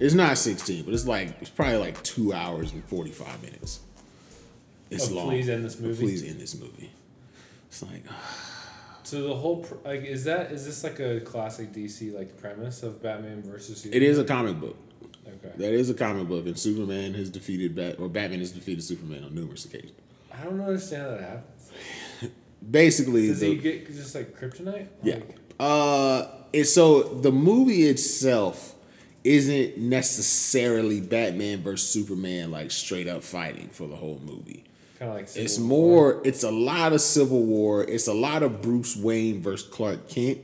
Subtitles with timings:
[0.00, 3.80] It's not 16, but it's like it's probably like two hours and 45 minutes.
[4.90, 5.28] It's Of long.
[5.28, 6.02] Please End This Movie?
[6.04, 6.90] Please end this movie.
[7.68, 8.02] It's like
[9.02, 12.82] So the whole pr- like is that is this like a classic DC like premise
[12.82, 14.02] of Batman versus it Superman?
[14.02, 14.76] is a comic book.
[15.26, 15.54] Okay.
[15.56, 19.24] That is a comic book, and Superman has defeated Bat or Batman has defeated Superman
[19.24, 19.92] on numerous occasions.
[20.32, 21.70] I don't understand how that happens.
[22.70, 24.88] Basically, Does the, he get just like kryptonite?
[25.02, 25.16] Yeah.
[25.16, 28.74] Like, Uh, it's so the movie itself
[29.24, 34.64] isn't necessarily Batman versus Superman like straight up fighting for the whole movie.
[34.98, 36.12] kind of like It's Civil War.
[36.14, 36.22] more.
[36.24, 37.84] It's a lot of Civil War.
[37.84, 40.38] It's a lot of Bruce Wayne versus Clark Kent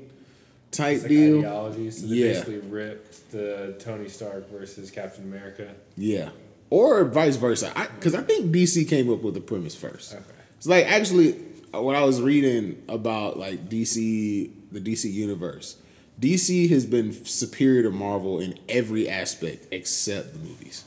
[0.70, 1.38] type It's like deal.
[1.38, 2.01] ideologies.
[2.01, 2.32] So they Yeah.
[2.32, 5.74] basically ripped the Tony Stark versus Captain America.
[5.96, 6.30] Yeah,
[6.70, 7.73] or vice versa.
[7.96, 10.13] Because I, think DC came up with the premise first.
[10.15, 10.23] Okay.
[10.59, 11.32] It's like actually
[11.73, 15.76] when I was reading about like DC, the DC universe,
[16.20, 20.84] DC has been superior to Marvel in every aspect except the movies.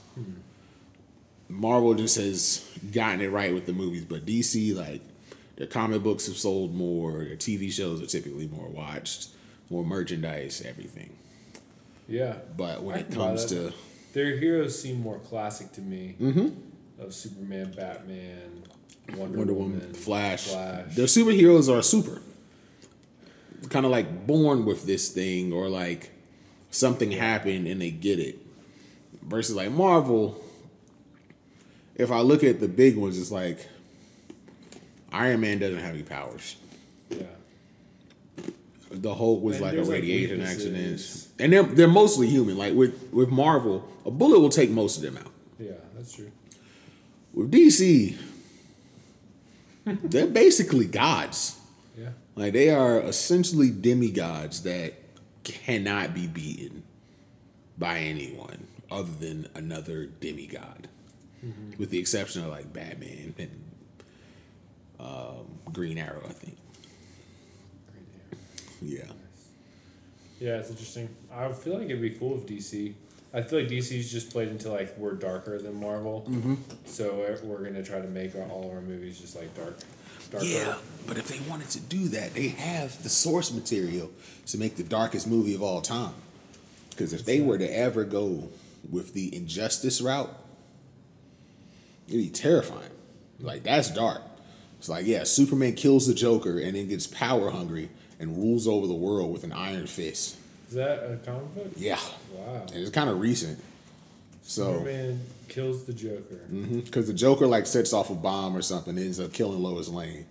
[1.49, 5.01] Marvel just has gotten it right with the movies, but DC like
[5.55, 9.29] their comic books have sold more, their TV shows are typically more watched,
[9.69, 11.15] more merchandise, everything.
[12.07, 12.35] Yeah.
[12.55, 13.73] But when I it comes to
[14.13, 16.15] Their heroes seem more classic to me.
[16.19, 16.55] Mhm.
[16.99, 18.63] Of Superman, Batman,
[19.15, 20.45] Wonder, Wonder Woman, Woman, Flash.
[20.47, 20.95] Flash.
[20.95, 22.21] Their superheroes are super.
[23.69, 26.11] Kind of like born with this thing, or like
[26.69, 28.37] something happened and they get it.
[29.23, 30.41] Versus like Marvel,
[31.95, 33.67] if I look at the big ones, it's like
[35.11, 36.55] Iron Man doesn't have any powers.
[37.09, 37.23] yeah.
[38.89, 42.57] The Hulk was And like a there's, like, radiation accident, and they're they're mostly human.
[42.57, 45.31] Like with with Marvel, a bullet will take most of them out.
[45.59, 46.31] Yeah, that's true.
[47.33, 48.15] With DC,
[49.85, 51.56] they're basically gods.
[52.37, 54.93] Like they are essentially demigods that
[55.43, 56.83] cannot be beaten
[57.77, 60.87] by anyone other than another demigod,
[61.77, 63.63] with the exception of like Batman and
[64.99, 66.23] um, Green Arrow.
[66.29, 66.57] I think.
[68.81, 69.03] Yeah.
[70.39, 71.09] Yeah, it's interesting.
[71.33, 72.93] I feel like it'd be cool if DC.
[73.33, 76.55] I feel like DC's just played into like we're darker than Marvel, mm-hmm.
[76.85, 79.79] so we're- we're gonna try to make our, all our movies just like dark,
[80.31, 80.45] darker.
[80.45, 80.75] Yeah,
[81.07, 84.09] but if they wanted to do that, they have the source material
[84.47, 86.13] to make the darkest movie of all time.
[86.89, 88.49] Because if they were to ever go
[88.89, 90.33] with the injustice route,
[92.07, 92.89] it'd be terrifying.
[93.39, 94.21] Like that's dark.
[94.79, 97.89] It's like yeah, Superman kills the Joker and then gets power hungry
[98.19, 100.37] and rules over the world with an iron fist.
[100.69, 101.71] Is that a comic book?
[101.77, 101.99] Yeah,
[102.33, 102.65] Wow.
[102.67, 103.59] and it's kind of recent.
[104.43, 106.41] So Superman kills the Joker.
[106.51, 106.79] Mm-hmm.
[106.81, 110.25] because the Joker like sets off a bomb or something, ends up killing Lois Lane,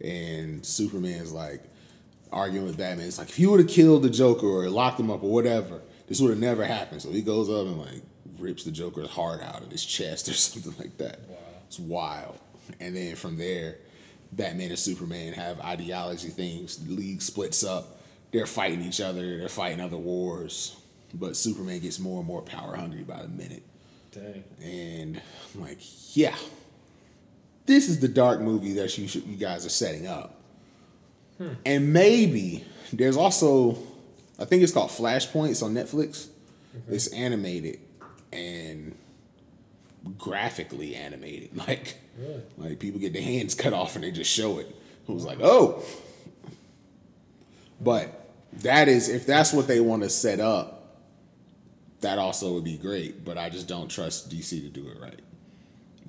[0.00, 1.62] and Superman's like
[2.32, 3.06] arguing with Batman.
[3.06, 5.80] It's like if you would have killed the Joker or locked him up or whatever,
[6.08, 7.02] this would have never happened.
[7.02, 8.02] So he goes up and like
[8.38, 11.20] rips the Joker's heart out of his chest or something like that.
[11.28, 11.36] Wow.
[11.66, 12.38] It's wild.
[12.80, 13.76] And then from there,
[14.32, 16.76] Batman and Superman have ideology things.
[16.76, 18.00] The league splits up.
[18.32, 19.38] They're fighting each other.
[19.38, 20.76] They're fighting other wars.
[21.12, 23.62] But Superman gets more and more power hungry by the minute.
[24.14, 24.44] Dang.
[24.62, 25.20] And
[25.54, 25.78] I'm like,
[26.16, 26.36] yeah,
[27.66, 30.40] this is the dark movie that you should, you guys are setting up.
[31.38, 31.48] Hmm.
[31.66, 33.76] And maybe there's also,
[34.38, 35.50] I think it's called Flashpoint.
[35.50, 36.28] It's on Netflix.
[36.88, 37.78] It's animated
[38.32, 38.96] and
[40.18, 41.50] graphically animated.
[41.66, 42.42] Like, Really?
[42.58, 44.66] like people get their hands cut off and they just show it.
[45.08, 45.82] It was like, oh.
[47.80, 48.28] But
[48.62, 50.73] that is if that's what they want to set up,
[52.04, 53.24] that also would be great.
[53.24, 55.20] But I just don't trust DC to do it right.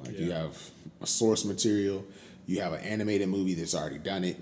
[0.04, 0.58] Like you have
[1.02, 2.06] a source material,
[2.48, 4.38] you have an animated movie that's already done it,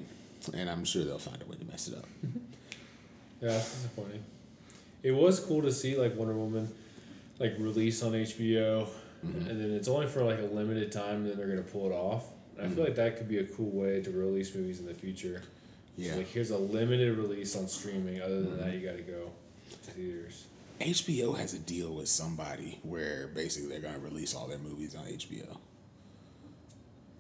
[0.54, 2.06] and I'm sure they'll find a way to mess it up.
[3.42, 4.24] Yeah, that's disappointing.
[5.04, 6.70] It was cool to see like Wonder Woman,
[7.40, 8.88] like release on HBO,
[9.26, 9.50] Mm-hmm.
[9.50, 11.94] and then it's only for like a limited time, and then they're gonna pull it
[11.94, 12.26] off.
[12.58, 12.76] And I Mm-hmm.
[12.76, 15.42] feel like that could be a cool way to release movies in the future.
[15.98, 16.12] Yeah.
[16.12, 18.22] So, like here's a limited release on streaming.
[18.22, 18.62] Other than Mm-hmm.
[18.62, 19.32] that, you got to go
[19.72, 20.46] to theaters.
[20.84, 25.06] HBO has a deal with somebody where basically they're gonna release all their movies on
[25.06, 25.58] HBO.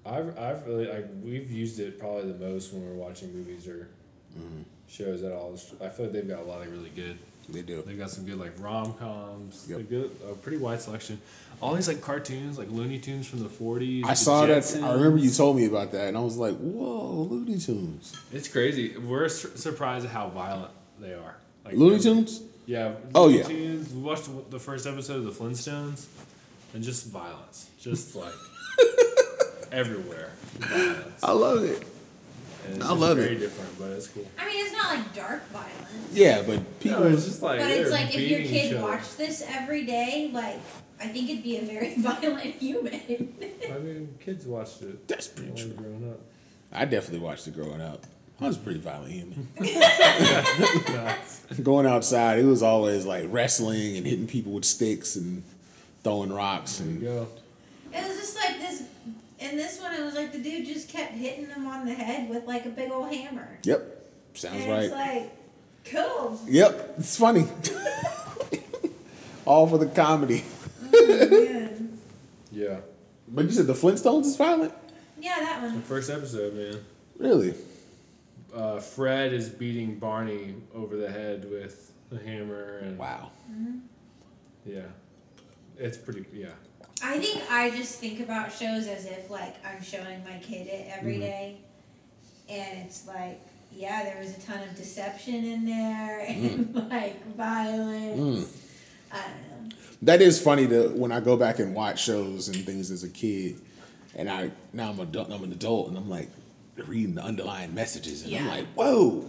[0.05, 3.87] I've I've really like we've used it probably the most when we're watching movies or
[4.35, 4.63] Mm-hmm.
[4.87, 5.53] shows at all.
[5.79, 7.19] I feel like they've got a lot of really good.
[7.49, 7.83] They do.
[7.85, 9.67] They've got some good like rom coms.
[9.69, 9.91] Yep.
[9.91, 11.21] Got a pretty wide selection.
[11.61, 14.03] All these like cartoons, like Looney Tunes from the forties.
[14.07, 14.75] I saw that.
[14.81, 18.47] I remember you told me about that, and I was like, "Whoa, Looney Tunes, It's
[18.47, 18.97] crazy.
[18.97, 21.35] We're sur- surprised at how violent they are.
[21.63, 22.93] Like Looney Tunes." Yeah.
[23.13, 23.43] Oh, yeah.
[23.43, 23.93] Tunes.
[23.93, 26.05] We watched the first episode of the Flintstones,
[26.73, 28.33] and just violence, just like
[29.71, 30.31] everywhere.
[30.59, 31.23] Violence.
[31.23, 31.83] I love it.
[32.65, 33.39] And it's I just love very it.
[33.39, 34.25] different, but it's cool.
[34.39, 36.09] I mean, it's not like dark violence.
[36.13, 37.01] Yeah, but people.
[37.01, 40.59] No, it's just like But it's like if your kid watched this every day, like
[41.01, 42.93] I think it'd be a very violent human.
[42.93, 45.05] I mean, kids watched it.
[45.09, 45.73] That's pretty true.
[45.73, 46.21] Growing up.
[46.71, 48.05] I definitely watched it growing up.
[48.41, 49.47] I was a pretty violent human.
[51.63, 55.43] Going outside, it was always like wrestling and hitting people with sticks and
[56.03, 57.27] throwing rocks There you and go.
[57.93, 58.83] it was just like this.
[59.39, 62.29] In this one, it was like the dude just kept hitting him on the head
[62.29, 63.47] with like a big old hammer.
[63.63, 64.03] yep,
[64.33, 64.83] sounds and right.
[64.85, 65.31] it's like,
[66.05, 66.39] cool.
[66.47, 67.45] Yep, it's funny.
[69.45, 70.43] All for the comedy.
[70.93, 71.69] Oh.
[72.51, 72.77] Yeah.
[73.27, 74.73] But you said the Flintstones is violent?
[75.19, 75.75] Yeah, that one.
[75.75, 76.77] The first episode, man.
[77.17, 77.53] Really?
[78.53, 83.31] Uh, Fred is beating Barney over the head with a hammer, and Wow.
[84.65, 84.81] yeah,
[85.77, 86.23] it's pretty.
[86.31, 86.49] Yeah,
[87.01, 90.87] I think I just think about shows as if like I'm showing my kid it
[90.95, 91.19] every Mhm.
[91.21, 91.57] day,
[92.47, 93.41] and it's like,
[93.75, 98.55] yeah, there was a ton of deception in there and like violence.
[99.11, 99.75] I don't know.
[100.03, 103.09] That is funny to when I go back and watch shows and things as a
[103.09, 103.59] kid,
[104.15, 106.29] and I now I'm adult, I'm an adult, and I'm like
[106.77, 109.25] reading the underlying messages, and I'm like, whoa,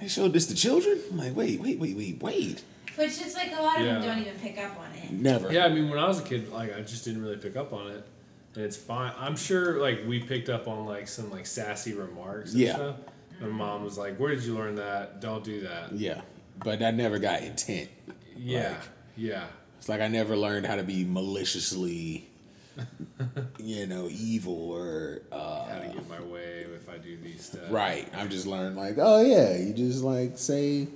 [0.00, 1.00] they showed this to children.
[1.10, 2.62] I'm like, wait, wait, wait, wait, wait,
[2.96, 5.10] Which it's just like a lot of them don't even pick up on it.
[5.10, 5.52] never.
[5.52, 5.66] yeah.
[5.66, 7.90] I mean, when I was a kid, like I just didn't really pick up on
[7.90, 8.06] it,
[8.54, 9.12] and it's fine.
[9.18, 12.52] I'm sure, like we picked up on like some like sassy remarks.
[12.52, 12.74] And Yeah.
[12.74, 12.96] Stuff.
[13.40, 13.56] My mm-hmm.
[13.56, 15.20] mom was like, "Where did you learn that?
[15.20, 16.20] Don't do that." Yeah,
[16.62, 17.88] but I never got intent.
[18.36, 18.68] Yeah.
[18.68, 18.78] Like-
[19.16, 19.46] yeah.
[19.78, 22.28] It's like I never learned how to be maliciously,
[23.58, 27.70] you know, evil or uh, How to get my way if I do these stuff.
[27.70, 28.08] right.
[28.14, 30.88] I've just learned like, oh yeah, you just like say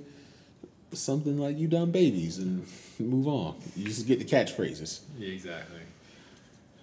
[0.93, 2.65] something like "you dumb babies" and
[2.99, 3.55] move on.
[3.75, 5.01] You just get the catchphrases.
[5.17, 5.81] Yeah, exactly.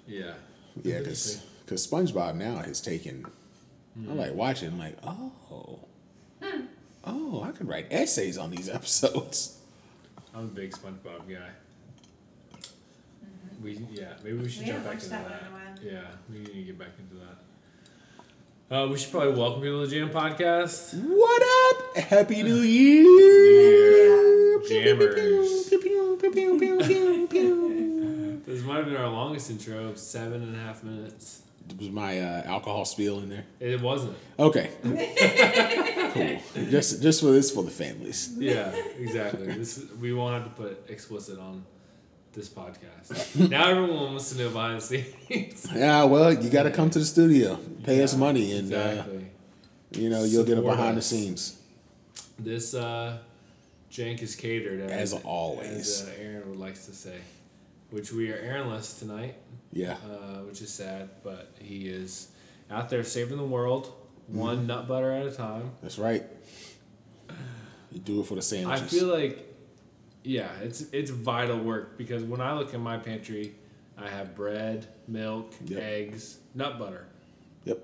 [0.07, 0.35] Yeah.
[0.83, 3.27] Yeah, because because SpongeBob now has taken.
[3.97, 4.69] I'm like watching.
[4.69, 5.81] I'm like, oh,
[7.05, 9.59] oh, I could write essays on these episodes.
[10.35, 11.49] I'm a big SpongeBob guy.
[13.67, 15.29] We yeah, maybe we should We jump back into that.
[15.29, 15.93] that in.
[15.93, 18.77] Yeah, we need to get back into that.
[18.77, 20.95] Uh, we should probably welcome people to the Jam Podcast.
[21.03, 21.97] What up?
[21.97, 24.63] Happy New Year!
[24.69, 25.69] Jammers.
[25.69, 27.63] Pew, pew, pew.
[28.47, 31.43] This might have been our longest intro, seven and a half minutes.
[31.77, 33.47] Was my uh, alcohol spill in there?
[33.59, 34.17] It wasn't.
[34.39, 34.71] Okay,
[36.13, 36.39] cool.
[36.71, 38.33] Just just for this for the families.
[38.39, 39.49] Yeah, exactly.
[39.49, 41.65] This is, we won't have to put explicit on
[42.37, 43.49] this podcast.
[43.51, 45.67] now everyone wants to know behind the scenes.
[45.75, 49.05] Yeah, well, you got to come to the studio, pay us money, and uh,
[49.93, 51.09] you know you'll get a behind us.
[51.11, 51.59] the scenes.
[52.39, 53.19] This uh,
[53.91, 56.03] jank is catered As always.
[56.03, 57.17] as uh, Aaron would like to say.
[57.91, 59.37] Which we are Aaronless tonight,
[59.73, 62.29] Yeah, uh, which is sad, but he is
[62.71, 63.93] out there saving the world,
[64.27, 65.71] one nut butter at a time.
[65.83, 66.25] that's right.
[67.93, 68.83] You do it for the sandwiches.
[68.83, 69.46] I feel like,
[70.27, 73.55] yeah, it's it's vital work because when I look in my pantry,
[73.97, 75.83] I have bread, milk, Yep.
[75.83, 77.07] eggs, nut butter,
[77.65, 77.79] Yep.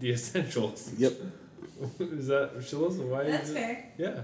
[0.00, 0.92] the essentials.
[0.98, 1.12] Yep.
[2.00, 2.96] is that Shillis?
[2.98, 3.84] Why is That's it- fair.
[3.98, 4.20] Yeah,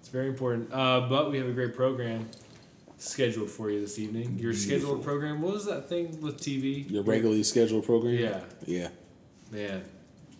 [0.00, 0.72] it's very important.
[0.72, 2.28] Uh, but we have a great program
[2.98, 4.38] scheduled for you this evening.
[4.38, 4.60] Your Beautiful.
[4.78, 5.42] scheduled program.
[5.42, 6.90] What was that thing with TV?
[6.90, 8.14] Your regularly scheduled program.
[8.14, 8.88] Yeah, Yeah.
[9.50, 9.82] man,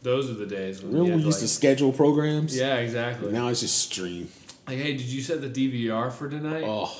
[0.03, 2.57] those are the days when Remember we we used to, to like, schedule programs?
[2.57, 3.33] Yeah, exactly.
[3.33, 4.29] Now it's just stream.
[4.67, 6.65] Like, hey, did you set the DVR for tonight?
[6.67, 6.95] Oh.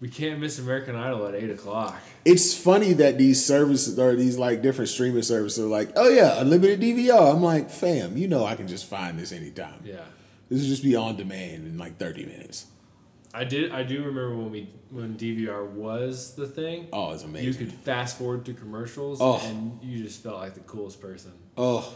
[0.00, 2.00] We can't miss American Idol at eight o'clock.
[2.24, 6.40] It's funny that these services or these like different streaming services are like, oh yeah,
[6.40, 7.34] unlimited DVR.
[7.34, 9.80] I'm like, fam, you know I can just find this anytime.
[9.84, 9.96] Yeah.
[10.48, 12.66] This will just be on demand in like 30 minutes.
[13.34, 13.72] I did.
[13.72, 16.86] I do remember when we when DVR was the thing.
[16.92, 17.48] Oh, it's amazing.
[17.48, 19.40] You could fast forward through commercials, Oh.
[19.44, 21.32] and you just felt like the coolest person.
[21.56, 21.92] Oh,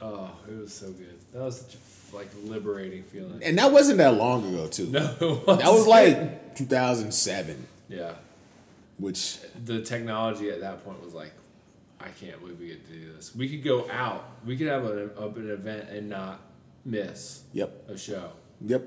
[0.00, 1.18] Oh, it was so good.
[1.32, 1.78] That was such a
[2.16, 3.40] like liberating feeling.
[3.44, 4.86] and that wasn't that long ago too.
[4.86, 8.12] No, it That was like 2007, yeah.
[8.98, 11.32] which The technology at that point was like,
[12.00, 13.34] I can't believe we get to do this.
[13.34, 14.28] We could go out.
[14.44, 16.40] We could have an, an event and not
[16.84, 18.30] miss yep, a show.
[18.60, 18.82] yep.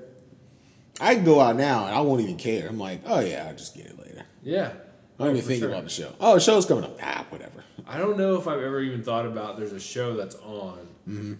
[1.00, 2.68] I can go out now and I won't even care.
[2.68, 4.24] I'm like, oh yeah, I'll just get it later.
[4.42, 4.72] Yeah.
[5.18, 5.68] I don't Oh, even think sure.
[5.70, 6.12] about the show.
[6.20, 6.98] Oh, the show's coming up.
[7.02, 7.62] Ah, whatever.
[7.86, 11.34] I don't know if I've ever even thought about there's a show that's on Mm-hmm.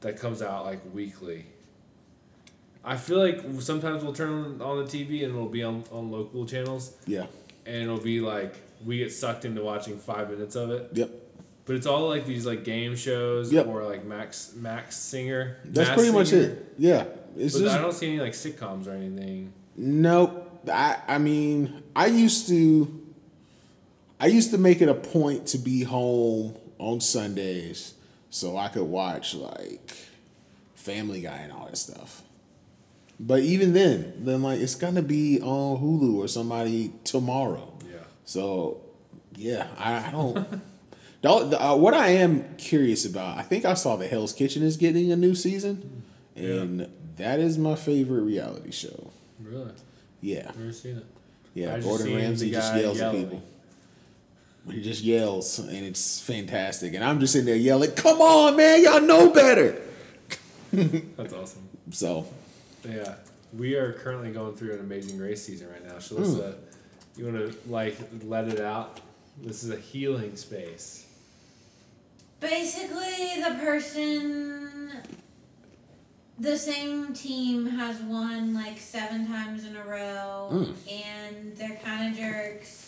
[0.00, 1.46] That comes out like weekly.
[2.84, 6.46] I feel like sometimes we'll turn on the TV and it'll be on, on local
[6.46, 7.26] channels Yeah.
[7.66, 10.90] and it'll be like we get sucked into watching five minutes of it.
[10.94, 11.10] Yep.
[11.66, 13.66] But it's all like these like game shows Yep.
[13.66, 15.56] or like Masked Masked Singer.
[15.64, 16.74] That's Masked pretty much it.
[16.78, 17.04] Yeah.
[17.36, 19.52] It's But just I don't see any like sitcoms or anything.
[19.76, 20.44] Nope.
[20.72, 22.94] I I mean, I used to
[24.20, 27.94] I used to make it a point to be home on Sundays
[28.30, 29.92] so I could watch like
[30.74, 32.22] Family Guy and all that stuff.
[33.20, 37.72] But even then, then like it's gonna be on Hulu or somebody tomorrow.
[37.84, 37.98] Yeah.
[38.24, 38.80] So
[39.36, 40.34] yeah, I, I don't.
[41.22, 44.62] the, the, uh, what I am curious about, I think I saw the Hell's Kitchen
[44.62, 46.02] is getting a new season,
[46.36, 49.10] and that is my favorite reality show.
[49.40, 49.72] Really?
[50.20, 51.06] Yeah, Never seen it.
[51.54, 51.78] yeah.
[51.78, 53.42] Gordon Ramsay just yells at people.
[54.70, 56.94] He just yells, and it's fantastic.
[56.94, 58.82] And I'm just sitting there yelling, "Come on, man!
[58.84, 59.80] Y'all know better."
[60.72, 61.68] That's awesome.
[61.90, 62.26] So
[62.88, 63.14] Yeah,
[63.56, 65.98] we are currently going through an amazing race season right now.
[65.98, 66.54] So, Shalissa,
[67.16, 69.00] you want to like let it out?
[69.42, 71.06] This is a healing space.
[72.40, 74.92] Basically, the person,
[76.38, 80.74] the same team has won like seven times in a row, Mm.
[80.90, 82.87] and they're kind of jerks.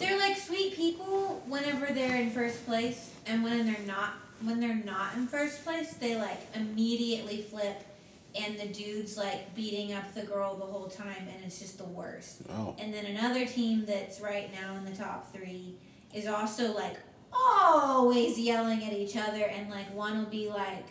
[0.00, 4.74] They're like sweet people whenever they're in first place, and when they're not, when they're
[4.84, 7.82] not in first place, they like immediately flip,
[8.34, 11.84] and the dude's like beating up the girl the whole time, and it's just the
[11.84, 12.40] worst.
[12.50, 15.74] oh, And then another team that's right now in the top three
[16.14, 16.96] is also like
[17.32, 20.86] always yelling at each other, and like one will be like,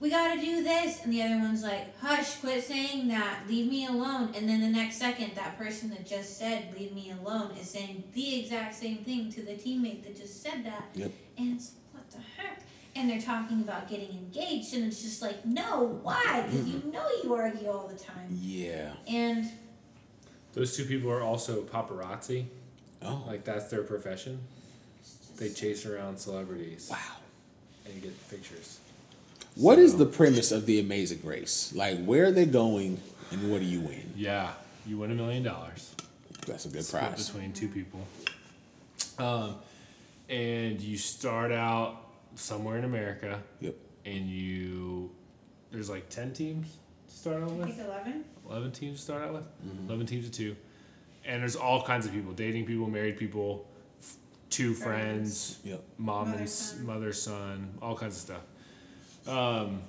[0.00, 3.86] "We gotta do this," and the other one's like, "Hush, quit saying that, leave me
[3.86, 7.68] alone." And then the next second, that person that just said "leave me alone" is
[7.70, 11.10] saying the exact same thing to the teammate that just said that, Yep.
[11.38, 12.62] and it's what the heck.
[12.96, 16.42] And they're talking about getting engaged, and it's just like, no, why?
[16.46, 18.28] Because you know you argue all the time.
[18.40, 18.92] yeah.
[19.06, 19.48] And
[20.54, 22.46] Those two people are also paparazzi.
[23.02, 24.40] Oh, Like that's their profession.
[25.36, 26.98] They chase around celebrities wow.
[27.86, 28.78] and get pictures.
[29.58, 31.72] What is So- the premise of the Amazing Race?
[31.74, 33.00] Like, where are they going,
[33.32, 34.12] and what do you win?
[34.16, 34.52] Yeah,
[34.86, 35.94] you win a million dollars.
[36.46, 37.28] That's a good split prize.
[37.28, 38.06] between two people.
[39.18, 39.56] Um,
[40.28, 41.96] and you start out
[42.36, 43.74] somewhere in America, Yep.
[44.04, 45.10] and you
[45.72, 46.66] there's like ten teams
[47.08, 47.66] to start out I with.
[47.66, 48.24] think eleven.
[48.48, 49.44] 11 teams to start out with
[49.86, 50.56] 11 teams of two
[51.26, 53.66] and there's all kinds of people dating people married people
[54.00, 54.16] f-
[54.48, 55.84] two friends, Yep.
[55.98, 56.86] mom Mother, and son.
[56.86, 58.40] mother son all kinds of stuff
[59.28, 59.82] um,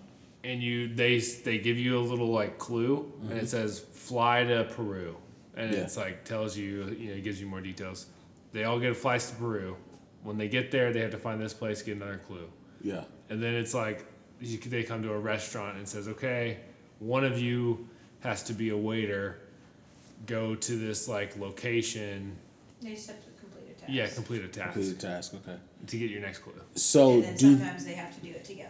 [0.43, 4.63] and you they they give you a little like clue and it says fly to
[4.75, 5.15] peru
[5.55, 5.79] and Yeah.
[5.79, 8.05] it's like tells you you know it gives you more details
[8.51, 9.75] they all get flights to peru
[10.24, 12.48] when they get there they have to find this place get another clue
[12.81, 13.03] Yeah.
[13.29, 14.05] and then it's like
[14.41, 16.60] you, they come to a restaurant and says, okay,
[17.00, 17.89] one of you
[18.22, 19.38] has to be a waiter.
[20.27, 22.38] Go to this like location.
[22.81, 23.91] They just have to complete a task.
[23.91, 25.34] Yeah, complete a task Complete the task.
[25.34, 25.58] Okay.
[25.88, 26.53] to get your next clue.
[26.75, 28.69] So and then do sometimes they have to do it together.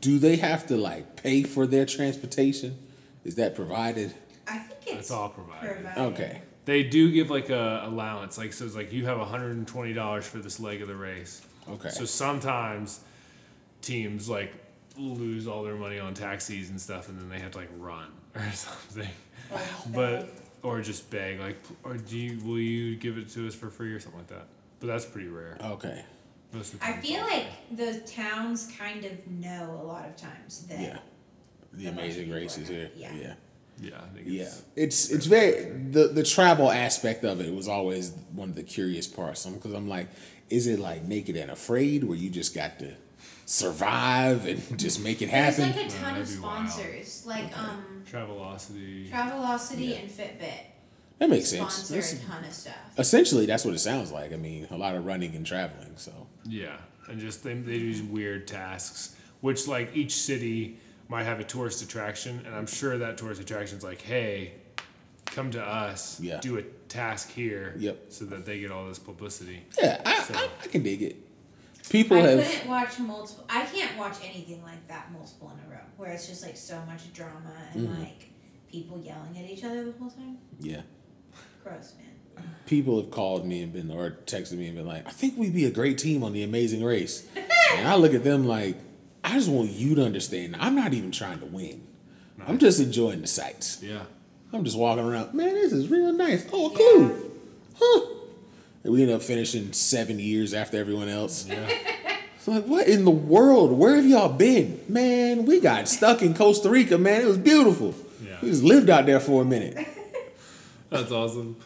[0.00, 2.78] Do they have to like pay for their transportation?
[3.24, 4.14] Is that provided?
[4.48, 5.74] I think it's It's all provided.
[5.76, 6.00] provided.
[6.14, 6.42] Okay.
[6.64, 9.92] They do give like a allowance, like so it's like you have hundred and twenty
[9.92, 11.42] dollars for this leg of the race.
[11.68, 11.88] Okay.
[11.90, 13.00] So sometimes
[13.82, 14.52] teams like
[14.96, 18.06] lose all their money on taxis and stuff, and then they have to like run
[18.34, 19.08] or something.
[19.50, 20.28] Or just but
[20.62, 23.92] or just beg like or do you will you give it to us for free
[23.92, 24.46] or something like that
[24.78, 26.04] but that's pretty rare Okay.
[26.52, 27.02] Most of the I time.
[27.02, 30.98] feel like the towns kind of know a lot of times that Yeah.
[31.72, 32.90] The A bunch amazing people race is are- here.
[32.96, 33.12] yeah.
[33.14, 33.34] Yeah.
[33.80, 34.42] yeah I think Yeah.
[34.42, 38.64] it's, It's it's very the the travel aspect of it was always one of the
[38.64, 39.46] curious parts.
[39.46, 40.08] Because I'm like,
[40.48, 42.94] is it like naked and afraid where you just got to
[43.46, 45.76] survive and just make it there's happen?
[45.76, 46.68] like a ton of that'd be wild.
[46.70, 49.96] sponsors, like um, Travelocity Travelocity Yeah.
[49.96, 50.60] and Fitbit
[51.18, 51.74] that makes sense.
[51.74, 52.74] sponsor That's- a ton of stuff.
[52.96, 54.32] essentially, that's what it sounds like.
[54.32, 55.92] I mean, a lot of running and traveling.
[55.96, 56.12] So
[56.44, 56.76] yeah
[57.08, 60.78] and just they, they do these weird tasks which like each city
[61.08, 64.54] might have a tourist attraction and I'm sure that tourist attraction is like hey
[65.26, 66.40] come to us Yeah.
[66.40, 68.06] do a task here Yep.
[68.08, 71.16] so that they get all this publicity yeah, I, So- I, I can dig it.
[71.88, 73.44] People I have couldn't watch multiple.
[73.48, 76.80] I can't watch anything like that multiple in a row, where it's just like so
[76.86, 78.00] much drama and Mm-hmm.
[78.02, 78.30] like
[78.70, 80.38] people yelling at each other the whole time.
[80.60, 80.82] yeah.
[81.64, 82.09] Gross, man.
[82.66, 85.54] People have called me and been or texted me and been like, I think we'd
[85.54, 87.26] be a great team on the Amazing Race.
[87.76, 88.76] and I look at them like,
[89.24, 90.56] I just want you to understand.
[90.60, 91.86] I'm not even trying to win.
[92.46, 93.82] I'm just enjoying the sights.
[93.82, 94.02] yeah
[94.52, 95.34] I'm just walking around.
[95.34, 96.46] Man, this is real nice.
[96.52, 96.76] Oh, Yeah.
[96.78, 97.30] cool.
[97.78, 98.06] Huh.
[98.82, 101.46] And we end up finishing seven years after everyone else.
[101.46, 101.68] yeah
[102.36, 103.72] It's like, what in the world?
[103.72, 104.80] Where have y'all been?
[104.88, 107.20] Man, we got stuck in Costa Rica, man.
[107.20, 107.94] It was beautiful.
[108.24, 108.38] Yeah.
[108.42, 109.86] We just lived out there for a minute.
[110.90, 111.56] That's awesome.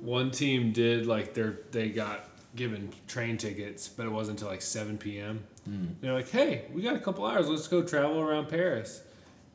[0.00, 2.24] One team did like their they got
[2.56, 5.44] given train tickets, but it wasn't until like seven p.m.
[6.00, 7.48] They're like, "Hey, we got a couple hours.
[7.48, 9.02] Let's go travel around Paris."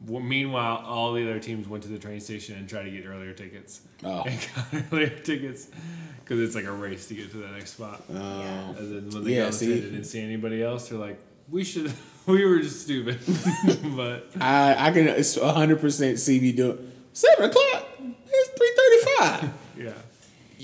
[0.06, 3.06] Well, meanwhile, all the other teams went to the train station and tried to get
[3.06, 3.82] earlier tickets.
[4.04, 4.24] Oh.
[4.28, 5.70] And got earlier tickets
[6.20, 8.04] because it's like a race to get to the next spot.
[8.10, 8.70] Uh, Yeah.
[8.78, 9.68] And then when they Yeah, got see?
[9.68, 10.90] there, they didn't see anybody else.
[10.90, 11.20] They're like,
[11.50, 11.92] we should.
[12.26, 13.20] We were just stupid,
[13.98, 17.86] but I I can it's hundred percent see me doing seven o'clock.
[18.00, 19.54] It's three thirty five.
[19.78, 19.92] yeah,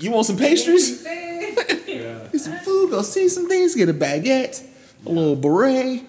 [0.00, 1.04] You want some pastries?
[1.06, 2.26] yeah.
[2.32, 2.90] Get some food.
[2.90, 3.74] Go see some things.
[3.74, 4.66] Get a baguette,
[5.04, 6.02] a little beret.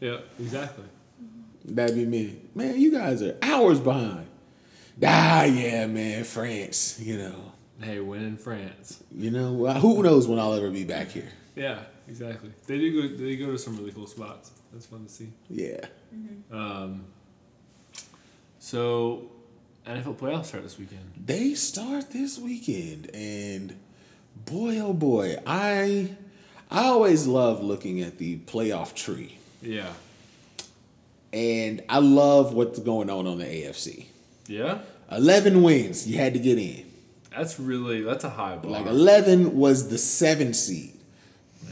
[0.00, 0.84] Yeah, exactly.
[1.64, 2.36] That'd be me.
[2.54, 4.26] Man, you guys are hours behind.
[5.04, 6.98] Ah, yeah, man, France.
[7.00, 9.02] You know, Hey, when in France.
[9.10, 9.66] you know.
[9.80, 11.28] Who knows when I'll ever be back here?
[11.56, 12.50] Yeah, exactly.
[12.66, 13.16] They do go.
[13.16, 14.50] They go to some really cool spots.
[14.72, 15.28] That's fun to see.
[15.48, 15.80] Yeah.
[16.52, 17.04] Um,
[18.58, 19.30] so,
[19.88, 21.00] NFL playoffs start this weekend.
[21.24, 23.74] They start this weekend, and
[24.44, 26.10] boy, oh boy, I
[26.70, 29.90] I always love looking at the playoff tree, Yeah.
[31.32, 34.06] and I love what's going on on the AFC.
[34.46, 34.80] Yeah.
[35.10, 36.84] Eleven wins, you had to get in.
[37.34, 38.70] That's really that's a high bar.
[38.72, 40.94] Like eleven was the seven seed.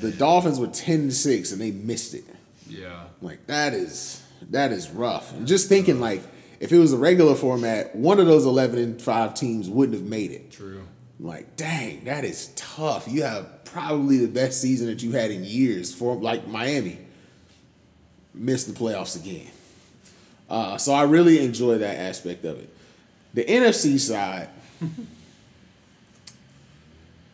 [0.00, 2.24] The Dolphins were ten to six, and they missed it.
[2.68, 3.04] yeah.
[3.20, 5.32] Like that is that is rough.
[5.34, 6.22] And just thinking uh, like
[6.60, 10.08] if it was a regular format, one of those eleven and five teams wouldn't have
[10.08, 10.50] made it.
[10.50, 10.82] True.
[11.18, 13.08] Like, dang, that is tough.
[13.08, 16.98] You have probably the best season that you had in years for like Miami.
[18.34, 19.50] Missed the playoffs again.
[20.48, 22.68] Uh, so I really enjoy that aspect of it.
[23.34, 24.48] The NFC side,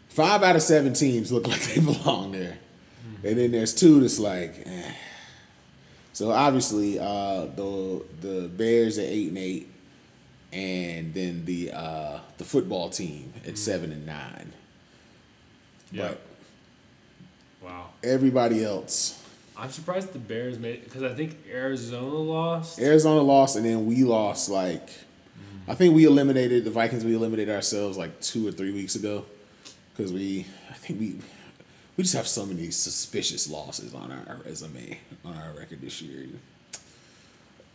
[0.08, 2.58] five out of seven teams look like they belong there.
[3.24, 4.92] And then there's two that's like, eh.
[6.12, 9.70] So obviously, uh, the the Bears at eight and eight,
[10.52, 14.52] and then the uh, the football team at seven and nine.
[15.90, 16.08] Yeah.
[16.08, 16.20] But
[17.62, 17.90] wow.
[18.02, 19.22] everybody else,
[19.56, 22.78] I'm surprised the Bears made because I think Arizona lost.
[22.78, 24.48] Arizona lost, and then we lost.
[24.48, 24.90] Like,
[25.68, 27.04] I think we eliminated the Vikings.
[27.04, 29.24] We eliminated ourselves like two or three weeks ago
[29.94, 31.18] because we, I think we,
[31.96, 36.26] we just have so many suspicious losses on our resume on our record this year.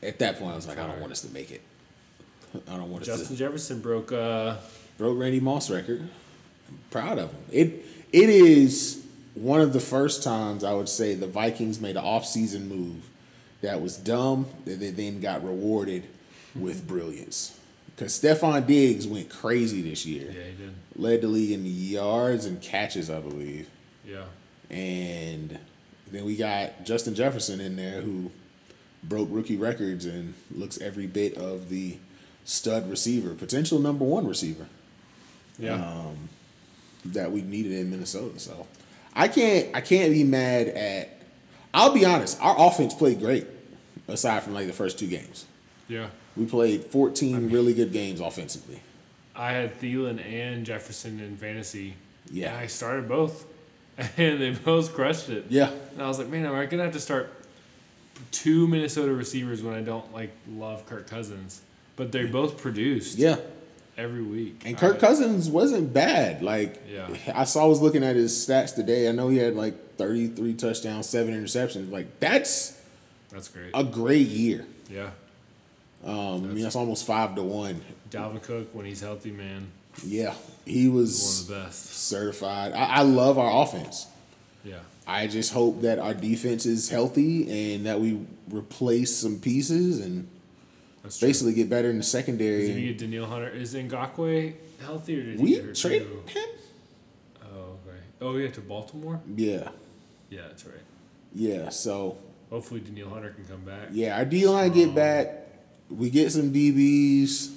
[0.03, 1.61] At that point, I was like, I don't want us to make it.
[2.67, 3.17] I don't want us to.
[3.17, 4.11] Justin Jefferson broke.
[4.11, 4.55] Uh,
[4.97, 6.01] broke Randy Moss record.
[6.01, 7.39] I'm proud of him.
[7.51, 12.03] It it is one of the first times I would say the Vikings made an
[12.03, 13.09] offseason move
[13.61, 16.03] that was dumb that they then got rewarded
[16.55, 17.57] with brilliance.
[17.95, 20.25] Because Stefon Diggs went crazy this year.
[20.31, 20.73] yeah, he did.
[20.95, 23.67] Led the league in yards and catches, I believe.
[24.07, 24.23] Yeah.
[24.69, 25.59] And
[26.11, 28.31] then we got Justin Jefferson in there who
[29.03, 31.97] broke rookie records and looks every bit of the
[32.45, 34.67] stud receiver, potential number one receiver
[35.59, 35.75] Yeah.
[35.75, 36.29] um,
[37.05, 38.39] that we needed in Minnesota.
[38.39, 38.67] So
[39.13, 41.09] I can't I can't be mad at.
[41.73, 42.41] I'll be honest.
[42.41, 43.45] Our offense played great,
[44.07, 45.45] aside from like the first two games.
[45.87, 46.07] yeah.
[46.35, 48.79] We played 14 really good games offensively.
[49.35, 51.95] I had Thielen and Jefferson in fantasy.
[52.31, 52.49] Yeah.
[52.49, 53.45] And I started both,
[54.17, 55.45] and they both crushed it.
[55.49, 57.33] Yeah, And I was like, man, am I gonna have to start
[58.31, 61.61] two Minnesota receivers when I don't like love Kirk Cousins?
[61.95, 63.17] But they both produced.
[63.17, 63.37] yeah.
[63.97, 64.61] Every week.
[64.63, 66.43] And Kirk I- Cousins wasn't bad.
[66.43, 67.07] Like Yeah.
[67.33, 69.09] I saw, I was looking at his stats today.
[69.09, 71.91] I know he had like 33 touchdowns, seven interceptions.
[71.91, 72.79] Like that's
[73.31, 73.71] That's great.
[73.73, 74.65] a great year.
[74.91, 75.09] yeah.
[76.05, 77.81] Um, I mean, that's almost five to one.
[78.11, 79.67] Dalvin Cook when he's healthy, man,
[80.05, 80.33] Yeah,
[80.65, 81.85] he was one of the best.
[81.93, 82.73] certified.
[82.73, 84.07] I, I love our offense.
[84.63, 84.79] Yeah.
[85.05, 88.19] I just hope that our defense is healthy and that we
[88.51, 90.27] replace some pieces and
[91.03, 91.29] That's true.
[91.29, 92.67] basically get better in the secondary.
[92.67, 93.49] Did you get Danielle Hunter?
[93.49, 96.39] Is Ngakoue healthy or did he We traded too?
[96.39, 96.49] him.
[97.43, 97.47] Oh,
[97.87, 97.97] okay.
[98.21, 99.21] Oh, yeah, to Baltimore.
[99.35, 99.69] Yeah,
[100.29, 100.75] Yeah, that's right.
[101.33, 101.69] yeah.
[101.69, 102.17] So
[102.49, 103.89] Hopefully, Danielle Hunter can come back.
[103.91, 105.47] yeah, our D line get back.
[105.89, 107.53] We get some DBs.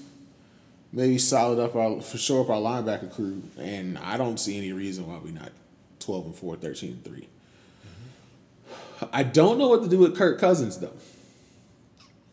[0.93, 4.73] Maybe solid up our for sure up our linebacker crew, and I don't see any
[4.73, 5.53] reason why we're not
[6.01, 7.15] twelve and 4, 13 and 3.
[7.21, 9.05] Mm-hmm.
[9.13, 10.93] I don't know what to do with Kirk Cousins though.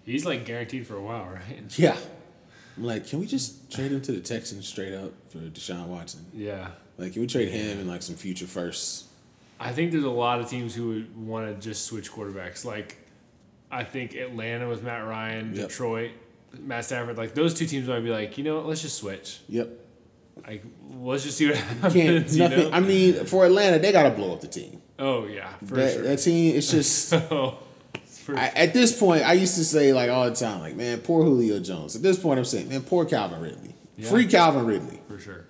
[0.05, 1.63] He's like guaranteed for a while, right?
[1.77, 1.97] Yeah.
[2.77, 6.25] I'm like, can we just trade him to the Texans straight up for Deshaun Watson?
[6.31, 6.67] Yeah.
[6.99, 9.05] Like, can we trade him and like some future firsts?
[9.59, 12.63] I think there's a lot of teams who would want to just switch quarterbacks.
[12.65, 12.97] Like,
[13.71, 15.69] I think Atlanta with Matt Ryan, Yep.
[15.69, 16.11] Detroit,
[16.59, 17.17] Matt Stafford.
[17.17, 19.39] Like those two teams might be like, you know, what, let's just switch.
[19.49, 19.69] Yep.
[20.47, 20.63] Like,
[20.99, 21.93] let's just see what happens.
[21.93, 22.59] Can't nothing.
[22.59, 22.69] know?
[22.71, 24.81] I mean, for Atlanta, they gotta blow up the team.
[24.99, 26.03] oh yeah, for That, sure.
[26.03, 29.23] that team, it's just for, I, at this point.
[29.23, 31.95] I used to say like all the time, like, man, poor Julio Jones.
[31.95, 33.73] At this point, I'm saying, man, poor Calvin Ridley.
[33.97, 34.09] Yeah.
[34.09, 34.99] Free Calvin Ridley.
[35.07, 35.45] for sure.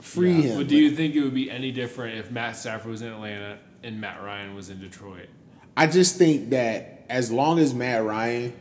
[0.00, 0.42] Free Yeah.
[0.50, 0.58] him.
[0.58, 3.58] But do you think it would be any different if Matt Stafford was in Atlanta
[3.84, 5.28] and Matt Ryan was in Detroit?
[5.76, 8.52] I just think that as long as Matt Ryan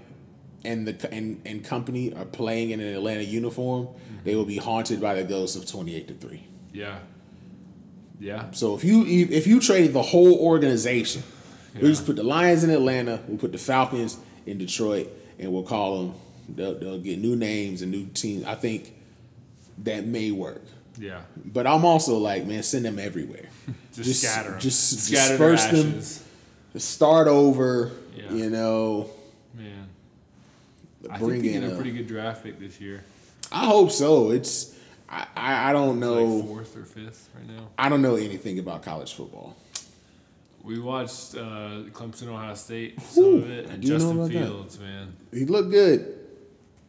[0.66, 3.88] and the and, and company are playing in an Atlanta uniform,
[4.24, 6.44] they will be haunted by the ghost of twenty eight to three.
[6.74, 7.00] Yeah.
[8.20, 8.52] Yeah.
[8.52, 11.24] So if you if you trade the whole organization,
[11.76, 15.64] we just put the Lions in Atlanta, we'll put the Falcons in Detroit, and we'll
[15.64, 16.14] call them.
[16.48, 18.46] They'll, they'll get new names and new teams.
[18.46, 18.94] I think
[19.80, 20.62] that may work.
[20.98, 21.22] Yeah.
[21.44, 23.50] But I'm also like, man, send them everywhere.
[23.94, 24.60] Just, Just- scatter 'em.
[24.60, 26.80] just scatter disperse them.
[26.80, 27.92] Start over.
[28.16, 28.32] Yeah.
[28.32, 29.10] You know.
[31.12, 33.04] I think we in get a a- pretty good draft pick this year.
[33.52, 34.32] I hope so.
[34.32, 34.76] It's
[35.10, 37.68] I, I, I don't know Like fourth or fifth right now.
[37.78, 39.56] I don't know anything about college football.
[40.64, 44.40] We watched uh, Clemson, Ohio State, some Ooh, of it, and Justin about that.
[44.40, 45.14] Fields, man.
[45.32, 46.18] He looked good.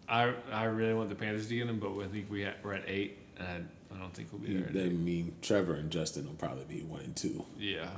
[0.09, 2.85] I I really want the Panthers to get him, but I think we we're at
[2.89, 4.69] eight, and I, I don't think we'll be there.
[4.71, 4.93] at I eight.
[4.99, 7.45] mean, Trevor and Justin will probably be one and two.
[7.59, 7.89] Yeah,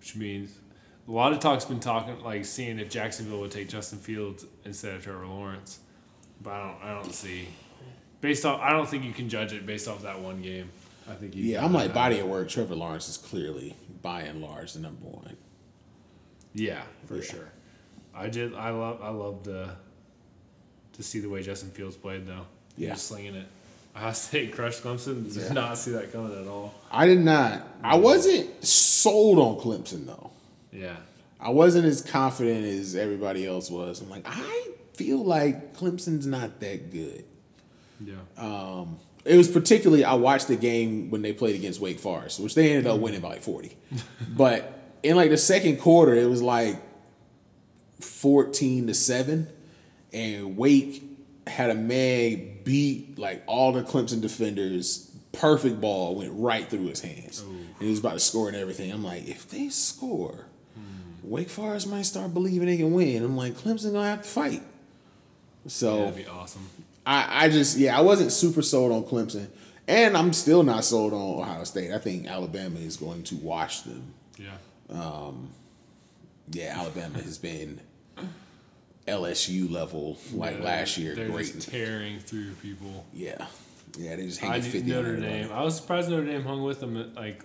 [0.00, 0.58] which means
[1.06, 4.94] a lot of talk's been talking like seeing if Jacksonville would take Justin Fields instead
[4.94, 5.78] of Trevor Lawrence,
[6.42, 7.48] but I don't I don't see
[8.20, 10.70] based off I don't think you can judge it based off that one game.
[11.08, 12.48] I think you Yeah, I'm like body of work.
[12.48, 15.36] Trevor Lawrence is clearly, by and large, the number one.
[16.54, 17.22] Yeah, for Yeah.
[17.22, 17.48] sure.
[18.14, 18.54] I did.
[18.54, 19.02] I love.
[19.02, 19.68] I loved uh,
[20.94, 22.46] to see the way Justin Fields played, though.
[22.76, 22.92] He Yeah.
[22.92, 23.46] was slinging it.
[23.96, 25.24] Ohio State crushed Clemson.
[25.32, 25.52] Did Yeah.
[25.52, 26.72] not see that coming at all.
[26.90, 27.66] I did not.
[27.82, 30.30] I wasn't sold on Clemson though.
[30.74, 30.96] Yeah.
[31.40, 34.00] I wasn't as confident as everybody else was.
[34.00, 37.24] I'm like, I feel like Clemson's not that good.
[38.04, 38.14] Yeah.
[38.36, 42.54] Um, it was particularly I watched the game when they played against Wake Forest, which
[42.54, 43.76] they ended up winning by like 40.
[44.30, 46.76] but in like the second quarter, it was like
[48.00, 49.48] 14 to 7
[50.12, 51.02] and Wake
[51.46, 55.10] had a man beat like all the Clemson defenders.
[55.32, 57.40] Perfect ball went right through his hands.
[57.40, 58.92] And he was about to score and everything.
[58.92, 60.46] I'm like, if they score,
[61.24, 63.22] Wake Forest might start believing they can win.
[63.24, 64.62] I'm like, Clemson gonna have to fight.
[65.66, 66.68] So That'd be awesome.
[67.06, 69.48] I, I just yeah, I wasn't super sold on Clemson.
[69.86, 71.92] And I'm still not sold on Ohio State.
[71.92, 74.14] I think Alabama is going to wash them.
[74.38, 74.48] Yeah.
[74.88, 75.50] Um,
[76.50, 77.80] yeah, Alabama has been
[79.06, 81.14] LSU level like Yeah, last year.
[81.14, 81.52] They're Great.
[81.54, 83.04] just tearing through people.
[83.12, 83.46] yeah.
[83.96, 85.20] Yeah, they just I hanging 50 Notre.
[85.20, 85.52] Dame.
[85.52, 87.12] I was surprised Notre Dame hung with them.
[87.14, 87.44] Like,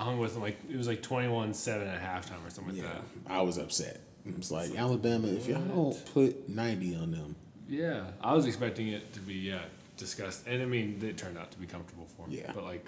[0.00, 2.92] hung with them like it was like 21-7 at halftime or something like Yeah,
[3.26, 3.32] that.
[3.32, 4.00] I was upset.
[4.26, 7.36] It's like Alabama, if y'all don't put 90 on them,
[7.68, 9.60] Yeah, I was expecting it to be yeah
[9.96, 12.38] discussed, and I mean it turned out to be comfortable for me.
[12.38, 12.52] Yeah.
[12.54, 12.84] But like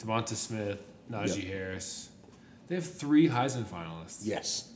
[0.00, 0.78] DeVonta Smith,
[1.10, 1.52] Najee Yep.
[1.52, 2.08] Harris,
[2.68, 4.20] they have three Heisman finalists.
[4.22, 4.68] yes.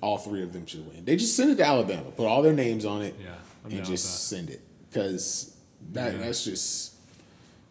[0.00, 1.04] All three of them should win.
[1.04, 3.84] They just send it to Alabama, put all their names on it, Yeah, I'm and
[3.86, 4.60] just send it.
[4.90, 5.54] Because
[5.92, 6.18] that, Yeah.
[6.18, 6.94] that's just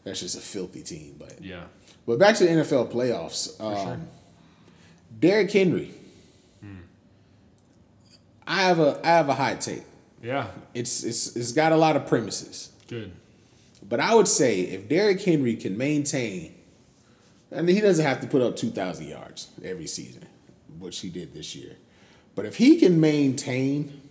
[0.03, 1.15] that's just a filthy team.
[1.19, 1.43] But.
[1.43, 1.63] Yeah,
[2.05, 3.59] But back to the NFL playoffs.
[3.61, 3.99] Um, sure.
[5.19, 5.91] Derrick Henry.
[6.61, 6.75] Hmm.
[8.45, 9.83] I have a I have a hot take.
[10.21, 12.71] yeah, It's it's it's got a lot of premises.
[12.87, 13.11] good.
[13.87, 16.55] But I would say if Derrick Henry can maintain,
[17.55, 20.25] I mean he doesn't have to put up two thousand yards every season,
[20.79, 21.75] which he did this year.
[22.35, 24.01] But if he can maintain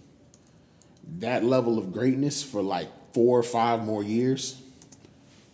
[1.18, 4.60] that level of greatness for like four or five more years,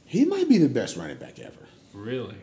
[0.05, 1.67] he might be the best running back ever.
[1.99, 2.37] Really,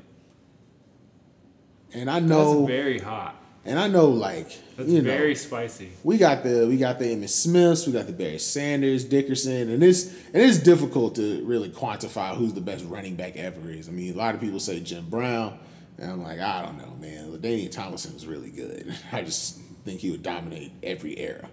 [1.94, 3.36] And I know that's very hot.
[3.64, 5.92] and I know, like That's you know, very spicy.
[6.04, 9.82] we got the we got the Emmitt Smiths, we got the Barry Sanders, Dickerson, and
[9.82, 13.88] it's and it's difficult to really quantify who's the best running back ever is.
[13.88, 15.58] I mean, a lot of people say Jim Brown,
[15.98, 17.32] and I'm like, I don't know, man.
[17.32, 18.94] LaDainian Tomlinson was really good.
[19.12, 21.50] I just think he would dominate every era.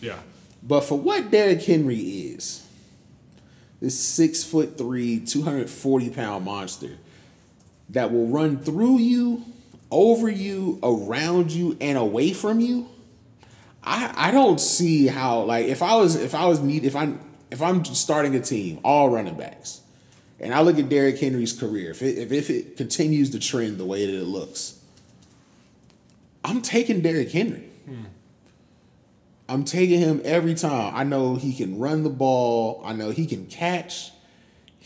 [0.00, 0.18] Yeah,
[0.62, 2.66] But for what Derrick Henry is,
[3.80, 6.98] this six foot three, 240 pound monster
[7.90, 9.44] that will run through you,
[9.90, 12.88] over you, around you, and away from you.
[13.82, 17.20] I I don't see how like if I was if I was need if I'm
[17.50, 19.80] if I'm starting a team, all running backs,
[20.40, 23.78] and I look at Derrick Henry's career, if it if, if it continues to trend
[23.78, 24.80] the way that it looks,
[26.44, 27.68] I'm taking Derrick Henry.
[27.84, 28.04] Hmm.
[29.46, 30.94] I'm taking him every time.
[30.94, 32.80] I know he can run the ball.
[32.84, 34.10] I know he can catch.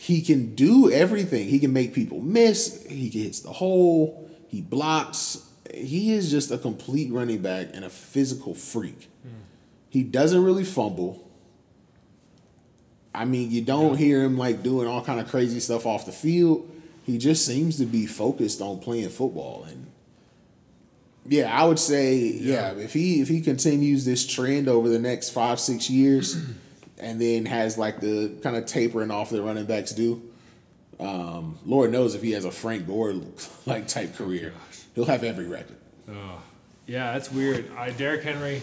[0.01, 1.49] He can do everything.
[1.49, 2.85] He can make people miss.
[2.87, 4.31] He hits the hole.
[4.47, 5.45] He blocks.
[5.73, 9.09] He is just a complete running back and a physical freak.
[9.23, 9.41] Hmm.
[9.89, 11.29] He doesn't really fumble.
[13.13, 16.13] I mean, you don't hear him like doing all kind of crazy stuff off the
[16.13, 16.71] field.
[17.05, 19.87] He just seems to be focused on playing football and
[21.25, 22.71] yeah, I would say yeah.
[22.71, 26.37] If he if he continues this trend over the next five six years,
[26.99, 30.21] and then has like the kind of tapering off that running backs do,
[30.99, 33.13] um, Lord knows if he has a Frank Gore
[33.65, 34.53] like type career,
[34.95, 35.77] he'll have every record.
[36.11, 36.41] Oh,
[36.87, 37.71] yeah, that's weird.
[37.77, 38.61] I Derrick Henry,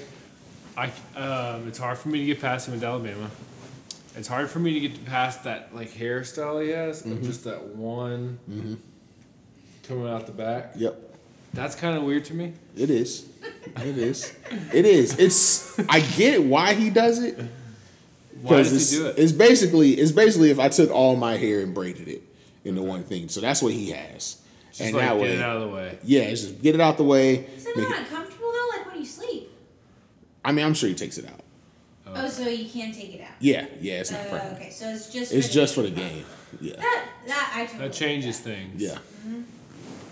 [0.77, 3.31] I um, it's hard for me to get past him at Alabama.
[4.17, 7.25] It's hard for me to get past that like hairstyle he has, Mm-hmm.
[7.25, 8.39] just that one.
[9.87, 10.73] Coming out the back.
[10.77, 11.01] Yep.
[11.55, 12.53] That's kind of weird to me.
[12.77, 13.27] It is.
[13.77, 14.35] It is.
[14.75, 15.17] It is.
[15.19, 15.79] It's.
[15.89, 17.39] I get why he does it.
[18.43, 19.19] Why does it's, he do it?
[19.19, 19.95] It's basically.
[19.95, 22.23] It's basically if I took all my hair and braided it
[22.65, 23.29] into one thing.
[23.29, 24.41] So that's what he has.
[24.71, 25.99] Just and like that get way, it out of the way.
[26.05, 27.37] yeah, it's just get it out the way.
[27.57, 28.69] Is it not it- uncomfortable though?
[28.77, 29.51] Like when you sleep.
[30.45, 31.41] I mean, I'm sure he takes it out.
[32.09, 33.33] Oh, so you can take it out.
[33.41, 34.57] Yeah, yeah, it's not Uh, permanent.
[34.61, 35.33] okay, so it's just.
[35.33, 36.25] It's for just the for the game.
[36.61, 38.81] Yeah, That that I totally That changes things.
[38.81, 38.99] yeah.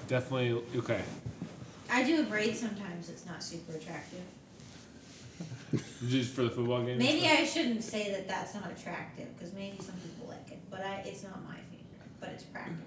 [0.09, 0.63] Definitely.
[0.77, 1.01] Okay.
[1.91, 3.09] I do a braid sometimes.
[3.09, 4.21] It's not super attractive.
[6.09, 6.99] Just for the football games.
[6.99, 10.81] Maybe I shouldn't say that that's not attractive because maybe some people like it, but
[10.81, 12.11] I it's not my favorite.
[12.21, 12.79] But it's practical.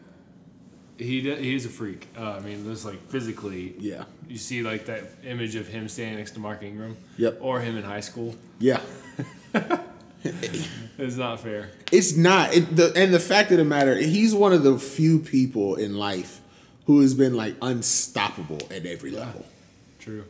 [0.97, 2.08] He d- he is a freak.
[2.17, 4.06] Uh, I mean, just like physically, Yeah.
[4.28, 6.97] you see like that image of him standing next to Mark Ingram.
[7.17, 7.38] Yep.
[7.41, 8.36] Or him in high school.
[8.60, 8.80] Yeah.
[10.23, 11.69] It's not fair.
[11.91, 12.54] It's not.
[12.54, 15.95] It, the, and the fact of the matter, he's one of the few people in
[15.95, 16.41] life
[16.86, 19.45] who has been like unstoppable at every level.
[20.00, 20.26] True.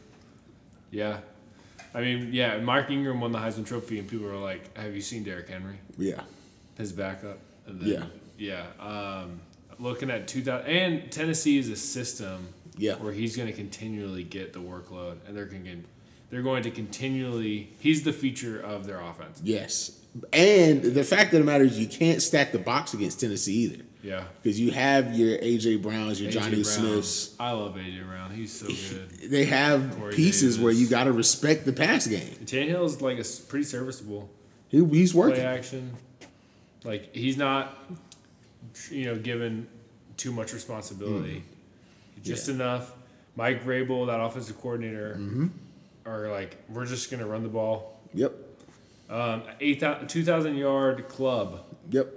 [0.92, 1.20] Yeah.
[1.94, 2.58] I mean, yeah.
[2.60, 5.78] Mark Ingram won the Heisman Trophy, and people were like, "Have you seen Derrick Henry?
[5.98, 6.22] Yeah.
[6.78, 7.90] His backup?" And then,
[8.38, 8.66] yeah.
[8.80, 8.86] Yeah.
[8.86, 9.42] Um,
[9.80, 12.96] looking at 2000, and Tennessee is a system Yeah.
[12.96, 15.78] where he's going to continually get the workload, and they're going to
[16.30, 17.70] they're going to continually.
[17.80, 19.40] He's the feature of their offense.
[19.44, 19.98] Yes.
[20.34, 23.84] And the fact of the matter is, you can't stack the box against Tennessee either.
[24.08, 24.24] Yeah.
[24.42, 26.64] Because you have your AJ Browns, your AJ Jonnu Brown.
[26.64, 27.36] Smiths.
[27.40, 28.32] I love AJ Brown.
[28.32, 29.10] He's so good.
[29.32, 32.36] They have Corey pieces where you got to respect the pass game.
[32.46, 34.30] Tannehill's like a pretty serviceable
[34.70, 35.44] He, he's play working.
[35.44, 35.92] action.
[36.86, 37.78] Like he's not,
[38.90, 39.68] you know, given
[40.16, 41.44] too much responsibility.
[42.24, 42.54] Just Yeah.
[42.56, 42.94] enough.
[43.36, 45.48] Mike Vrabel, that offensive coordinator, Mm-hmm.
[46.06, 48.00] are like, we're just gonna run the ball.
[48.14, 48.34] Yep.
[49.10, 51.64] Um, eight two thousand yard club.
[51.92, 52.14] Yep.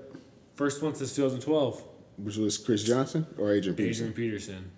[0.61, 1.83] First one since 2012.
[2.19, 4.09] Which was Chris Johnson or Adrian Peterson?
[4.09, 4.71] Adrian Peterson.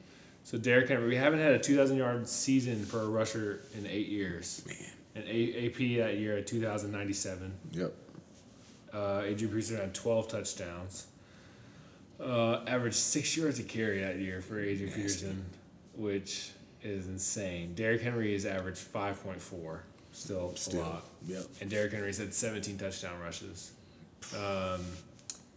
[0.45, 4.07] So Derrick Henry, we haven't had a 2,000 yard season for a rusher in eight
[4.07, 4.62] years.
[4.64, 4.77] Man.
[5.16, 7.53] And A- AP that year at 2,097.
[7.73, 7.92] Yep.
[8.95, 11.07] Uh, Adrian Peterson had 12 touchdowns.
[12.21, 15.03] Uh, averaged six yards a carry that year for Adrian Nasty.
[15.03, 15.45] Peterson,
[15.97, 16.53] which
[16.85, 17.75] is insane.
[17.75, 19.81] Derrick Henry has averaged 5.4,
[20.12, 20.81] still, Still.
[20.81, 21.05] a lot.
[21.27, 21.42] Yep.
[21.61, 23.73] And Derrick Henry's had 17 touchdown rushes.
[24.37, 24.81] Um,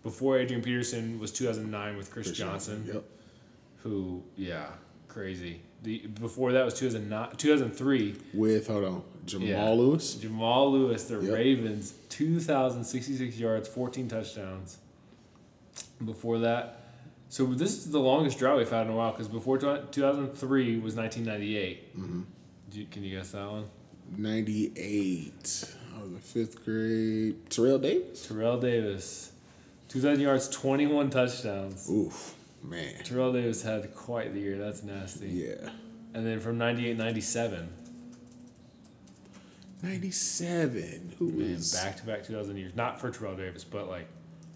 [0.05, 3.03] before Adrian Peterson was 2009 with Chris, Chris Johnson, Yep.
[3.81, 4.67] who, yeah,
[5.07, 5.61] crazy.
[5.81, 8.15] The Before that was 2009, 2003.
[8.33, 9.69] With hold on, Jamal Yeah.
[9.71, 10.13] Lewis.
[10.15, 11.33] Jamal Lewis, the Yep.
[11.33, 14.77] Ravens, 2,066 yards, 14 touchdowns.
[16.03, 16.81] Before that,
[17.29, 20.95] so this is the longest drought we've had in a while because before 2003 was
[20.95, 21.97] 1998.
[21.97, 22.21] Mm-hmm.
[22.73, 23.65] You- can you guess that one?
[24.17, 25.65] Ninety eight.
[25.97, 27.49] I was in fifth grade.
[27.49, 28.27] Terrell Davis.
[28.27, 29.31] Terrell Davis,
[29.95, 31.89] 2,000 yards, 21 touchdowns.
[31.89, 32.95] Oof, man.
[33.05, 34.57] Terrell Davis had quite the year.
[34.57, 35.29] That's nasty.
[35.29, 35.69] Yeah.
[36.13, 37.69] And then from 98 97,
[39.81, 41.13] Ninety seven.
[41.17, 42.75] Who man, was back to back 2,000 years.
[42.75, 44.07] Not for Terrell Davis, but like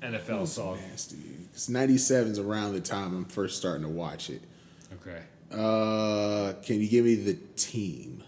[0.01, 0.75] NFL saw.
[0.75, 1.15] nasty.
[1.15, 4.41] Because 97's around the time I'm first starting to watch it.
[4.95, 5.21] Okay.
[5.51, 8.25] Uh, can you give me the team?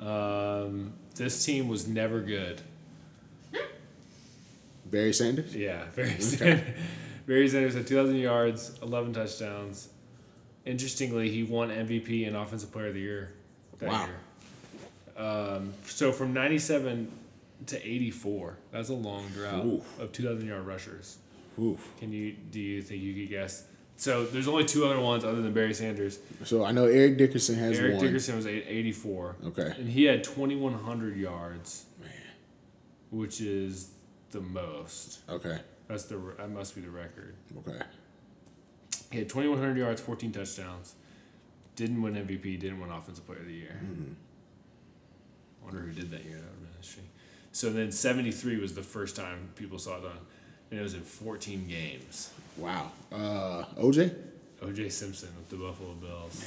[0.00, 2.62] Um, this team was never good.
[4.90, 5.54] Barry Sanders?
[5.54, 6.64] Yeah, Barry Sanders.
[7.26, 9.88] Barry Sanders had 2,000 yards, 11 touchdowns.
[10.66, 13.32] Interestingly, he won MVP and Offensive Player of the Year
[13.78, 14.06] that Wow.
[14.06, 14.16] year.
[15.26, 17.10] Um, so from 97
[17.66, 20.00] to 84, that's a long drought Oof.
[20.00, 21.18] of 2,000 yard rushers.
[21.58, 21.86] Oof.
[21.98, 23.64] Can you do you think you could guess?
[23.96, 26.18] So there's only two other ones other than Barry Sanders.
[26.44, 28.04] So I know Eric Dickerson has Eric one.
[28.06, 29.74] Dickerson was 84, Okay.
[29.76, 32.10] and he had 2,100 yards, Man.
[33.10, 33.90] which is
[34.30, 35.20] the most.
[35.28, 35.58] Okay.
[35.88, 37.34] That's the that must be the record.
[37.58, 37.82] Okay.
[39.10, 40.94] He had 2,100 yards, 14 touchdowns.
[41.74, 42.60] Didn't win MVP.
[42.60, 43.80] Didn't win Offensive Player of the Year.
[45.60, 46.36] I wonder who did that year.
[46.36, 47.04] That would have been interesting.
[47.52, 50.18] So then 73 was the first time people saw it done,
[50.70, 52.30] and it was in 14 games.
[52.56, 52.92] Wow.
[53.12, 54.14] Uh, OJ?
[54.62, 54.90] O.J.
[54.90, 56.44] Simpson with the Buffalo Bills.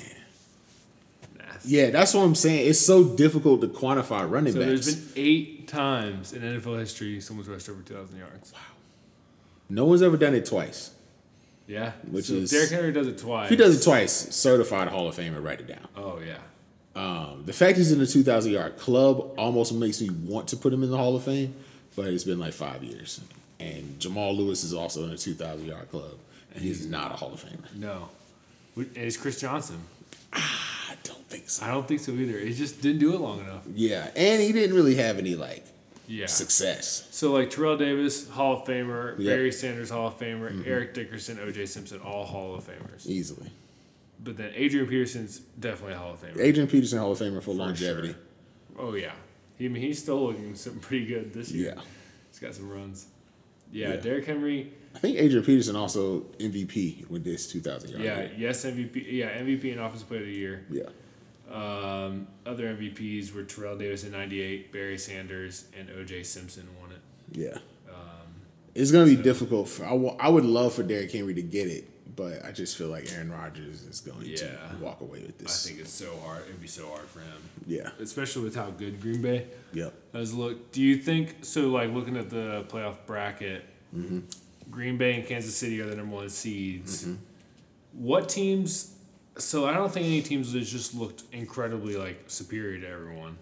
[1.45, 1.69] Nasty.
[1.69, 2.67] Yeah, that's what I'm saying.
[2.67, 4.69] It's so difficult to quantify running So backs.
[4.85, 8.53] there's been eight times in NFL history someone's rushed over 2,000 yards.
[8.53, 8.59] Wow.
[9.69, 10.91] No one's ever done it twice.
[11.67, 11.93] Yeah.
[12.11, 13.45] Which so is- Derrick Henry does it twice.
[13.45, 15.87] If he does it twice, certified Hall of Famer, write it down.
[15.95, 16.37] Oh yeah.
[16.95, 20.71] Um, the fact he's in the 2,000 yard club almost makes me want to put
[20.73, 21.55] him in the Hall of Fame,
[21.95, 23.19] but it's been like five years.
[23.59, 26.11] And Jamal Lewis is also in the 2,000 yard club,
[26.53, 27.73] and he's not a Hall of Famer.
[27.75, 28.09] No.
[28.75, 29.79] And it's Chris Johnson.
[30.93, 31.65] I don't think so.
[31.65, 32.37] I don't think so either.
[32.39, 33.63] He just didn't do it long enough.
[33.73, 35.65] Yeah, and he didn't really have any like
[36.07, 36.27] Yeah.
[36.27, 37.07] success.
[37.11, 39.31] So like Terrell Davis, Hall of Famer, Yeah.
[39.33, 40.63] Barry Sanders, Hall of Famer, mm-hmm.
[40.65, 41.65] Eric Dickerson, O.J.
[41.65, 43.07] Simpson, all Hall of Famers.
[43.07, 43.49] Easily.
[44.23, 46.39] But then Adrian Peterson's definitely a Hall of Famer.
[46.39, 48.09] Adrian Peterson Hall of Famer for, For longevity.
[48.09, 48.17] sure.
[48.79, 49.11] Oh yeah,
[49.57, 51.73] he I mean, he's still looking pretty good this year.
[51.75, 51.81] Yeah.
[52.29, 53.07] he's got some runs.
[53.71, 53.95] Yeah, Yeah.
[53.97, 54.71] Derrick Henry.
[54.95, 58.03] I think Adrian Peterson also MVP with this 2,000 yard.
[58.03, 58.31] Yeah, rate.
[58.37, 59.05] yes MVP.
[59.11, 60.65] Yeah, MVP and Offensive Player of the Year.
[60.69, 60.83] Yeah.
[61.51, 66.23] Um, other MVPs were Terrell Davis in '98, Barry Sanders, and O.J.
[66.23, 66.99] Simpson won it.
[67.31, 67.57] Yeah.
[67.89, 67.95] Um,
[68.73, 69.67] It's going to be difficult.
[69.69, 69.93] For, I
[70.25, 73.31] I would love for Derrick Henry to get it, but I just feel like Aaron
[73.31, 74.37] Rodgers is going Yeah.
[74.37, 75.65] to walk away with this.
[75.65, 76.43] I think it's so hard.
[76.47, 77.89] It'd be so hard for him, Yeah.
[77.99, 79.93] especially with how good Green Bay Yep.
[80.13, 80.71] has looked.
[80.71, 81.67] Do you think so?
[81.69, 84.21] Like looking at the playoff bracket, Mm-hmm.
[84.69, 87.07] Green Bay and Kansas City are the number one seeds.
[87.93, 88.95] What teams?
[89.37, 93.37] So I don't think any teams has just looked incredibly like superior to everyone.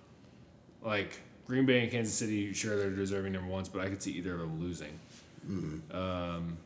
[0.81, 4.11] Like Green Bay and Kansas City, sure they're deserving number ones, but I could see
[4.11, 4.99] either of them losing.
[5.47, 5.95] Mm-hmm.
[5.95, 6.57] Um,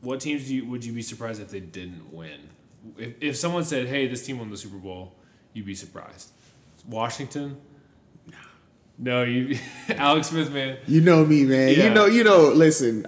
[0.00, 2.40] what teams do you would you be surprised if they didn't win?
[2.98, 5.14] If, if someone said, "Hey, this team won the Super Bowl,"
[5.52, 6.30] you'd be surprised.
[6.86, 7.56] Washington.
[8.98, 10.78] No, you, Alex Smith, man.
[10.86, 11.70] You know me, man.
[11.70, 11.84] Yeah.
[11.84, 13.06] You know, you know, listen.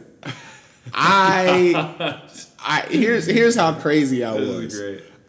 [0.93, 2.21] I
[2.61, 4.81] I here's here's how crazy I was.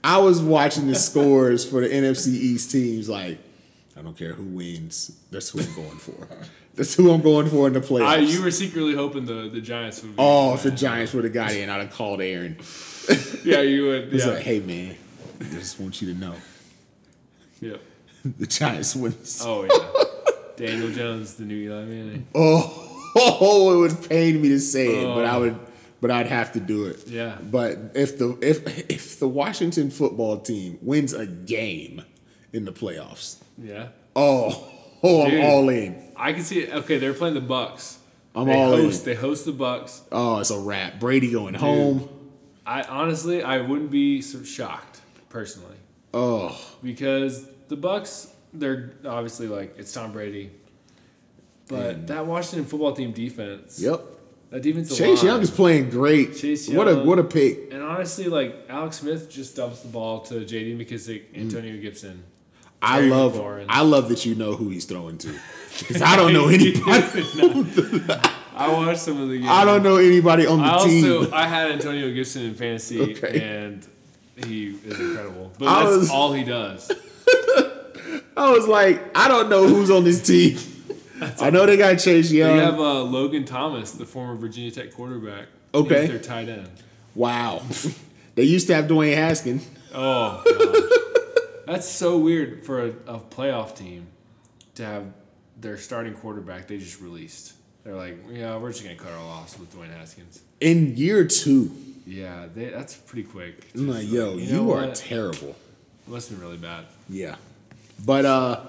[0.04, 3.40] I was watching the scores for the NFC East teams like
[3.98, 5.18] I don't care who wins.
[5.32, 6.28] That's who I'm going for.
[6.76, 8.06] That's who I'm going for in the playoffs.
[8.06, 10.16] I, you were secretly hoping the, the Giants would.
[10.18, 12.58] Be oh, if the Giants would have got in, I'd have called Aaron.
[13.46, 14.12] yeah, you would.
[14.12, 14.26] Yeah.
[14.26, 14.96] like, hey man,
[15.40, 16.36] I just want you to know
[17.62, 17.78] yeah.
[18.26, 19.42] the Giants wins.
[19.46, 20.68] Oh yeah.
[20.68, 22.28] Daniel Jones, the new Eli Manning.
[22.34, 25.40] Oh, oh, it would pain me to say it, but I Oh.
[25.42, 25.60] would,
[26.02, 27.08] but I'd have to do it.
[27.08, 27.38] Yeah.
[27.42, 32.04] But if the if if the Washington football team wins a game
[32.54, 33.88] in the playoffs, Yeah.
[34.16, 34.68] oh,
[35.04, 35.40] oh, Dude.
[35.40, 36.02] I'm all in.
[36.16, 36.74] I can see it.
[36.74, 37.98] Okay, they're playing the Bucks.
[38.36, 39.14] I'm they all host, in.
[39.14, 40.02] They host the Bucks.
[40.12, 41.00] Oh, it's a wrap.
[41.00, 42.10] Brady going home.
[42.66, 45.00] I honestly, I wouldn't be shocked
[45.30, 45.76] personally
[46.14, 50.52] Oh, because the Bucks, they're obviously like it's Tom Brady,
[51.68, 53.80] but that Washington football team defense.
[53.80, 54.02] yep.
[54.52, 55.24] That defensive Chase.
[55.24, 56.36] Young is playing great.
[56.38, 56.78] Chase Young.
[56.78, 57.74] what a what a pick.
[57.74, 60.78] And honestly, like Alex Smith just dumps the ball to J.D.
[60.78, 61.42] McKissic, mm.
[61.42, 62.24] Antonio Gibson.
[62.82, 63.66] I Terry love McLaurin.
[63.70, 65.34] I love that you know who he's throwing to
[65.80, 66.80] because I don't know anybody.
[68.58, 69.50] I watched some of the games.
[69.50, 71.34] I don't know anybody on the I team.
[71.34, 73.42] I had Antonio Gibson in fantasy, Okay.
[73.42, 73.86] and
[74.46, 75.52] he is incredible.
[75.58, 76.90] But I that's was- all he does.
[78.38, 80.58] I was like, I don't know who's on this team.
[81.42, 82.58] I know they got Chase Young.
[82.58, 85.48] They have uh, Logan Thomas, the former Virginia Tech quarterback.
[85.74, 86.02] Okay.
[86.02, 86.70] He's their tight end.
[87.14, 87.62] wow.
[88.36, 89.68] they used to have Dwayne Haskins.
[89.94, 91.66] Oh, gosh.
[91.68, 94.08] that's so weird for a, a playoff team
[94.76, 95.06] to have
[95.60, 97.54] their starting quarterback they just released.
[97.84, 100.42] They're like, yeah, we're just gonna cut our loss with Dwayne Haskins.
[100.60, 101.72] In year two,
[102.06, 103.68] Yeah, they, that's pretty quick.
[103.76, 104.96] I'm like, yo, You you, know are what?
[104.96, 105.56] terrible.
[106.08, 106.86] Must have been really bad.
[107.08, 107.36] Yeah.
[108.06, 108.62] But uh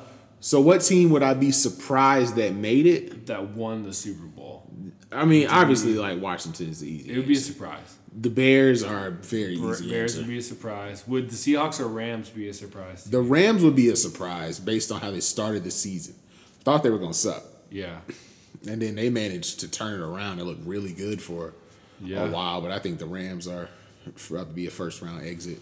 [0.47, 3.27] so what team would I be surprised that made it?
[3.27, 4.71] That won the Super Bowl.
[5.11, 7.13] I mean, obviously like Washington is the easy.
[7.13, 7.97] It would be a surprise.
[8.17, 10.23] the Bears are very Bears easy would answer.
[10.23, 11.05] be a surprise.
[11.09, 13.05] Would the Seahawks or Rams be a surprise?
[13.05, 16.15] The Rams would be a surprise based on how they started the season.
[16.61, 17.43] Thought they were gonna suck.
[17.71, 17.99] Yeah.
[18.69, 20.39] And then they managed to turn it around.
[20.39, 21.55] It looked really good for
[22.05, 22.25] Yeah.
[22.25, 23.69] a while, but I think the Rams are
[24.31, 25.61] about to be a first round exit.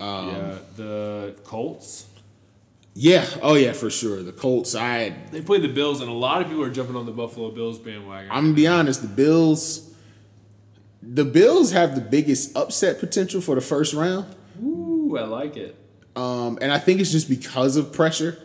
[0.00, 0.58] Um, yeah.
[0.76, 2.06] The Colts.
[3.00, 4.24] Yeah, oh yeah, for sure.
[4.24, 7.06] The Colts, I They played the Bills, and a lot of people are jumping on
[7.06, 8.28] the Buffalo Bills bandwagon.
[8.32, 9.94] I'm gonna be honest, the Bills
[11.00, 14.34] the Bills have the biggest upset potential for the first round.
[14.60, 15.76] Ooh, I like it.
[16.16, 18.36] Um, and I think it's just because of pressure.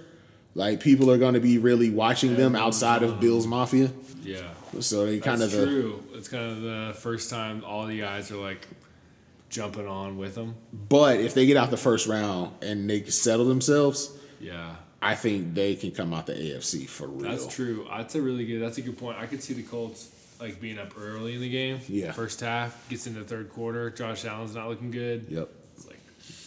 [0.54, 3.92] Like people are gonna be really watching them outside of Bills Mafia.
[4.22, 4.42] Yeah.
[4.80, 6.04] So they kind of the true.
[6.14, 8.68] It's kind of the first time all the guys are like
[9.50, 10.54] jumping on with them.
[10.90, 14.76] but if they get out the first round and they settle themselves, Yeah.
[15.02, 17.30] I think they can come out the AFC for real.
[17.30, 17.86] That's true.
[17.90, 18.62] That's a really good.
[18.62, 19.18] That's a good point.
[19.20, 21.80] I could see the Colts like being up early in the game.
[21.90, 22.12] Yeah.
[22.14, 23.90] First half gets into the third quarter.
[23.90, 25.26] Josh Allen's not looking good.
[25.30, 25.50] Yep.
[25.76, 26.00] It's like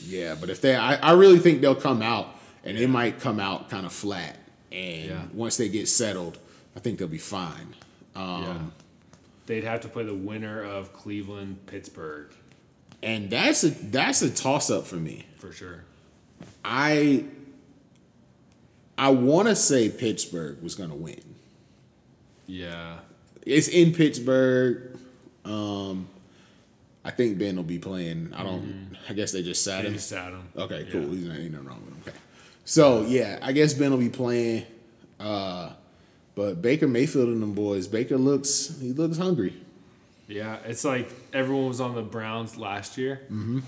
[0.07, 2.28] Yeah, but if they, I, I really think they'll come out,
[2.64, 4.36] and they might come out kind of flat.
[4.72, 5.22] And Yeah.
[5.32, 6.38] once they get settled,
[6.74, 7.74] I think they'll be fine.
[8.14, 8.59] Um, yeah.
[9.47, 12.32] They'd have to play the winner of Cleveland Pittsburgh
[13.03, 15.26] And that's a that's a toss up for me.
[15.36, 15.84] for sure.
[16.64, 17.24] I
[18.99, 21.20] I want to say Pittsburgh was going to win.
[22.47, 22.99] Yeah.
[23.44, 24.99] It's in Pittsburgh.
[25.44, 26.09] Um,
[27.05, 28.32] I think Ben will be playing.
[28.34, 28.97] I don't.
[29.09, 29.94] I guess they just sat They him.
[29.94, 30.42] just sat him.
[30.57, 30.90] Okay, Yeah.
[30.92, 31.11] cool.
[31.11, 32.03] He's not ain't nothing wrong with him.
[32.09, 32.16] Okay.
[32.64, 34.64] So yeah, I guess Ben will be playing.
[35.20, 35.70] Uh,
[36.34, 39.55] But Baker Mayfield and them boys, Baker looks he looks hungry.
[40.28, 43.61] Yeah, it's like everyone was on the Browns last year, mm-hmm.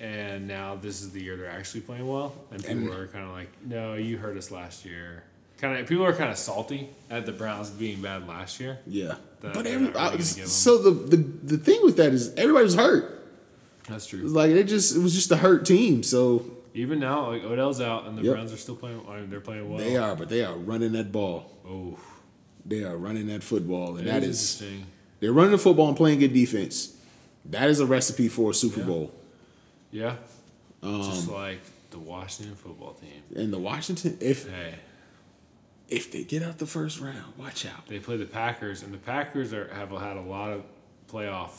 [0.00, 3.24] And now this is the year they're actually playing well, and people And- are kind
[3.24, 5.24] of like, "No, you hurt us last year."
[5.58, 8.78] Kind of people are kind of salty at the Browns being bad last year.
[8.86, 9.14] Yeah.
[9.40, 10.46] But every, really I- gonna give 'em.
[10.46, 13.10] so the, the the thing with that is everybody was hurt.
[13.88, 14.20] That's true.
[14.26, 16.02] like it just it was just a hurt team.
[16.02, 18.34] So Even now, like Odell's out, and the Yep.
[18.34, 19.00] Browns are still playing.
[19.08, 19.78] I mean, they're playing well.
[19.78, 21.50] they are, but they are running that ball.
[21.66, 21.98] Oh,
[22.66, 24.86] They are running that football, and it that is is interesting.
[25.20, 26.94] they're running the football and playing good defense.
[27.44, 28.86] That is a recipe for a Super Yeah.
[28.86, 29.12] Bowl.
[29.94, 30.16] Yeah,
[30.82, 33.22] just Um, like the Washington football team.
[33.36, 34.74] and the Washington, if Hey,
[35.88, 37.86] if they get out the first round, watch out.
[37.86, 40.64] they play the Packers, and the Packers are have had a lot of
[41.10, 41.50] playoff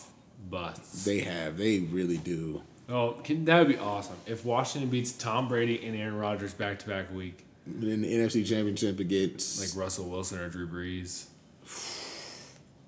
[0.50, 1.06] busts.
[1.06, 2.62] They have, they really do.
[2.90, 6.78] Oh, can, that would be awesome if Washington beats Tom Brady and Aaron Rodgers back
[6.80, 11.26] to back week, In the NFC Championship against, like Russell Wilson or Drew Brees,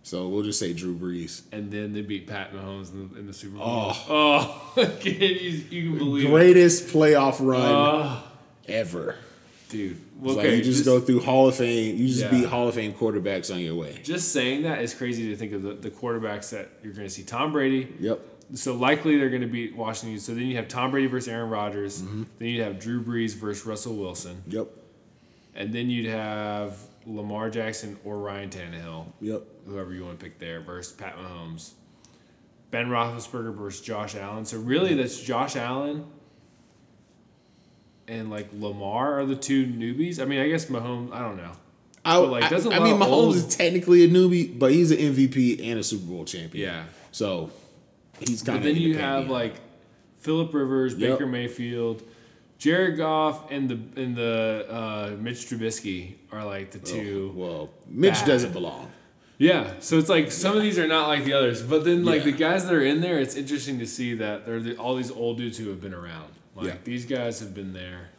[0.08, 1.42] so we'll just say Drew Brees.
[1.52, 3.66] and then they beat Pat Mahomes in the, in the Super Bowl.
[3.68, 4.74] Oh.
[4.78, 5.28] Oh, can you,
[5.70, 6.30] you can believe it.
[6.30, 8.24] Greatest playoff run Oh,
[8.68, 9.16] ever.
[9.70, 9.98] dude.
[10.24, 11.98] It's Okay, like you just, go through Hall of Fame.
[11.98, 12.32] You just Yeah.
[12.32, 14.00] beat Hall of Fame quarterbacks on your way.
[14.04, 17.14] Just saying that is crazy to think of the, the quarterbacks that you're going to
[17.14, 17.24] see.
[17.24, 17.94] Tom Brady.
[18.00, 18.20] Yep.
[18.56, 20.20] So likely they're going to beat Washington.
[20.20, 22.02] So then you have Tom Brady versus Aaron Rodgers.
[22.02, 22.24] Mm-hmm.
[22.40, 24.42] Then you'd have Drew Brees versus Russell Wilson.
[24.48, 24.70] Yep.
[25.54, 26.78] And then you'd have
[27.08, 29.44] Lamar Jackson or Ryan Tannehill, Yep.
[29.66, 31.72] whoever you want to pick there, versus Pat Mahomes.
[32.70, 34.44] Ben Roethlisberger versus Josh Allen.
[34.46, 36.06] So really, that's Josh Allen
[38.08, 40.22] and like Lamar are the two newbies.
[40.22, 41.12] I mean, I guess Mahomes.
[41.14, 41.52] I don't know.
[42.06, 44.92] I, But, like, doesn't I, a mean, Mahomes old- is technically a newbie, but he's
[44.92, 46.70] an MVP and a Super Bowl champion.
[46.70, 46.84] Yeah.
[47.12, 47.52] So
[48.20, 48.64] he's kind of.
[48.64, 49.56] then you have like
[50.20, 51.12] Philip Rivers, Yep.
[51.20, 52.04] Baker Mayfield,
[52.58, 57.32] Jared Goff, and the and the uh, Mitch Trubisky are like the two.
[57.36, 58.26] Well, Mitch bad.
[58.28, 58.92] doesn't belong.
[59.40, 62.20] Yeah, so it's like some of these are not like the others, but then like
[62.26, 62.32] Yeah.
[62.32, 65.12] the guys that are in there, it's interesting to see that they're the, all these
[65.12, 66.32] old dudes who have been around.
[66.56, 66.76] Like Yeah.
[66.84, 68.10] these guys have been there,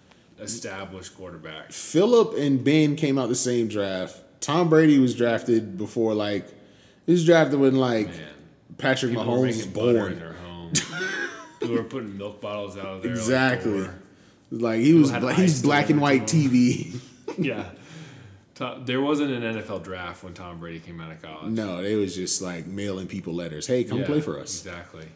[0.40, 1.72] established quarterbacks.
[1.72, 4.22] Philip and Ben came out the same draft.
[4.40, 6.46] Tom Brady was drafted before like
[7.04, 8.20] he was drafted when like Man,
[8.78, 10.18] Patrick people Mahomes was making butter in born.
[10.20, 10.72] their home.
[11.58, 13.10] people were putting milk bottles out of there.
[13.10, 13.80] Exactly.
[13.80, 13.90] Like
[14.50, 16.98] he was bla- he's black and white TV.
[17.38, 17.64] yeah.
[18.54, 21.52] Tom, there wasn't an NFL draft when Tom Brady came out of college.
[21.52, 23.66] no, they was just like mailing people letters.
[23.66, 24.64] Hey, come Yeah, play for us.
[24.64, 25.06] Exactly.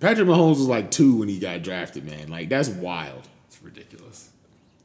[0.00, 2.28] Patrick Mahomes was like two when he got drafted, man.
[2.28, 3.28] Like that's wild.
[3.48, 4.30] It's ridiculous.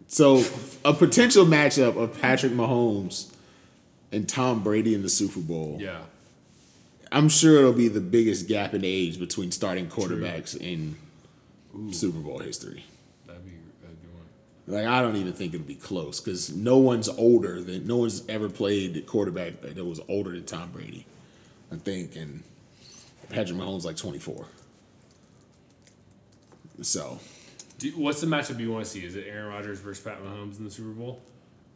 [0.07, 0.43] So
[0.85, 3.33] a potential matchup of Patrick Mahomes
[4.11, 5.77] and Tom Brady in the Super Bowl.
[5.79, 6.01] Yeah.
[7.11, 10.95] I'm sure it'll be the biggest gap in age between starting quarterbacks in
[11.91, 12.85] Super Bowl history.
[13.25, 14.25] That'd be a good one.
[14.67, 18.23] Like I don't even think it'll be close because no one's older than no one's
[18.27, 21.05] ever played quarterback that was older than Tom Brady.
[21.71, 22.43] I think, and
[23.29, 24.45] Patrick Mahomes like 24.
[26.81, 27.19] So,
[27.79, 29.03] Do, what's the matchup you want to see?
[29.05, 31.21] Is it Aaron Rodgers versus Pat Mahomes in the Super Bowl?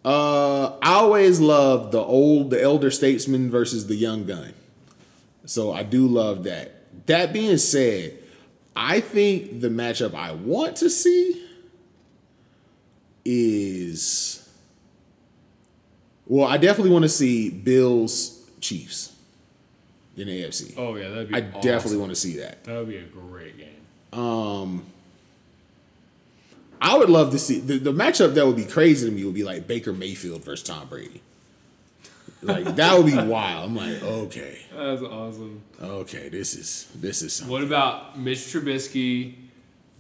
[0.06, 4.54] uh, I always love the old, the elder statesman versus the young gun.
[5.46, 7.06] So I do love that.
[7.08, 8.18] That being said,
[8.76, 11.46] I think the matchup I want to see
[13.32, 14.50] is
[16.26, 19.16] well, I definitely want to see Bills Chiefs
[20.18, 20.74] in the AFC.
[20.78, 21.36] Oh yeah, that'd be.
[21.36, 21.62] I awesome.
[21.62, 22.64] definitely want to see that.
[22.64, 24.20] That would be a great game.
[24.20, 24.86] Um,
[26.82, 29.34] I would love to see the, the matchup that would be crazy to me would
[29.36, 31.22] be like Baker Mayfield versus Tom Brady.
[32.42, 33.70] Like that would be wild.
[33.70, 35.62] I'm like, okay, That's awesome.
[35.82, 37.52] okay, this is this is something.
[37.52, 39.36] What about Mitch Trubisky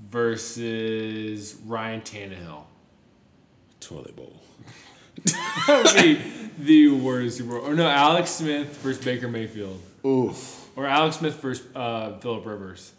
[0.09, 2.63] versus Ryan Tannehill?
[3.79, 4.41] Toilet bowl.
[5.25, 9.81] That would be the worst Or no, Alex Smith versus Baker Mayfield.
[10.05, 10.69] Oof.
[10.75, 12.93] Or Alex Smith versus uh, Philip Rivers.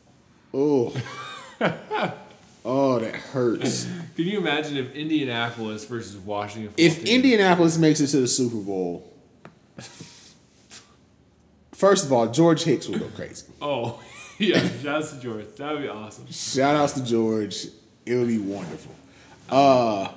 [0.53, 0.95] Oh.
[2.65, 3.87] oh, that hurts.
[4.17, 6.73] Can you imagine if Indianapolis versus Washington?
[6.77, 9.11] If Indianapolis makes it to the Super Bowl,
[11.73, 13.47] first of all, George Hicks will go crazy.
[13.63, 14.01] Oh,
[14.39, 14.61] yeah.
[14.83, 15.47] Shout out to George.
[15.57, 16.31] That would be awesome.
[16.31, 17.67] Shout outs to George.
[18.05, 18.95] It would be wonderful.
[19.49, 20.09] Uh,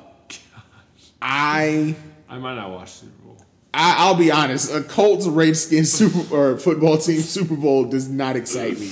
[1.24, 1.96] I,
[2.30, 3.38] I might not watch Super Bowl.
[3.74, 4.74] I I'll be honest.
[4.74, 8.92] A Colts Redskins Super or football team Super Bowl does not excite me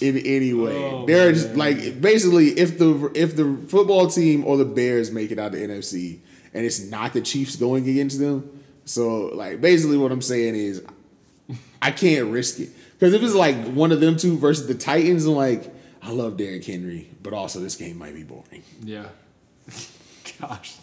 [0.00, 0.74] in any way.
[0.74, 5.30] Oh, They're just like basically if the if the football team or the Bears make
[5.30, 6.18] it out the NFC
[6.54, 8.62] and it's not the Chiefs going against them.
[8.84, 10.82] So like basically what I'm saying is
[11.80, 12.70] I can't risk it.
[12.98, 16.36] Because if it's like one of them two versus the Titans, I'm like, I love
[16.36, 18.62] Derrick Henry, but also this game might be boring.
[18.82, 19.06] Yeah.
[20.40, 20.76] Gosh,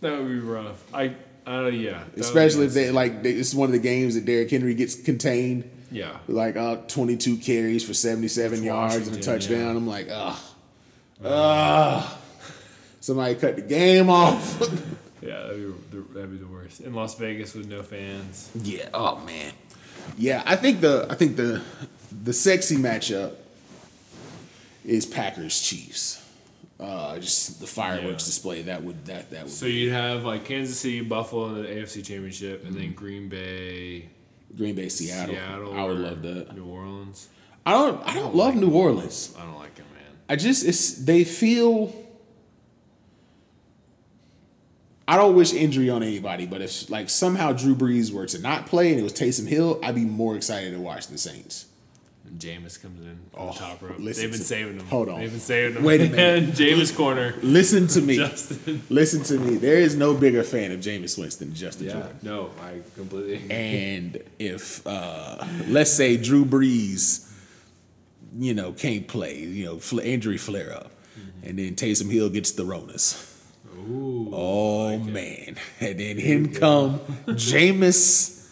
[0.00, 0.82] that would be rough.
[0.94, 1.14] I
[1.46, 2.04] Uh, yeah.
[2.16, 5.70] Especially if they like they, it's one of the games that Derrick Henry gets contained.
[5.90, 6.18] Yeah.
[6.28, 9.58] Like uh, 22 carries for 77 It's yards and a touchdown.
[9.60, 9.68] yeah.
[9.70, 10.38] I'm like, ugh.
[11.24, 12.18] Ugh.
[13.00, 14.60] Somebody cut the game off.
[15.20, 15.56] Yeah, that'd
[15.90, 16.80] be, the- that'd be the worst.
[16.80, 18.50] In Las Vegas with no fans.
[18.54, 18.88] yeah.
[18.94, 19.52] Oh man.
[20.16, 21.60] Yeah, I think the I think the
[22.22, 23.32] the sexy matchup
[24.84, 26.24] is Packers Chiefs.
[26.80, 28.26] Uh, just the fireworks Yeah.
[28.26, 31.68] display that would that that would So you'd have like Kansas City, Buffalo in the
[31.68, 34.08] AFC Championship, and then Green Bay,
[34.56, 35.34] Green Bay Seattle.
[35.34, 35.74] Seattle.
[35.74, 36.54] I would love that.
[36.54, 37.28] New Orleans.
[37.66, 39.34] I don't I don't love New Orleans.
[39.36, 40.04] I don't like it, man.
[40.28, 41.92] I just it's they feel.
[45.06, 48.66] I don't wish injury on anybody, but if like somehow Drew Brees were to not
[48.66, 51.64] play and it was Taysom Hill, I'd be more excited to watch the Saints.
[52.30, 53.18] And Jameis comes in on
[53.48, 53.96] Oh, the top rope.
[53.98, 54.86] They've been saving him.
[54.86, 55.20] hold on.
[55.20, 55.84] They've been saving him.
[55.84, 56.50] Wait a minute.
[56.54, 57.34] Jameis corner.
[57.42, 58.16] Listen to me.
[58.16, 58.82] Justin.
[58.90, 59.56] Listen to me.
[59.56, 61.92] There is no bigger fan of Jameis Winston than Justin Yeah.
[61.94, 62.18] Jordan.
[62.22, 63.50] No, I completely.
[63.50, 67.30] And if uh, let's say Drew Brees,
[68.38, 70.90] you know, can't play, you know, injury flare up,
[71.42, 73.24] and then Taysom Hill gets the Ronas.
[73.88, 74.30] Ooh.
[74.34, 75.56] Oh man!
[75.80, 78.46] And then in come Jameis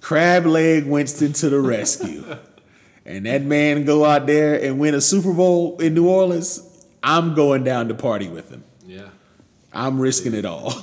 [0.00, 2.24] Crab Leg Winston to the rescue,
[3.06, 6.60] and that man go out there and win a Super Bowl in New Orleans.
[7.02, 8.64] I'm going down to party with him.
[8.86, 9.08] Yeah.
[9.72, 10.72] I'm risking it all.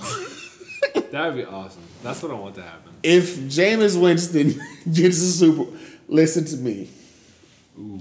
[1.12, 1.82] That would be awesome.
[2.04, 2.94] That's what I want to happen.
[3.04, 4.54] if Jameis Winston
[4.94, 5.66] gets a Super,
[6.08, 6.90] listen to me.
[7.78, 8.00] Ooh.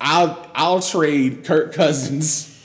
[0.00, 2.56] I'll I'll trade Kirk Cousins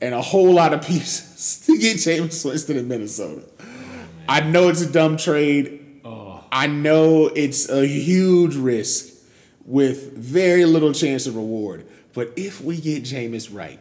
[0.00, 3.42] and a whole lot of pieces to get Jameis Winston in Minnesota.
[3.60, 3.64] Oh,
[4.28, 6.00] I know it's a dumb trade.
[6.04, 9.14] Oh, I know it's a huge risk
[9.68, 11.86] with very little chance of reward.
[12.14, 13.78] But if we get Jameis right,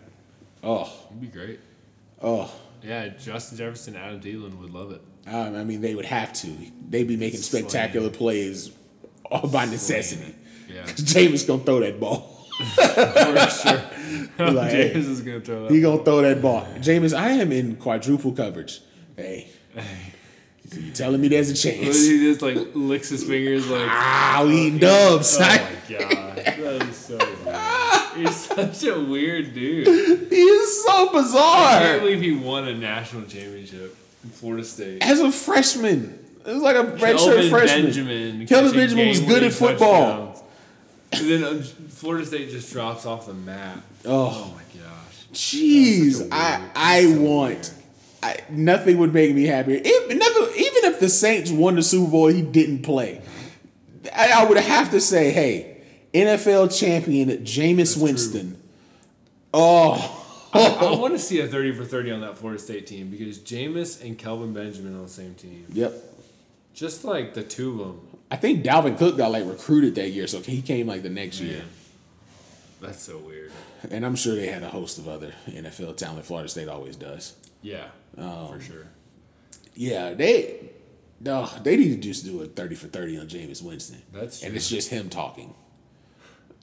[0.63, 1.59] oh, it'd be great.
[2.21, 2.51] oh,
[2.83, 5.01] Yeah, Justin Jefferson, Adam Thielen would love it.
[5.27, 6.47] um, I mean, they would have to.
[6.89, 8.71] They'd be making spectacular plays
[9.31, 10.35] all by necessity.
[10.71, 12.45] Yeah, Jameis gonna throw that ball.
[12.75, 13.81] for sure.
[14.39, 15.71] Like, hey, James is gonna throw that.
[15.71, 16.63] He gonna throw that ball.
[16.77, 18.81] Jameis, I am in quadruple coverage.
[19.15, 19.47] Hey.
[19.73, 19.83] Hey,
[20.76, 22.05] you telling me there's a chance?
[22.05, 23.88] he just like licks his fingers like.
[23.89, 25.38] Ah, we eating dubs.
[25.38, 25.47] Oh my
[25.97, 28.28] god, that is so weird.
[28.28, 29.88] He's such a weird dude.
[29.88, 31.68] he is so bizarre.
[31.78, 35.03] I can't believe he won a national championship in Florida State.
[35.03, 37.84] As a freshman, it was like a redshirt Kelvin freshman.
[37.86, 38.47] Benjamin.
[38.47, 40.34] Kelvin Benjamin was good at football.
[40.34, 40.43] touchdowns.
[41.13, 43.82] And then uh, Florida State just drops off the map.
[44.05, 45.28] Oh, Oh my gosh.
[45.34, 46.68] jeez, I.
[46.76, 47.74] I so want.
[48.28, 49.80] I, nothing would make me happier.
[49.84, 53.21] If, nothing, even if the Saints won the Super Bowl, he didn't play.
[54.13, 55.82] I, I would have to say, hey,
[56.13, 58.61] NFL champion Jameis Winston.
[59.53, 63.39] Oh, I want to see a 30 for 30 on that Florida State team because
[63.39, 65.65] Jameis and Kelvin Benjamin on the same team.
[65.71, 65.93] yep.
[66.73, 68.07] Just like the two of them.
[68.30, 71.39] I think Dalvin Cook got like recruited that year, so he came like the next
[71.39, 71.63] year.
[72.82, 73.51] That's so weird.
[73.89, 76.25] And I'm sure they had a host of other NFL talent.
[76.25, 77.36] Florida State always does.
[77.61, 78.88] Yeah, Um, for sure.
[79.73, 80.69] Yeah, they
[81.19, 84.01] no, they need to just do a thirty for thirty on Jameis Winston.
[84.13, 85.53] That's and it's just him talking.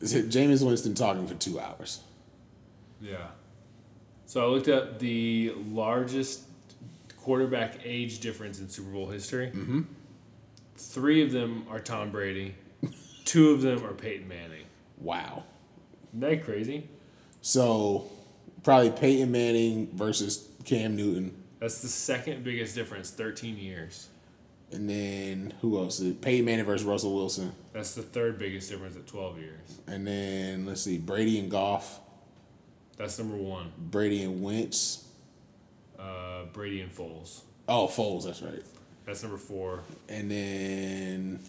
[0.00, 2.00] It's Jameis Winston talking for two hours.
[3.00, 3.28] Yeah.
[4.26, 6.42] So I looked up the largest
[7.16, 9.46] quarterback age difference in Super Bowl history.
[9.48, 9.82] Mm-hmm.
[10.76, 12.54] Three of them are Tom Brady.
[13.24, 14.64] Two of them are Peyton Manning.
[14.98, 15.44] Wow.
[16.16, 16.88] Isn't that crazy?
[17.42, 18.10] So
[18.62, 24.08] probably Peyton Manning versus Cam Newton, That's the second biggest difference, 13 years.
[24.72, 26.00] and then who else?
[26.22, 29.78] Peyton Manning versus Russell Wilson, That's the third biggest difference at 12 years.
[29.86, 32.00] and then let's see, Brady and Goff,
[32.96, 33.72] That's number one.
[33.76, 35.04] Brady and Wentz.
[35.98, 37.40] Uh, Brady and Foles.
[37.68, 38.62] Oh, Foles, that's right.
[39.04, 39.80] That's number four.
[40.08, 41.40] And then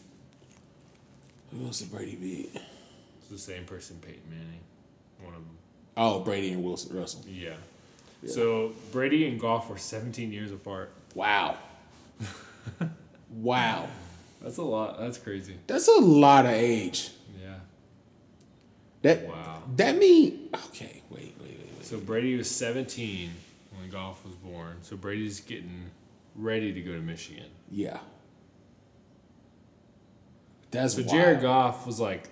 [1.52, 2.56] who else did Brady beat?
[3.26, 4.60] It's the same person, Peyton Manning.
[5.24, 5.58] One of them.
[5.98, 7.24] Oh, Brady and Wilson Russell.
[7.28, 7.56] Yeah.
[8.28, 10.92] So Brady and Goff were 17 years apart.
[11.16, 11.58] Wow.
[13.32, 13.88] wow.
[14.44, 15.00] That's a lot.
[15.00, 15.56] That's crazy.
[15.66, 17.10] That's a lot of age.
[17.42, 17.56] Yeah.
[19.02, 19.64] That Wow.
[19.78, 21.86] that mean okay, wait, wait, wait, wait.
[21.86, 23.32] So Brady was 17
[23.76, 24.78] when Goff was born.
[24.84, 25.90] So Brady's getting
[26.36, 27.46] ready to go to Michigan.
[27.72, 27.98] Yeah.
[30.72, 31.10] That's So wild.
[31.12, 32.30] Jared Goff was like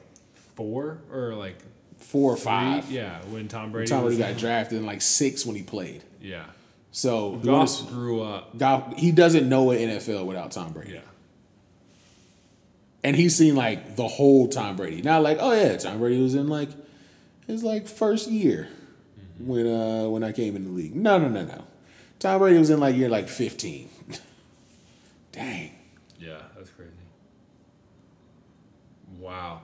[0.56, 1.58] four or like
[1.98, 2.44] four or three.
[2.46, 2.92] five.
[2.92, 3.88] Yeah, when Tom Brady.
[3.90, 6.04] Tom Brady got drafted in like six when he played.
[6.22, 6.46] Yeah.
[6.92, 8.58] So Goff is- grew up.
[8.58, 10.94] Goff, he doesn't know an NFL without Tom Brady.
[10.94, 11.00] Yeah.
[13.04, 15.02] And he's seen like the whole Tom Brady.
[15.02, 16.70] Not like, oh yeah, Tom Brady was in like
[17.48, 18.70] his like first year
[19.40, 20.96] when uh when I came in the league.
[20.96, 21.66] No, no, no, no.
[22.20, 23.90] Tom Brady was in like year like fifteen.
[25.34, 25.72] Dang.
[26.20, 26.92] Yeah, that's crazy.
[29.20, 29.62] Wow.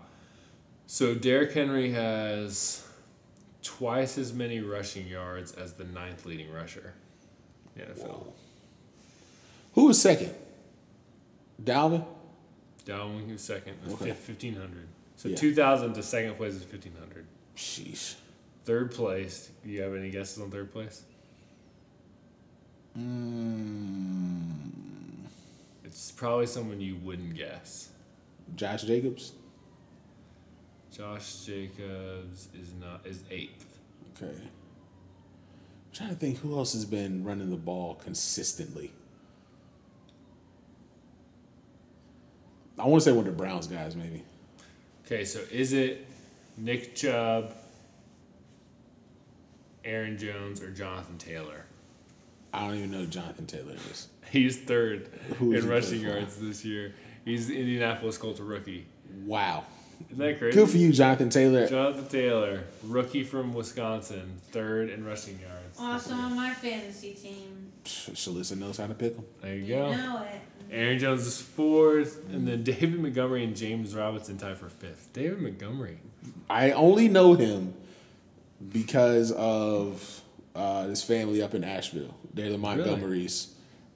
[0.91, 2.83] So Derrick Henry has
[3.61, 6.95] twice as many rushing yards as the ninth leading rusher.
[7.75, 8.07] in the NFL.
[8.07, 8.33] Whoa.
[9.75, 10.33] Who was second?
[11.63, 12.03] Dalvin?
[12.87, 14.13] Dalvin was second, was Okay.
[14.13, 14.87] fifteen hundred.
[15.15, 15.35] So Yeah.
[15.35, 17.27] two thousand to second place is fifteen hundred.
[17.55, 18.15] Sheesh.
[18.65, 19.51] Third place.
[19.63, 21.03] Do you have any guesses on third place?
[22.97, 24.55] Mm,
[25.85, 27.89] It's probably someone you wouldn't guess.
[28.55, 29.33] Josh Jacobs?
[30.99, 33.79] Josh Jacobs is not is eighth.
[34.21, 34.33] Okay.
[34.35, 34.49] I'm
[35.93, 38.91] trying to think who else has been running the ball consistently.
[42.77, 44.23] I want to say one of the Browns guys, maybe.
[45.05, 46.05] Okay, so is it
[46.57, 47.53] Nick Chubb,
[49.85, 51.63] Aaron Jones, or Jonathan Taylor?
[52.53, 54.09] I don't even know who Jonathan Taylor is.
[54.31, 56.93] He's third Who is in rushing yards this year.
[57.23, 58.85] He's the Indianapolis Colts rookie.
[59.23, 59.63] Wow.
[60.07, 60.57] Isn't that crazy?
[60.57, 61.67] Good for you, Jonathan Taylor.
[61.67, 65.77] Jonathan Taylor, rookie from Wisconsin, third in rushing yards.
[65.79, 67.71] Also on my fantasy team.
[67.85, 69.25] Shalissa knows how to pick them.
[69.41, 69.91] There you You go.
[69.95, 70.41] know it.
[70.71, 75.09] Aaron Jones is fourth, and then David Montgomery and James Robinson tied for fifth.
[75.13, 75.97] David Montgomery.
[76.49, 77.73] I only know him
[78.71, 80.21] because of
[80.55, 82.15] uh, this family up in Asheville.
[82.33, 83.47] They're the Montgomerys,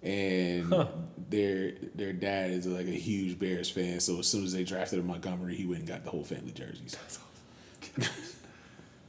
[0.04, 0.88] and Huh.
[1.30, 4.00] their their dad is like a huge Bears fan.
[4.00, 6.52] So as soon as they drafted a Montgomery, he went and got the whole family
[6.52, 6.96] jerseys.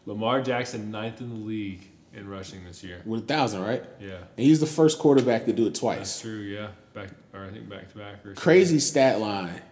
[0.06, 3.00] Lamar Jackson, ninth in the league in rushing this year.
[3.04, 3.82] With a thousand, right?
[4.00, 4.16] Yeah.
[4.36, 6.20] And he's the first quarterback to do it That's twice.
[6.20, 6.68] true, yeah.
[6.92, 8.34] Back or I think back to back or.
[8.34, 9.62] Crazy stat line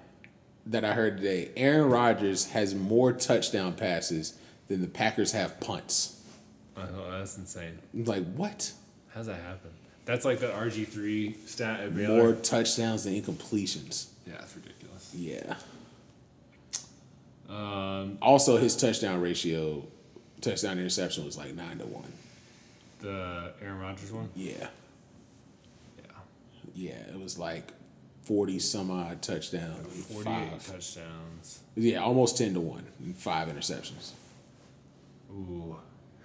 [0.67, 1.51] that I heard today.
[1.57, 4.35] Aaron Rodgers has more touchdown passes
[4.69, 6.21] than the Packers have punts.
[6.77, 7.79] I know, that's insane.
[7.93, 8.73] Like, what?
[9.15, 9.71] How's that happen?
[10.05, 12.17] That's like the RG three stat at Baylor.
[12.17, 14.09] More touchdowns than incompletions.
[14.27, 15.15] Yeah, that's ridiculous.
[15.15, 15.55] Yeah.
[17.49, 19.85] Um, Also, his touchdown ratio,
[20.41, 22.13] touchdown interception was like nine to one.
[23.01, 24.29] the Aaron Rodgers one.
[24.35, 24.69] Yeah,
[25.99, 26.05] Yeah,
[26.75, 27.73] yeah, it was like
[28.25, 31.61] forty some odd touchdowns, forty eight touchdowns.
[31.77, 34.13] Yeah, almost ten to one, and five interceptions.
[35.31, 35.77] Ooh,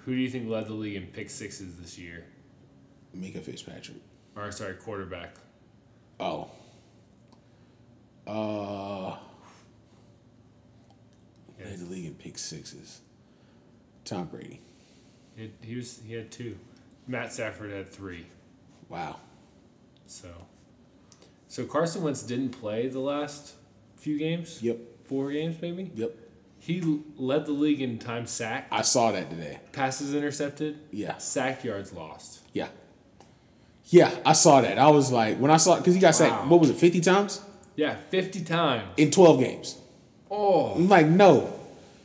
[0.05, 2.23] who do you think led the league in pick sixes this year?
[3.17, 3.97] Minkah Fitzpatrick.
[4.35, 5.35] Or sorry, quarterback.
[6.19, 6.49] Oh.
[8.25, 9.15] Uh,
[11.59, 13.01] Yeah, led the league in pick sixes.
[14.05, 14.61] Tom Brady.
[15.35, 16.57] he, he was he had two.
[17.07, 18.27] Matt Stafford had three.
[18.89, 19.17] Wow.
[20.05, 20.29] So,
[21.47, 23.53] so Carson Wentz didn't play the last
[23.95, 24.61] few games.
[24.61, 24.77] Yep.
[25.05, 25.91] Four games maybe.
[25.95, 26.15] Yep.
[26.59, 29.59] He led the league in time sacked, I saw that today.
[29.71, 31.17] passes intercepted, Yeah.
[31.17, 32.39] sack yards lost.
[32.53, 32.67] Yeah.
[33.89, 34.77] Yeah, I saw that.
[34.77, 37.41] I was like, when I saw, because he got sacked, what was it, 50 times?
[37.77, 38.89] Yeah, fifty times.
[38.97, 39.77] In 12 games.
[40.31, 41.53] Oh, I'm like, no.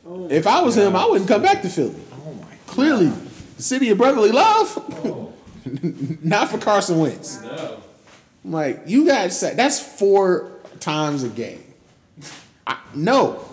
[0.05, 0.27] Oh.
[0.29, 1.95] if I was him, I wouldn't come back to Philly.
[2.25, 4.71] oh my Clearly, the city of brotherly love,
[5.03, 5.33] Oh
[6.21, 7.41] not for Carson Wentz.
[7.41, 7.81] no.
[8.45, 11.63] I'm like, you guys say that's four times a game.
[12.67, 13.43] I, no.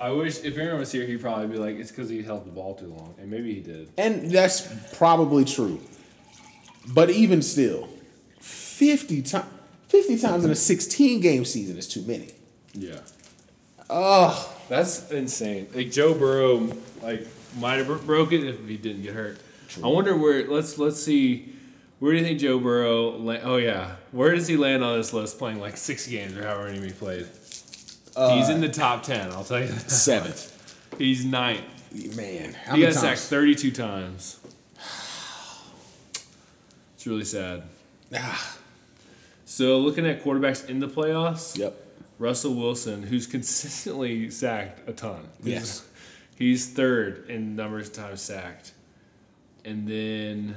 [0.00, 2.50] I wish if Aaron was here, he'd probably be like, it's because he held the
[2.50, 3.90] ball too long, and maybe he did.
[3.96, 4.66] And that's
[4.96, 5.80] probably true.
[6.88, 7.88] But even still,
[8.40, 9.46] 50 times
[9.88, 12.30] 50 times in a 16 game season is too many.
[12.74, 12.98] Yeah.
[13.88, 15.68] Oh, That's insane.
[15.74, 16.72] Like Joe Burrow,
[17.02, 17.26] like
[17.58, 19.38] might have bro- broke it if he didn't get hurt.
[19.82, 20.46] I wonder where.
[20.48, 21.52] Let's let's see.
[21.98, 23.10] Where do you think Joe Burrow?
[23.10, 25.38] La- oh yeah, where does he land on this list?
[25.38, 27.26] Playing like six games or however many he played.
[28.14, 29.30] Uh, He's in the top ten.
[29.30, 29.66] I'll tell you.
[29.68, 29.90] That.
[29.90, 30.52] seventh.
[30.98, 31.62] He's ninth.
[32.16, 34.40] Man, how He got sacked thirty-two times.
[37.06, 37.62] It's really sad.
[38.16, 38.56] Ah,
[39.44, 41.72] So looking at quarterbacks in the playoffs, yep.
[42.18, 45.28] Russell Wilson, who's consistently sacked a ton.
[45.40, 45.86] Yes.
[46.34, 48.72] He's third in numbers of times sacked.
[49.64, 50.56] And then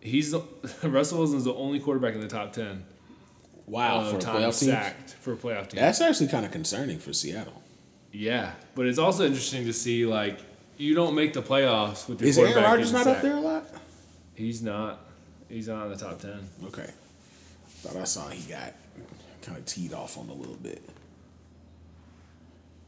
[0.00, 0.40] he's the,
[0.82, 2.84] Russell Wilson's the only quarterback in the top 10
[3.66, 4.70] Wow, for a playoff team.
[4.70, 5.80] sacked for a playoff team.
[5.80, 7.62] That's actually kind of concerning for Seattle.
[8.12, 10.38] yeah, but it's also interesting to see like
[10.78, 12.50] you don't make the playoffs with your quarterback.
[12.50, 13.66] Is Aaron Rodgers not up there a lot?
[14.34, 14.98] He's not.
[15.52, 16.32] He's not in the top 10.
[16.68, 16.88] Okay.
[17.66, 18.72] Thought I saw he got
[19.42, 20.82] kind of teed off on a little bit.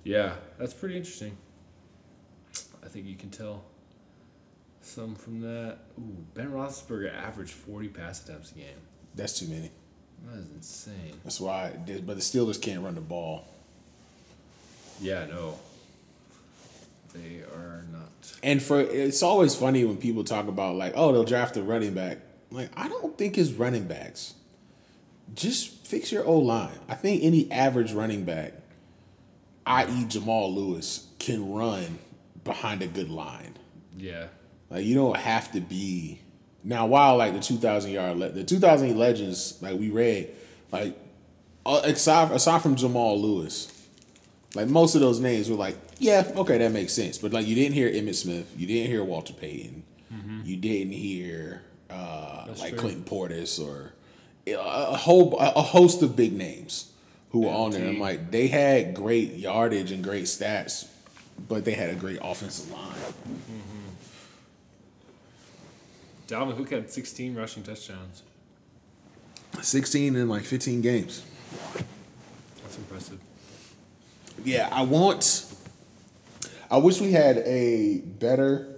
[0.03, 1.37] Yeah, that's pretty interesting.
[2.83, 3.65] I think you can tell
[4.81, 5.77] some from that.
[5.99, 8.81] Ooh, Ben Roethlisberger averaged 40 pass attempts a game.
[9.15, 9.71] That's too many.
[10.27, 11.21] That is insane.
[11.23, 11.73] That's why.
[11.87, 13.47] But the Steelers can't run the ball.
[15.03, 15.59] Yeah, no.
[17.13, 18.09] They are not.
[18.43, 21.93] And for it's always funny when people talk about like, oh, they'll draft a running
[21.93, 22.19] back.
[22.55, 24.35] Like, I don't think it's running backs.
[25.35, 26.79] just fix your O line.
[26.89, 28.53] I think any average running back,
[29.67, 30.05] i.e.
[30.07, 31.99] Jamal Lewis, can run
[32.45, 33.57] behind a good line.
[33.97, 34.27] Yeah.
[34.71, 36.21] Like you don't have to be
[36.63, 36.87] now.
[36.87, 40.31] While like the two thousand yard, le- the two thousand legends, like we read,
[40.73, 40.97] like
[41.65, 43.71] uh, aside aside from Jamal Lewis,
[44.55, 47.19] like most of those names were like, yeah, okay, that makes sense.
[47.19, 49.83] But like you didn't hear Emmitt Smith, you didn't hear Walter Payton,
[50.45, 51.63] you didn't hear
[51.95, 52.79] uh, like true.
[52.79, 53.93] Clinton Portis or
[54.47, 56.93] a, whole a host of big names
[57.31, 57.89] who were on there.
[57.89, 60.87] I'm like, they had great yardage and great stats,
[61.49, 62.95] but they had a great offensive line.
[66.29, 68.23] Dalvin Cook had 16 rushing touchdowns.
[69.61, 71.23] 16 in like 15 games.
[72.63, 73.19] That's impressive.
[74.45, 75.47] Yeah, I want.
[76.71, 78.77] I wish we had a better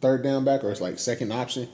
[0.00, 1.68] third down back or it's like second option,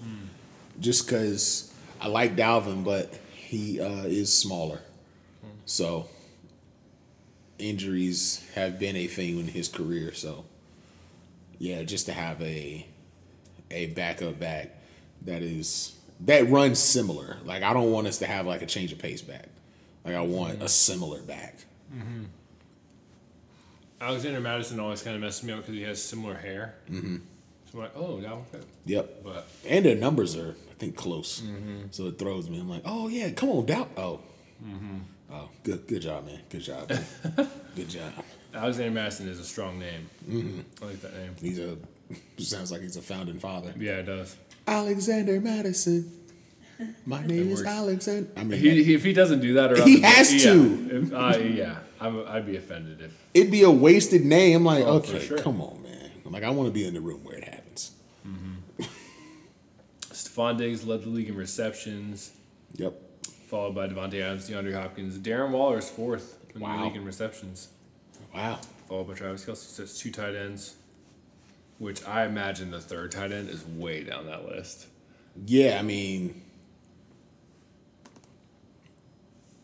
[0.81, 4.81] just because I like Dalvin, but he uh, is smaller,
[5.67, 6.09] so
[7.59, 10.13] injuries have been a thing in his career.
[10.15, 10.45] So
[11.59, 12.87] yeah, just to have a
[13.71, 14.71] a backup back
[15.23, 17.37] that is that runs similar.
[17.45, 19.49] Like I don't want us to have like a change of pace back.
[20.05, 21.57] Like I want a similar back.
[24.01, 26.75] Alexander Mattison always kind of messes me up because he has similar hair.
[26.91, 27.17] Mm-hmm.
[27.71, 28.65] So I'm like, oh, Dalvin.
[28.87, 29.23] Yep.
[29.23, 31.43] But And their numbers are, think, close.
[31.91, 32.59] So it throws me.
[32.59, 33.89] I'm like, oh yeah, come on, down.
[33.97, 34.21] Oh,
[35.33, 36.41] oh, good, good job, man.
[36.49, 37.05] Good job, man.
[37.77, 38.13] good job.
[38.53, 40.11] Alexander Mattison is a strong name.
[40.29, 40.83] Mm-hmm.
[40.83, 41.37] I like that name.
[41.41, 41.77] He's a
[42.39, 43.73] sounds like he's a founding father.
[43.79, 44.37] Yeah, it does.
[44.67, 46.17] Alexander Mattison.
[47.05, 47.63] My name is.
[47.63, 48.31] Alexander.
[48.37, 50.89] I mean, He, he, if he doesn't do that, or He has yeah, to.
[50.91, 53.13] If, uh, yeah, I'm, I'd be offended if.
[53.35, 54.57] it'd be a wasted name.
[54.57, 55.39] I'm like, Oh, okay, sure.
[55.39, 56.11] come on, man.
[56.25, 57.60] I'm like, I want to be in the room where it happens.
[60.31, 62.31] Stefon Diggs led the league in receptions,
[62.77, 62.95] Yep.
[63.49, 65.19] followed by Davante Adams, DeAndre Hopkins.
[65.19, 66.79] Darren Waller is fourth in Wow.
[66.79, 67.69] the league in receptions,
[68.35, 68.61] Wow.
[68.89, 69.57] followed by Travis Kelce.
[69.57, 70.75] So it's two tight ends,
[71.79, 74.87] which I imagine the third tight end is way down that list.
[75.47, 76.43] Yeah, I mean,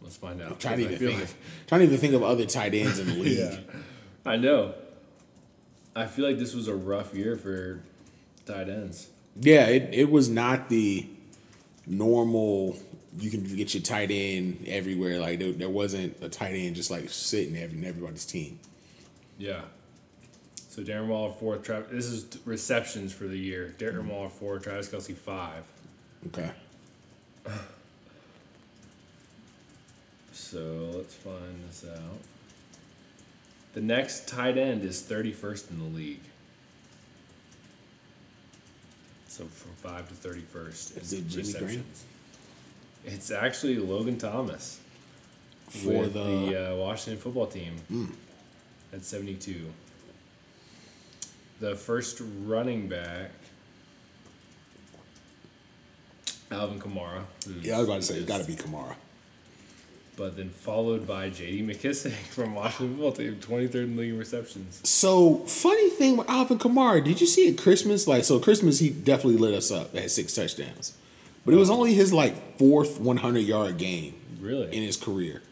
[0.00, 0.60] Let's find out.
[0.60, 1.34] trying to even think like- of
[1.66, 3.38] trying to even think of other tight ends in the league.
[3.38, 3.58] Yeah,
[4.24, 4.74] I know.
[5.96, 7.80] I feel like this was a rough year for
[8.44, 9.08] tight ends.
[9.40, 11.06] Yeah, it, it was not the
[11.86, 12.78] normal.
[13.18, 15.18] You can get your tight end everywhere.
[15.18, 18.58] Like there, there wasn't a tight end just like sitting every, in everybody's team.
[19.38, 19.60] Yeah.
[20.68, 21.56] So Darren Waller four.
[21.56, 23.74] Travis, this is receptions for the year.
[23.78, 24.58] Darren Waller four.
[24.58, 25.64] Travis Kelce five.
[26.26, 26.50] Okay.
[30.32, 32.18] So let's find this out.
[33.74, 36.20] The next tight end is thirty first in the league.
[39.36, 40.96] So from five to thirty first.
[40.96, 41.84] Is it Jimmy Graham?
[43.04, 44.80] It's actually Logan Thomas
[45.68, 47.74] For with the, the uh, Washington football team
[48.94, 49.60] at 72.
[51.60, 53.30] The first running back,
[56.50, 57.24] Alvin Kamara.
[57.60, 58.94] yeah, I was about to say it's got to be Kamara.
[60.16, 61.62] But then followed by J.D.
[61.62, 64.80] McKissic from Washington football team, 23rd in league receptions.
[64.88, 68.08] So funny thing with Alvin Kamara, did you see at Christmas?
[68.08, 69.94] Like so, Christmas he definitely lit us up.
[69.94, 70.96] Had six touchdowns,
[71.44, 74.74] but it was only his like fourth 100 yard game Really?
[74.74, 75.42] in his career.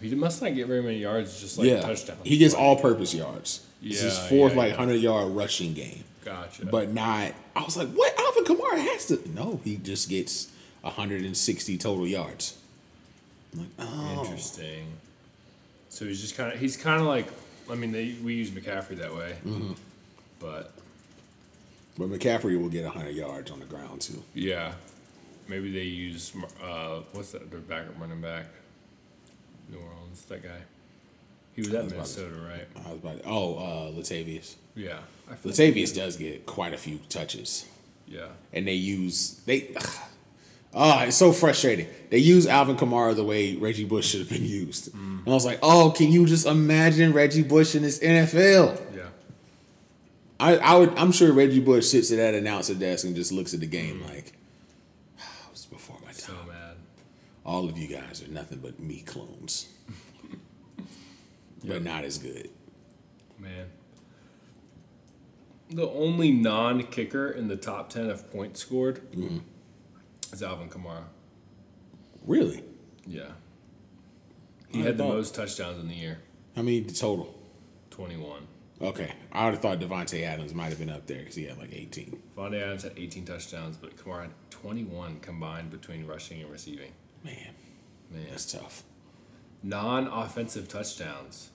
[0.00, 2.18] he must not get very many yards, just like yeah, touchdowns.
[2.24, 3.64] he gets all purpose yards.
[3.80, 4.78] It's his fourth yeah, like yeah.
[4.78, 6.02] 100 yard rushing game.
[6.24, 6.66] Gotcha.
[6.66, 7.32] but not.
[7.54, 8.12] I was like, what?
[8.18, 9.20] Alvin Kamara has to.
[9.32, 10.50] No, he just gets
[10.82, 12.58] 160 total yards.
[13.58, 14.86] Like, oh, Interesting.
[15.90, 17.26] So he's just kind of he's kind of like
[17.70, 19.72] I mean they, we use McCaffrey that way, Mm-hmm.
[20.40, 20.72] but
[21.98, 24.22] but McCaffrey will get 100 yards on the ground too.
[24.34, 24.72] yeah,
[25.48, 26.32] maybe they use
[26.62, 28.46] uh what's that their backup running back,
[29.70, 30.50] New Orleans that guy.
[31.54, 32.68] He was at was about to- Minnesota, right?
[32.86, 33.16] I was about.
[33.22, 34.54] To, oh, uh, Latavius.
[34.76, 34.98] Yeah,
[35.44, 37.66] Latavius does get quite a few touches,
[38.06, 39.74] Yeah, and they use they.
[40.74, 41.86] Oh, it's so frustrating.
[42.10, 45.44] They use Alvin Kamara the way Reggie Bush should have been used, and I was
[45.44, 48.80] like, oh, can you just imagine Reggie Bush in this NFL?
[48.94, 49.02] yeah.
[50.40, 50.96] I, I would.
[50.96, 54.02] I'm sure Reggie Bush sits at that announcer desk and just looks at the game
[54.04, 54.32] like,
[55.20, 56.14] "Ah, "It's before my time.
[56.14, 56.76] So mad.
[57.44, 59.68] All of you guys are nothing but me clones,
[61.64, 62.50] but not as good."
[63.38, 63.66] Man.
[65.70, 69.38] The only non-kicker in the top ten of points scored Mm-hmm.
[70.32, 71.04] Is Alvin Kamara.
[72.26, 72.62] Really?
[73.06, 73.30] Yeah.
[74.68, 76.18] He I had the thought- most touchdowns in the year,
[76.54, 77.34] How many total?
[77.90, 78.46] twenty-one.
[78.80, 81.58] Okay, I would have thought Davante Adams might have been up there because he had
[81.58, 82.22] like 18.
[82.36, 86.92] Vontae Adams had 18 touchdowns, but Kamara had 21 combined between rushing and receiving.
[87.24, 87.34] Man,
[88.12, 88.26] Man.
[88.30, 88.84] That's tough.
[89.64, 91.50] Non-offensive touchdowns.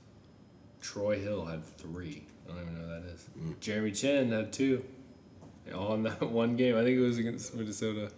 [0.81, 2.23] Troy Hill had three.
[2.45, 3.25] I don't even know who that is.
[3.39, 3.59] Mm.
[3.61, 4.83] Jeremy Chinn had two.
[5.73, 6.75] All in that one game.
[6.75, 8.11] I think it was against Minnesota.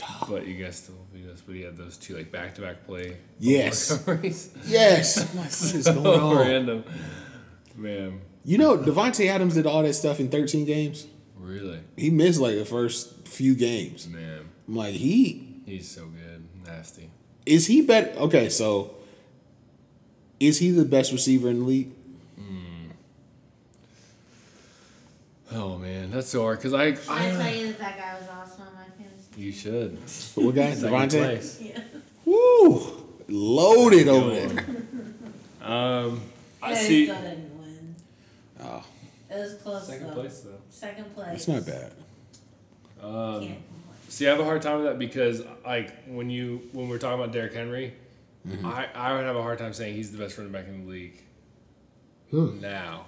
[0.28, 1.40] But you guys still beat us.
[1.42, 3.16] But he had those two like back-to-back play.
[3.38, 3.90] Yes.
[4.66, 5.18] Yes.
[5.18, 6.36] I'm like, what is going on?
[6.38, 6.84] random.
[7.76, 11.06] Man, You know, Davante Adams did all that stuff in 13 games.
[11.38, 14.06] really, He missed like the first few games.
[14.08, 17.10] man, I'm like, he he's so good, nasty.
[17.46, 18.10] is he better?
[18.18, 18.94] Okay, so
[20.38, 21.90] is he the best receiver in the league?
[22.36, 22.88] Hmm.
[25.52, 26.60] Oh man, that's so hard.
[26.60, 28.71] Cause I, Should I tell you that that guy was awesome on my fantasy?
[29.36, 29.98] You should.
[30.34, 30.74] What guy?
[30.74, 31.10] Second Davante?
[31.18, 31.60] place.
[31.60, 31.80] Yeah.
[32.24, 32.80] Woo!
[33.28, 34.66] Loaded over there.
[35.62, 36.20] Um,
[36.62, 37.04] I Yeah, see.
[37.06, 37.94] still didn't win.
[38.62, 38.84] Oh,
[39.30, 40.14] It was close Second though.
[40.14, 40.50] place though.
[40.70, 41.28] Second place.
[41.34, 41.92] it's not bad.
[43.02, 43.58] Um, Can't complain.
[44.08, 47.18] See, I have a hard time with that because, like, when you when we're talking
[47.20, 47.94] about Derrick Henry,
[48.46, 48.66] Mm-hmm.
[48.66, 50.90] I, I would have a hard time saying he's the best running back in the
[50.90, 51.22] league.
[52.32, 53.04] Now,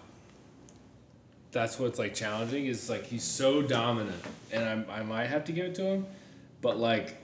[1.54, 4.20] that's what's like challenging is like he's so dominant,
[4.52, 6.06] and I I might have to give it to him,
[6.60, 7.14] but like,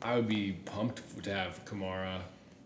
[0.00, 2.20] I would be pumped to have Kamara,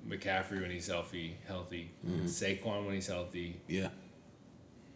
[0.07, 2.27] McCaffrey when he's healthy, healthy, Mm-hmm.
[2.27, 3.57] Saquon when he's healthy.
[3.67, 3.89] Yeah.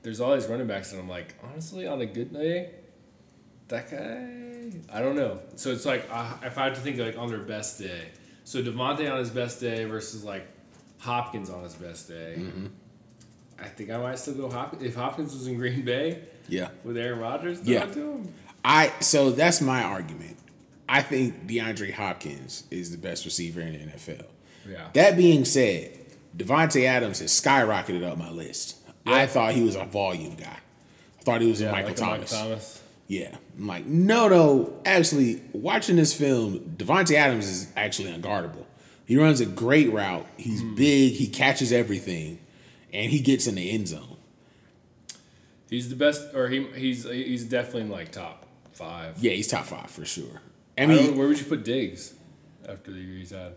[0.03, 2.71] There's all these running backs, and I'm like, honestly, on a good day,
[3.69, 5.39] that guy, I don't know.
[5.57, 8.09] So it's like uh, if I have to think like on their best day,
[8.45, 10.47] so Davante on his best day versus like
[10.99, 12.37] Hopkins on his best day.
[13.63, 14.83] I think I might still go Hopkins.
[14.83, 16.69] If Hopkins was in Green Bay Yeah.
[16.85, 17.87] with Aaron Rodgers, Yeah.
[17.87, 18.35] yeah, to him.
[18.65, 20.37] I so that's my argument.
[20.89, 24.25] I think DeAndre Hopkins is the best receiver in the NFL.
[24.69, 25.91] Yeah, That being said,
[26.37, 28.77] Davante Adams has skyrocketed up my list.
[29.07, 30.59] I thought he was a volume guy.
[31.21, 32.33] I thought he was a yeah, Michael like Thomas.
[32.33, 32.81] Michael Thomas.
[33.09, 33.35] Yeah.
[33.59, 34.73] I'm like, no, no.
[34.85, 38.65] Actually, watching this film, Davante Adams is actually unguardable.
[39.05, 40.27] He runs a great route.
[40.37, 40.75] He's Hmm.
[40.77, 41.13] big.
[41.15, 42.39] He catches everything,
[42.93, 44.17] and he gets in the end zone.
[45.71, 49.17] He's the best, or he he's he's definitely in like top five.
[49.19, 50.43] Yeah, he's top five for sure.
[50.77, 52.15] I I mean, where would you put Diggs
[52.69, 53.55] after the year he's had?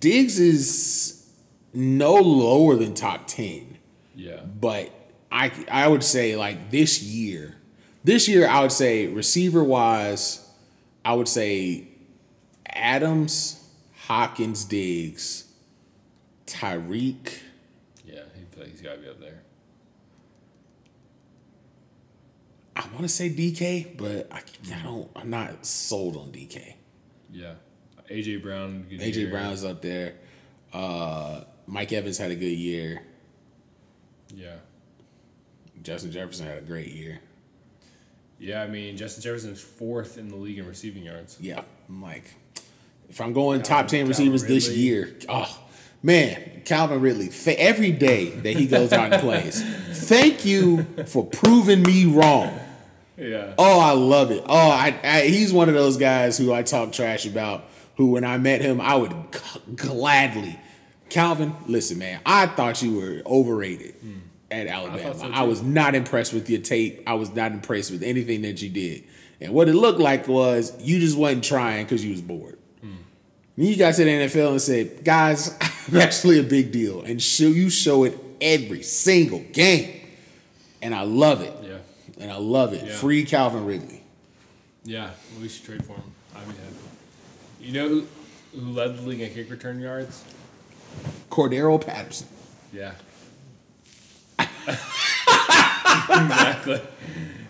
[0.00, 1.30] Diggs is
[1.72, 3.78] no lower than top ten.
[4.14, 4.90] Yeah, but
[5.30, 7.56] I I would say like this year,
[8.02, 10.48] this year I would say receiver wise,
[11.04, 11.88] I would say
[12.68, 13.64] Adams,
[14.06, 15.44] Hopkins, Diggs,
[16.46, 17.34] Tyreek.
[18.56, 19.42] Yeah, he feel like he's got to be up there.
[22.74, 24.40] I want to say DK, but I,
[24.74, 25.08] I don't.
[25.16, 26.74] I'm not sold on DK.
[27.32, 27.54] Yeah,
[28.10, 28.84] AJ Brown.
[28.88, 29.30] good AJ year.
[29.30, 30.14] Brown's up there.
[30.72, 33.02] Uh, Mike Evans had a good year.
[34.34, 34.56] Yeah.
[35.82, 37.20] Justin Jefferson had a great year.
[38.38, 41.38] Yeah, I mean Justin Jefferson's fourth in the league in receiving yards.
[41.40, 42.00] Yeah, I'm
[43.08, 44.82] if I'm going top Calvin- ten Calvin receivers this Ridley.
[44.82, 45.58] year, oh
[46.06, 47.28] man, Calvin Ridley.
[47.28, 49.62] Fa- every day that he goes out and plays,
[50.08, 52.58] thank you for proving me wrong.
[53.16, 53.54] Yeah.
[53.58, 54.44] Oh, I love it.
[54.46, 57.64] Oh, I, I he's one of those guys who I talk trash about.
[57.96, 59.38] Who, when I met him, I would g-
[59.74, 60.58] gladly.
[61.08, 63.94] Calvin, listen, man, I thought you were overrated
[64.50, 65.14] at Alabama.
[65.18, 67.02] so I, was not impressed with your tape.
[67.06, 69.04] I was not impressed with anything that you did.
[69.40, 72.55] And what it looked like was you just wasn't trying because you was bored.
[73.56, 75.56] You got to the NFL and said, guys,
[75.88, 77.02] I'm actually a big deal.
[77.02, 80.00] And show you show it every single game.
[80.82, 81.54] And I love it.
[81.62, 81.78] Yeah.
[82.20, 82.84] And I love it.
[82.84, 82.94] Yeah.
[82.94, 84.02] Free Calvin Ridley.
[84.84, 85.10] Yeah.
[85.40, 86.12] We should trade for him.
[86.34, 86.76] I'd be happy.
[87.60, 88.06] You know who,
[88.52, 90.22] who led the league in kick return yards?
[91.30, 92.28] Cordarrelle Patterson.
[92.72, 92.92] Yeah.
[96.08, 96.80] exactly.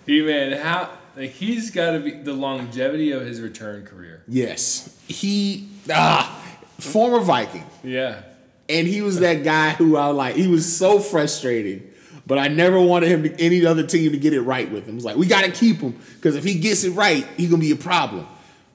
[0.06, 4.22] He man, how like he's got to be the longevity of his return career.
[4.28, 4.98] Yes.
[5.06, 6.42] He ah
[6.78, 7.64] former Viking.
[7.82, 8.22] Yeah.
[8.68, 11.92] And he was that guy who I like he was so frustrating.
[12.26, 14.94] But I never wanted him to any other team to get it right with him.
[14.94, 17.60] It was like, we gotta keep him, because if he gets it right, he's gonna
[17.60, 18.26] be a problem.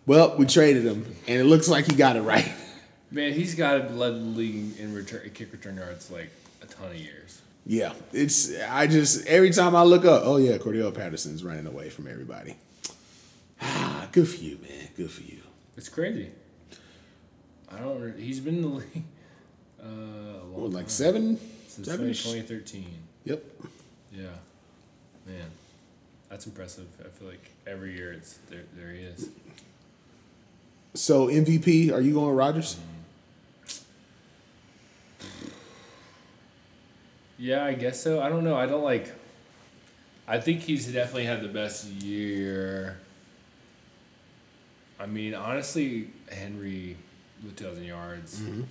[0.06, 2.50] Well, we traded him, and it looks like he got it right.
[3.12, 6.30] Man, he's got to led the league in return kick return yards like
[6.62, 7.41] a ton of years.
[7.66, 11.90] Yeah, it's I just every time I look up, oh yeah, Cordarrelle Patterson's running away
[11.90, 12.56] from everybody.
[13.62, 14.90] Ah, good for you, man.
[14.98, 15.42] Good for you.
[15.78, 16.32] It's crazy.
[17.72, 18.18] I don't.
[18.18, 19.04] He's been in the league.
[19.84, 20.90] Uh, a long like time.
[20.90, 22.08] seven, since seven.
[22.08, 22.86] 2013.
[23.26, 23.44] Yep.
[24.12, 24.28] Yeah,
[25.26, 25.48] man,
[26.30, 26.86] that's impressive.
[27.00, 28.64] I feel like every year it's there.
[28.76, 29.30] There he is.
[30.94, 32.78] So MVP, are you going Rodgers?
[37.42, 38.22] Yeah, I guess so.
[38.22, 38.56] I don't know.
[38.56, 39.12] I don't like.
[40.28, 43.00] I think he's definitely had the best year.
[45.00, 46.96] I mean, honestly, Henry
[47.44, 48.40] with thousand yards.
[48.40, 48.62] Mm-hmm.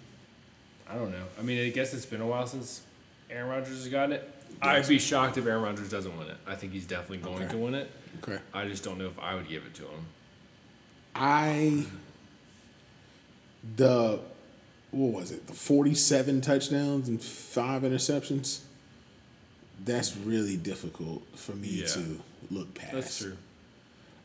[0.89, 1.25] I don't know.
[1.37, 2.83] I mean, I guess it's been a while since
[3.29, 4.31] Aaron Rodgers has gotten it.
[4.63, 6.37] I'd be shocked if Aaron Rodgers doesn't win it.
[6.47, 7.49] I think he's definitely going Okay.
[7.53, 7.91] to win it.
[8.23, 8.39] Okay.
[8.55, 10.07] I just don't know if I would give it to him.
[11.17, 11.85] I
[13.77, 14.21] the
[14.91, 15.47] what was it?
[15.47, 18.61] The forty-seven touchdowns and five interceptions.
[19.85, 21.87] That's really difficult for me Yeah.
[21.87, 22.21] to
[22.51, 22.93] look past.
[22.93, 23.37] That's true.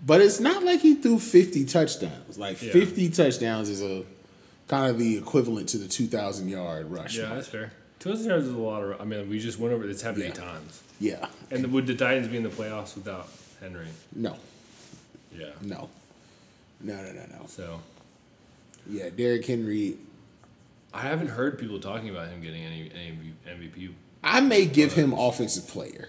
[0.05, 2.37] But it's not like he threw fifty touchdowns.
[2.37, 2.71] Like Yeah.
[2.73, 4.03] fifty touchdowns is a
[4.67, 7.15] kind of the equivalent to the two thousand yard rush.
[7.17, 7.35] Yeah, mark.
[7.35, 7.71] that's fair.
[7.99, 9.01] 2,000 yards is a lot of.
[9.01, 9.89] I mean, we just went over.
[9.89, 10.81] It's happened eight times.
[10.99, 11.25] Yeah.
[11.49, 13.27] And would the Titans be in the playoffs without
[13.61, 13.87] Henry?
[14.15, 14.37] No.
[15.35, 15.47] Yeah.
[15.61, 15.89] No.
[16.81, 16.95] No.
[16.97, 17.13] No.
[17.13, 17.25] No.
[17.31, 17.45] No.
[17.47, 17.81] So
[18.87, 19.09] Yeah.
[19.09, 19.97] Derrick Henry.
[20.95, 23.91] I haven't heard people talking about him getting any, any MVP.
[24.23, 26.07] I may give him offensive player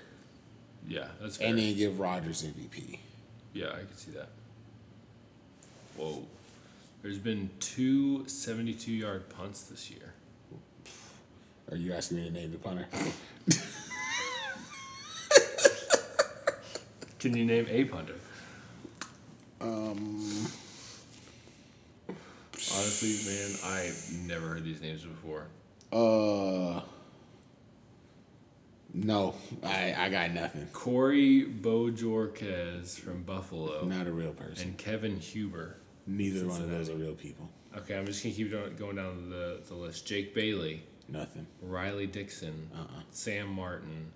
[0.88, 1.48] Yeah, that's fair.
[1.48, 2.98] and then give Rodgers MVP.
[3.52, 4.28] Yeah, I can see that.
[5.96, 6.22] Whoa.
[7.02, 10.12] There's been two 72 yard punts this year.
[11.70, 12.86] Are you asking me to name the punter?
[17.18, 18.14] Can you name a punter?
[19.60, 20.46] Um,
[22.74, 25.46] Honestly, man, I've never heard these names before.
[25.92, 26.80] uh,
[28.94, 30.66] no, I I got nothing.
[30.72, 34.68] Corey Bojorquez from Buffalo Not a real person.
[34.68, 35.76] and Kevin Huber.
[36.06, 37.48] Neither one of those are real people.
[37.76, 40.06] Okay, I'm just gonna keep going down the, the list.
[40.06, 41.46] Jake Bailey, Nothing.
[41.60, 43.02] Riley Dixon, Uh-uh.
[43.10, 44.10] Sam Martin,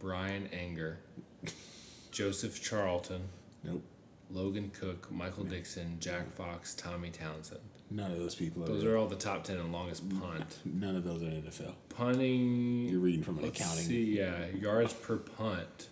[0.00, 0.98] Bryan Anger,
[2.10, 3.22] Joseph Charlton,
[3.64, 3.82] Nope.
[4.30, 7.60] Logan Cooke, Michael Dickson, Jack Fox, Tommy Townsend.
[7.90, 8.66] None of those people are.
[8.66, 10.58] Those are all the top ten and longest punt.
[10.64, 11.74] None of those are in the NFL.
[11.88, 12.88] Punting.
[12.88, 13.84] You're reading from an accounting.
[13.84, 15.88] See, yeah, yards per punt.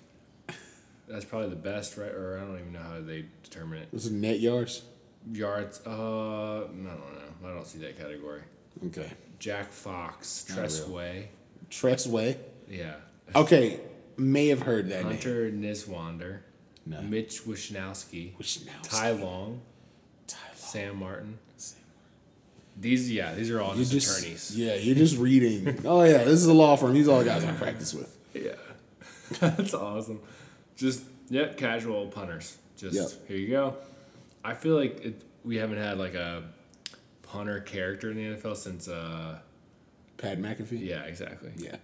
[1.09, 2.11] That's probably the best, right?
[2.11, 3.89] Or I don't even know how they determine it.
[3.93, 4.83] Those are net yards.
[5.33, 5.81] Yards.
[5.87, 7.49] Uh, I don't know.
[7.49, 8.43] I don't see that category.
[8.87, 9.11] Okay.
[9.39, 10.45] Jack Fox.
[10.45, 11.31] Tress Way.
[11.71, 12.37] Tressway.
[12.69, 12.95] Yeah.
[13.35, 13.81] Okay,
[14.17, 15.13] may have heard that name.
[15.13, 16.39] Hunter Niswander.
[16.87, 17.03] No.
[17.03, 18.37] Mitch Wishnowsky.
[18.37, 18.83] Wishnowsky.
[18.83, 19.61] Ty Long.
[20.27, 20.55] Ty Law.
[20.55, 21.39] Sam Martin.
[22.81, 24.57] These, yeah, these are all just, just attorneys.
[24.57, 24.75] yeah.
[24.77, 25.81] You're just reading.
[25.85, 26.95] oh yeah, this is a law firm.
[26.95, 28.17] These are all the guys I practice with.
[28.35, 28.53] Yeah.
[29.41, 30.21] That's awesome.
[30.77, 32.57] Just, yep, casual punters.
[32.77, 33.29] Just, Yep.
[33.29, 33.75] here you go.
[34.45, 36.45] I feel like it, we haven't had like a
[37.23, 39.39] punter character in the NFL since, uh,
[40.17, 40.87] Pat McAfee.
[40.87, 41.51] yeah, exactly.
[41.57, 41.77] Yeah.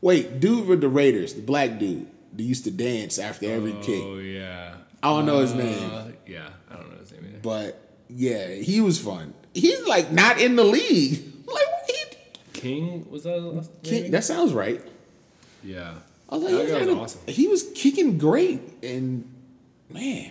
[0.00, 2.06] Wait, dude with the Raiders, the black dude,
[2.36, 4.02] that used to dance after every kick.
[4.04, 4.74] Oh, yeah.
[5.02, 7.38] I don't know his Uh, name, Yeah, I don't know his name either.
[7.42, 9.34] but yeah, he was fun.
[9.54, 11.22] He's like not in the league.
[11.46, 12.04] Like what he,
[12.52, 14.10] King, was that his last kick, name?
[14.12, 14.80] that sounds right.
[15.64, 15.94] Yeah.
[16.30, 17.20] I was like, That he, guy was kinda- awesome.
[17.26, 19.30] he was kicking great, and
[19.90, 20.30] man,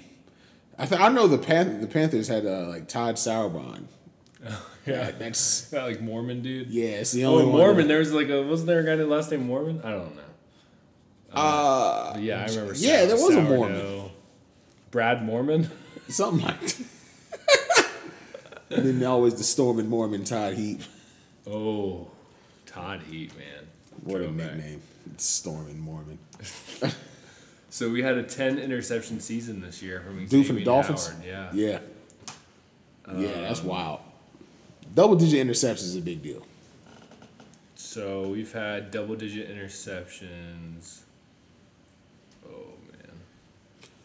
[0.80, 3.84] I th- I know the Pan- the Panthers had uh, like Todd Sauerbrun.
[4.88, 5.12] Yeah.
[5.12, 6.70] That's That like Mormon dude.
[6.70, 7.52] yeah, it's the Oh, only one.
[7.58, 7.78] Mormon.
[7.84, 9.80] that- There was like a wasn't there a guy named last name Mormon?
[9.84, 10.22] I don't know.
[11.34, 12.74] uh, But yeah, I remember.
[12.76, 14.10] Yeah, there was a Mormon.
[14.90, 15.70] Brad Mormon.
[16.10, 16.78] something like that.
[18.72, 20.86] And then always the Storm and Mormon Todd Heat.
[21.48, 22.08] Oh,
[22.66, 23.68] Todd Heat, man.
[24.04, 24.56] What a Throwback.
[24.56, 24.82] nickname.
[25.14, 26.18] It's Storm and Mormon.
[27.74, 31.08] So we had a ten interception season this year from Dude from the Dolphins?
[31.08, 31.50] Howard, Yeah.
[31.54, 31.80] Yeah.
[33.08, 34.02] yeah, Um, that's wild.
[34.94, 36.46] Double digit interceptions is a big deal.
[37.76, 41.00] So we've had double digit interceptions.
[42.46, 43.12] Oh man,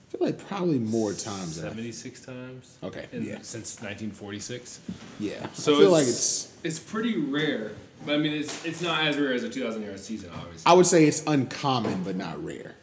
[0.09, 2.79] I feel like probably more times than I- seventy six times.
[2.83, 3.39] Okay, In, yeah.
[3.43, 4.81] Since nineteen forty six.
[5.19, 5.47] Yeah.
[5.53, 7.73] So I feel like it's it's pretty rare.
[8.05, 10.63] But I mean, it's it's not as rare as a two thousand yard season, obviously.
[10.65, 12.75] I would say it's uncommon but not rare.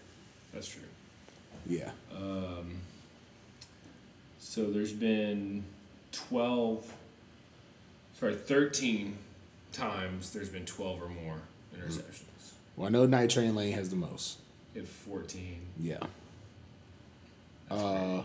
[0.53, 0.81] That's true.
[1.65, 1.91] Yeah.
[2.15, 2.81] Um,
[4.39, 5.63] so there's been
[6.11, 6.93] 12,
[8.19, 9.17] sorry, 13
[9.71, 11.37] times there's been 12 or more
[11.75, 12.51] interceptions.
[12.75, 14.37] Well I know Night Train Lane has the most.
[14.75, 15.59] If 14.
[15.79, 15.97] Yeah.
[17.73, 18.23] Uh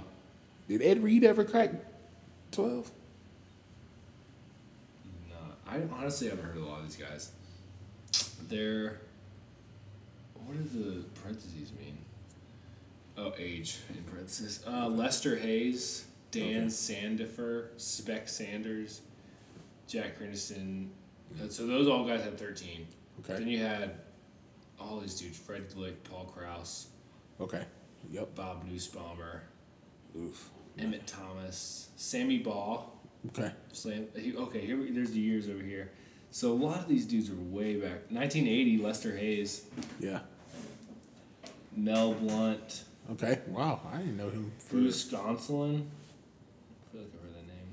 [0.69, 1.71] did Ed Reed ever crack
[2.51, 2.91] twelve?
[5.31, 7.31] Not, I honestly haven't heard of a lot of these guys.
[8.49, 9.01] They're.
[10.47, 11.97] What do the parentheses mean?
[13.17, 14.63] Oh, age in parentheses.
[14.67, 16.67] Uh, Lester Hayes, Dan Okay.
[16.67, 19.01] Sandifer, Spec Sanders,
[19.87, 20.89] Jack Grindison.
[21.43, 22.87] Uh, So those all guys had 13.
[23.21, 23.35] Okay.
[23.35, 23.97] Then you had
[24.81, 26.87] all these dudes Fred Glick, Paul Krause,
[27.41, 27.65] Okay.
[28.11, 28.35] Yep.
[28.35, 29.41] Bob Nussbaumer,
[30.19, 30.51] Oof.
[30.79, 32.93] Emmitt Thomas, Sammy Ball.
[33.29, 33.51] Okay.
[33.73, 34.07] Slam.
[34.17, 35.91] He, okay, here we, there's the years over here.
[36.31, 38.11] So a lot of these dudes are way back.
[38.11, 39.65] 1980, Lester Hayes,
[39.99, 40.21] Yeah.
[41.77, 43.41] Mel Blount, Okay.
[43.49, 43.81] Wow.
[43.93, 45.83] I didn't know him Bruce Gonsoulin.
[45.83, 47.73] I feel like I've heard that name.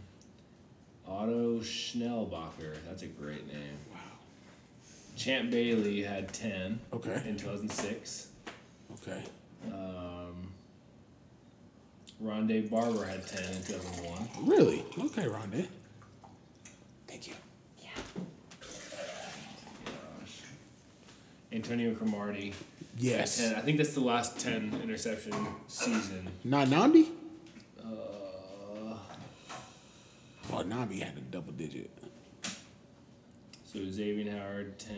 [1.08, 2.76] Otto Schnellbacher.
[2.88, 3.78] That's a great name.
[3.92, 4.00] Wow.
[5.18, 7.22] Champ Bailey had 10 Okay.
[7.28, 8.28] in 2006.
[8.94, 9.24] Okay.
[9.66, 10.15] Um,
[12.24, 14.48] Rondé Barber had 10 in 2001.
[14.48, 14.86] Really?
[14.98, 15.68] Okay, Rondé.
[17.08, 17.34] Thank you.
[17.82, 17.90] Yeah.
[21.52, 22.54] Antonio Cromartie.
[22.98, 23.40] Yes.
[23.42, 25.34] And I think that's the last 10 interception
[25.68, 26.30] season.
[26.44, 27.10] Not Nnamdi?
[27.80, 27.88] Uh,
[30.54, 31.90] Oh, Nnamdi had a double digit.
[33.66, 34.96] so Xavier Howard, 10.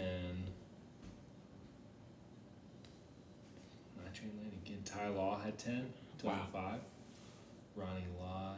[4.66, 4.82] Again.
[4.84, 5.94] Ty Law had 10,
[6.24, 6.48] Wow.
[7.78, 8.58] Ronnie Lott.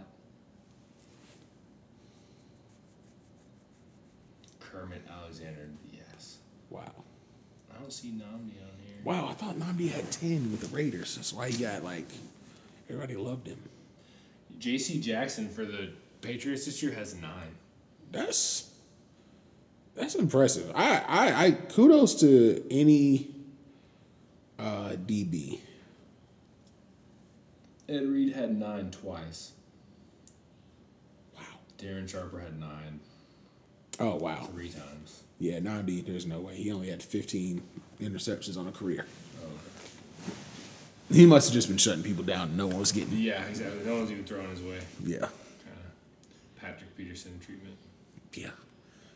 [4.60, 6.38] Kermit Alexander, yes.
[6.70, 6.92] Wow.
[7.74, 8.98] I don't see Nnamdi on here.
[9.04, 11.16] Wow, I thought Nnamdi had 10 with the Raiders.
[11.16, 12.08] That's why he got, like,
[12.90, 13.58] everybody loved him.
[14.58, 15.00] J.C.
[15.00, 15.92] Jackson for the
[16.22, 17.56] Patriots this year has nine.
[18.12, 18.70] That's
[19.96, 20.72] that's impressive.
[20.76, 23.36] I, I, I kudos to any
[24.58, 25.60] uh, DB.
[27.90, 29.52] Ed Reed had nine twice.
[31.36, 31.42] Wow.
[31.78, 33.00] Darren Sharper had nine
[34.00, 34.48] Oh wow.
[34.54, 35.24] three times.
[35.40, 36.56] Yeah, Nnamdi, there's no way.
[36.56, 37.62] He only had 15
[38.02, 39.06] interceptions on a career.
[39.44, 40.32] Oh.
[41.12, 42.56] He must have just been shutting people down.
[42.56, 43.18] No one was getting.
[43.18, 43.84] Yeah, exactly.
[43.86, 44.80] No one's even throwing his way.
[45.04, 45.20] Yeah.
[45.20, 45.32] Kind
[45.86, 47.76] of Patrick Peterson treatment.
[48.34, 48.50] Yeah.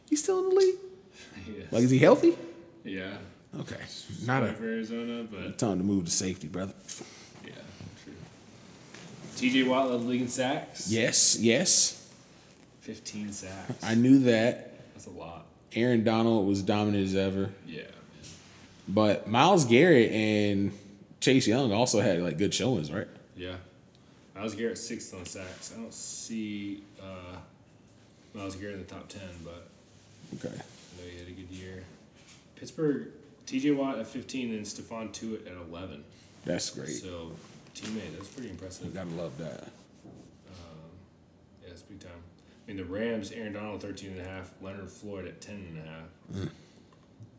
[0.10, 0.76] He's still in the league.
[1.60, 1.72] yes.
[1.72, 2.38] Like, is he healthy?
[2.84, 3.14] yeah.
[3.60, 3.78] Okay.
[4.26, 6.74] Not Not a Arizona, but time to move to safety, brother.
[9.44, 9.64] T.J.
[9.64, 10.90] Watt led the league in sacks.
[10.90, 12.10] Yes, yes.
[12.80, 13.84] Fifteen sacks.
[13.84, 14.74] I knew that.
[14.94, 15.46] That's a lot.
[15.74, 17.50] Aaron Donald was dominant as ever.
[17.68, 17.82] Yeah.
[18.88, 20.72] But Myles Garrett and
[21.20, 23.08] Chase Young also had like good showings, right?
[23.36, 23.56] Yeah.
[24.34, 25.74] Myles Garrett sixth on sacks.
[25.76, 27.36] I don't see uh,
[28.34, 29.68] Myles Garrett in the top ten, but
[30.36, 30.56] Okay.
[30.56, 31.84] I know he had a good year.
[32.56, 33.08] Pittsburgh,
[33.46, 33.72] T.J.
[33.72, 36.06] Watt at fifteen and Stephon Tuitt at eleven.
[36.46, 36.88] That's great.
[36.88, 37.32] So
[37.74, 38.86] teammate, that's pretty impressive.
[38.86, 39.64] You gotta love that.
[39.64, 40.90] Um,
[41.64, 42.12] yeah, it's big time.
[42.12, 44.52] I mean, the Rams, Aaron Donald, 13 and a half.
[44.62, 46.46] Leonard Floyd at 10 and a half.
[46.46, 46.50] Mm.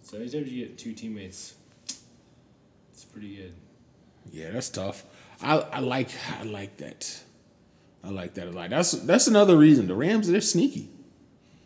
[0.02, 1.54] So anytime you get two teammates,
[2.92, 3.54] it's pretty good.
[4.30, 5.04] Yeah, that's tough.
[5.42, 6.10] I, I like
[6.40, 7.22] I like that.
[8.02, 8.70] I like that a lot.
[8.70, 9.86] That's that's another reason.
[9.86, 10.88] The Rams they're sneaky.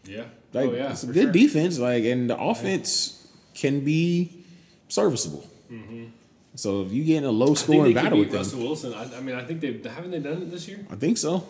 [0.04, 0.24] Yeah.
[0.52, 0.90] Like oh, yeah.
[0.92, 1.32] it's a good sure.
[1.32, 1.78] defense.
[1.78, 4.44] Like and the offense can be
[4.88, 5.46] serviceable.
[5.70, 6.06] Mm-hmm.
[6.54, 8.94] So if you get in a low scoring battle with them, Russell Wilson.
[8.94, 10.84] I, I mean, I think they haven't they done it this year.
[10.90, 11.46] I think so.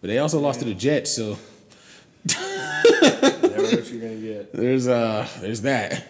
[0.00, 1.38] But they also lost to the Jets, so
[3.72, 4.52] what you're gonna get.
[4.52, 6.04] there's uh there's that.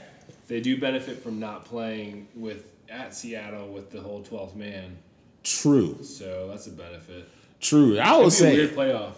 [0.48, 4.98] They do benefit from not playing with at Seattle with the whole 12th man,
[5.42, 6.02] True.
[6.02, 7.28] so that's a benefit.
[7.60, 7.98] True.
[7.98, 9.12] I would It'd be a say weird playoff.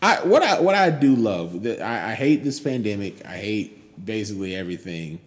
[0.00, 3.24] I what I what I do love that I, I hate this pandemic.
[3.26, 5.20] I hate basically everything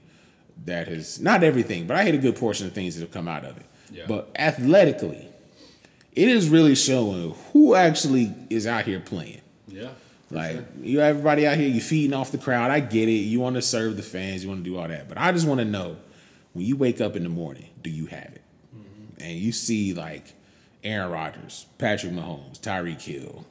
[0.66, 3.28] that has not everything, but I hate a good portion of things that have come
[3.28, 3.66] out of it.
[3.91, 4.05] Yeah.
[4.07, 5.28] But athletically,
[6.14, 9.41] it is really showing who actually is out here playing.
[9.68, 9.89] Yeah.
[10.30, 10.66] Like sure.
[10.82, 12.72] you, everybody out here, you feeding off the crowd.
[12.72, 13.14] I get it.
[13.14, 14.43] You want to serve the fans.
[14.43, 15.09] You want to do all that.
[15.09, 15.97] But I just want to know
[16.53, 18.41] when you wake up in the morning, do you have it?
[18.76, 19.24] Mm-hmm.
[19.24, 20.33] And you see like
[20.83, 23.46] Aaron Rodgers, Patrick Mahomes, Tyreek Hill,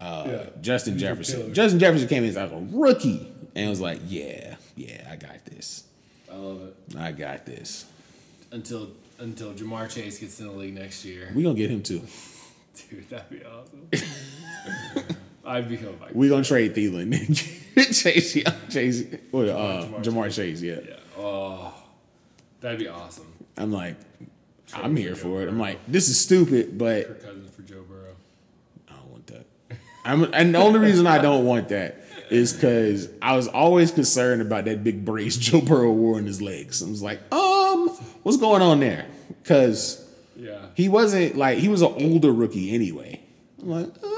[0.00, 0.46] uh, Yeah.
[0.60, 1.52] Justin Jefferson.
[1.52, 5.44] Justin Jefferson came in as like a rookie and was like, "Yeah, yeah, I got
[5.44, 5.84] this.
[6.32, 6.96] I love it.
[6.96, 7.84] I got this.
[8.50, 11.30] Until until Ja'Marr Chase gets in the league next year.
[11.34, 12.02] We're gonna get him too.
[12.90, 13.88] Dude, that'd be awesome.
[15.44, 16.16] I'd become a Viking.
[16.16, 17.12] We gonna trade Thielen,
[18.02, 20.62] Chase, Young, Chase, well, uh, Jamar Ja'Marr Chase.
[20.62, 20.78] Yeah.
[20.86, 20.96] Yeah.
[21.18, 21.74] Oh,
[22.60, 23.30] that'd be awesome.
[23.56, 23.96] I'm like,
[24.66, 25.48] Trade I'm for here Joe for it.
[25.48, 28.14] I'm like, this is stupid, but Kirk Cousins for Joe Burrow.
[28.88, 29.46] I don't want that.
[30.04, 32.01] I'm, and the only reason I don't want that
[32.32, 36.40] is because I was always concerned about that big brace Joe Burrow wore in his
[36.42, 36.82] legs.
[36.82, 37.88] I was like, um,
[38.22, 39.06] what's going on there?
[39.42, 40.04] Because
[40.36, 40.66] Yeah.
[40.74, 43.20] he wasn't like he was an older rookie anyway.
[43.60, 44.08] I'm like, uh,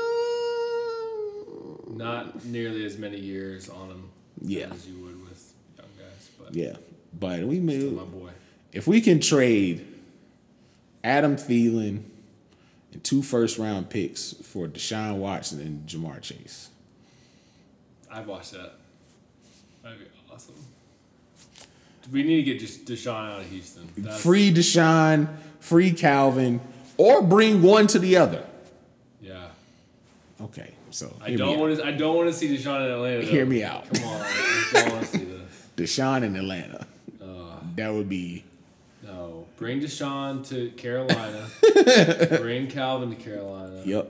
[1.90, 4.08] Not nearly as many years on him
[4.42, 4.70] Yeah.
[4.72, 6.76] as you would with young guys, but yeah.
[7.18, 8.30] But we made my boy.
[8.72, 9.86] if we can trade
[11.04, 12.02] Adam Thielen
[12.92, 16.70] and two first round picks for Deshaun Watson and Ja'Marr Chase.
[18.14, 18.74] I'd watch that.
[19.82, 20.54] That'd be awesome.
[22.12, 23.88] We need to get just Deshaun out of Houston.
[23.98, 25.28] That's, free Deshaun,
[25.58, 26.60] free Calvin,
[26.96, 28.44] or bring one to the other.
[29.20, 29.48] Yeah.
[30.40, 31.84] Okay, so I don't want to.
[31.84, 33.22] I don't want to see Deshaun in Atlanta.
[33.22, 33.30] though.
[33.32, 33.92] Hear me out.
[33.92, 35.66] Come on, I don't want to see this.
[35.76, 36.86] Deshaun in Atlanta.
[37.20, 37.26] Uh,
[37.76, 38.44] That would be
[39.02, 41.48] no, bring Deshaun to Carolina.
[42.40, 43.82] bring Calvin to Carolina.
[43.84, 44.08] yep.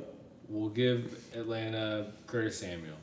[0.48, 2.94] We'll give Atlanta Curtis Samuel.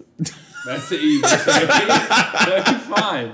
[0.65, 1.45] That's the easiest.
[1.45, 3.33] That'd be fine.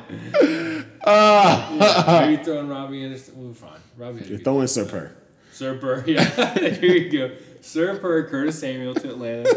[1.05, 3.33] yeah, maybe throwing Robbie Anderson.
[3.43, 3.79] Well, fine.
[3.97, 4.25] Robbie.
[4.25, 5.11] You're throwing Sir Purr.
[5.51, 6.53] Sir Purr, yeah.
[6.57, 7.35] Here you go.
[7.61, 9.53] Sir Purr, Curtis Samuel to Atlanta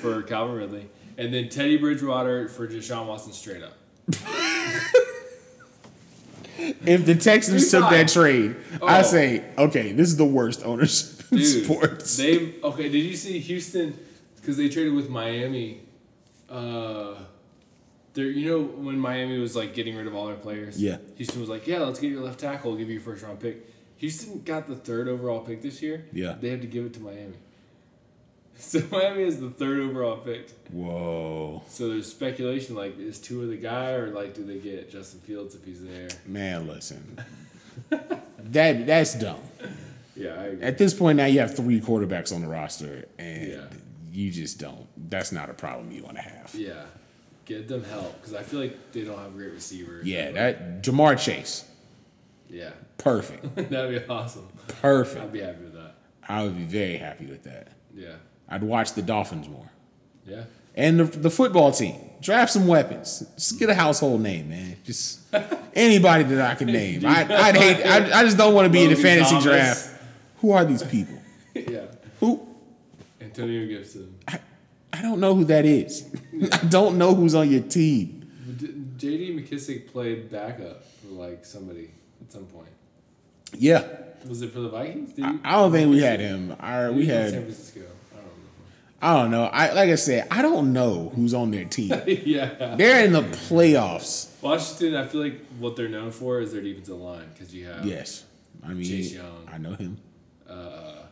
[0.00, 0.88] for Calvin Ridley.
[1.18, 3.74] And then Teddy Bridgewater for Deshaun Watson straight up.
[6.58, 9.02] If the Texans took that trade, I Oh.
[9.02, 12.16] say, okay, this is the worst ownership in Dude, sports.
[12.16, 12.88] They okay.
[12.88, 13.96] Did you see Houston?
[14.36, 15.82] Because they traded with Miami.
[16.50, 17.14] Uh,
[18.14, 18.26] there.
[18.26, 20.80] You know when Miami was like getting rid of all their players.
[20.82, 20.98] Yeah.
[21.16, 22.70] Houston was like, yeah, let's get your left tackle.
[22.72, 23.66] We'll give you a first round pick.
[23.98, 26.06] Houston got the third overall pick this year.
[26.12, 26.36] Yeah.
[26.40, 27.34] They had to give it to Miami.
[28.60, 30.50] So Miami is the third overall pick.
[30.72, 35.20] Whoa, So there's speculation like is Tua the guy or like do they get Justin
[35.20, 36.08] Fields if he's there?
[36.26, 37.20] man, listen,
[37.90, 39.38] that that's dumb.
[40.16, 40.66] Yeah, I agree.
[40.66, 43.64] At this point now, you have three quarterbacks on the roster, and Yeah.
[44.18, 44.86] You just don't.
[45.10, 46.52] That's not a problem you want to have.
[46.52, 46.82] Yeah,
[47.44, 50.04] get them help because I feel like they don't have great receivers.
[50.06, 51.64] Yeah, that Ja'Marr Chase,
[52.50, 53.70] Yeah, perfect, that'd
[54.06, 54.48] be awesome.
[54.80, 55.22] perfect.
[55.24, 55.94] I'd be happy with that.
[56.28, 57.68] I would be very happy with that.
[57.94, 58.14] Yeah,
[58.48, 59.70] I'd watch the Dolphins more.
[60.26, 60.44] yeah.
[60.74, 61.96] And the, the football team.
[62.20, 63.24] Draft some weapons.
[63.36, 64.76] Just get a household name, man.
[64.84, 65.20] Just
[65.74, 67.04] anybody that I can name.
[67.06, 67.84] I, I'd hate.
[67.84, 69.44] I, I just don't want to be in the fantasy Thomas.
[69.44, 69.90] draft.
[70.40, 71.17] Who are these people?
[73.28, 74.18] Antonio Gibson.
[74.92, 76.08] I don't know who that is.
[76.52, 78.14] I don't know who's on your team.
[78.96, 79.36] J.D.
[79.38, 81.90] McKissic played backup for like somebody
[82.20, 82.68] at some point.
[83.54, 83.84] Yeah,
[84.26, 85.12] Was it for the Vikings?
[85.12, 85.38] Did I.
[85.44, 86.56] I don't think we had him.
[86.58, 87.42] Our, we in San had.
[87.44, 87.82] Francisco.
[89.00, 89.44] I don't know.
[89.44, 90.26] I like I said.
[90.30, 91.92] I don't know who's on their team.
[92.06, 92.74] yeah.
[92.76, 94.28] They're in the playoffs.
[94.42, 97.84] Washington, I feel like what they're known for is their defensive line because you have
[97.86, 98.24] Yes,
[98.64, 99.48] I mean Chase Young.
[99.52, 99.98] I know him.
[100.48, 101.02] Uh,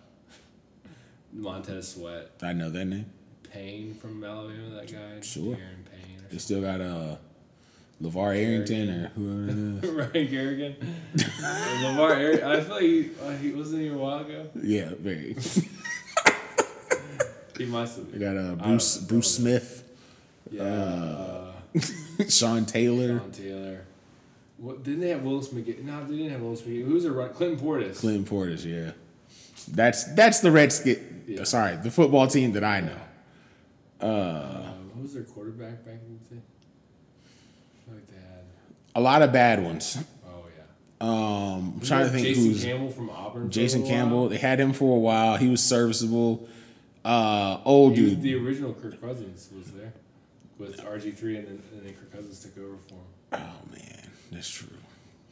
[1.37, 3.07] Montez Sweat, I know that name.
[3.53, 5.21] Payne from Alabama, that guy.
[5.21, 5.55] Sure.
[5.55, 6.25] Aaron Payne.
[6.31, 7.17] They still got uh,
[8.03, 9.91] LaVar Arrington or whoever it is.
[10.15, 10.77] Ryan Kerrigan.
[11.17, 14.49] LeVar Eric, I feel like he, uh, he wasn't here a while ago.
[14.63, 15.37] Yeah, very.
[17.59, 18.35] He must have They been.
[18.57, 18.99] got uh, Bruce.
[18.99, 19.83] Bruce Smith,
[20.51, 20.63] Yeah.
[20.63, 21.53] Uh,
[22.29, 23.81] Sean Taylor, Sean Taylor.
[24.59, 25.83] What didn't they have Willis McGahee?
[25.83, 26.85] No, they didn't have Willis McGahee.
[26.85, 27.31] Who's a run?
[27.31, 27.97] Clinton Portis.
[28.01, 28.63] Clinton Portis.
[28.65, 28.93] Yeah,
[29.67, 31.25] that's that's the Redskin.
[31.27, 31.45] Yeah.
[31.45, 34.07] Sorry, the football team that I know.
[34.07, 36.41] Uh, who was their quarterback back in the day?
[37.89, 38.45] Like they had.
[38.95, 39.99] A lot of bad ones.
[40.27, 41.07] Oh yeah.
[41.07, 43.51] Um, I'm trying to think Jason who's Campbell from Auburn.
[43.51, 44.29] Jason Campbell.
[44.29, 45.37] They had him for a while.
[45.37, 46.49] He was serviceable.
[47.05, 48.23] Uh, old He dude.
[48.23, 49.93] the original Kirk Cousins was there
[50.59, 53.01] with RG three, and then, and then Kirk Cousins took over for him.
[53.33, 54.69] Oh man, that's true.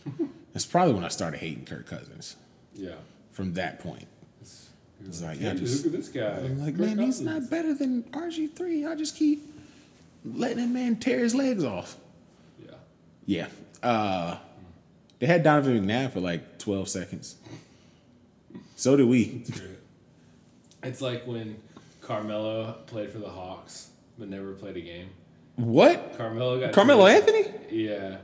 [0.52, 2.36] that's probably when I started hating Kirk Cousins.
[2.74, 2.94] Yeah.
[3.32, 4.06] From that point,
[5.06, 6.28] It's, like, yeah, just- look at this guy.
[6.39, 8.85] I'm like, Kirk man, he's not better than RG three.
[8.86, 9.43] I just keep
[10.24, 11.97] letting that man tear his legs off.
[12.64, 12.74] Yeah.
[13.26, 13.47] Yeah.
[13.82, 14.39] Uh,
[15.18, 17.36] they had Donovan McNabb for like 12 seconds.
[18.76, 19.44] So did we.
[20.82, 21.56] It's like when
[22.01, 25.09] Carmelo played for the Hawks but never played a game.
[25.56, 26.14] What?
[26.16, 28.16] Carmelo got Carmelo traded- Anthony Yeah.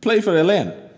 [0.00, 0.90] played for Atlanta.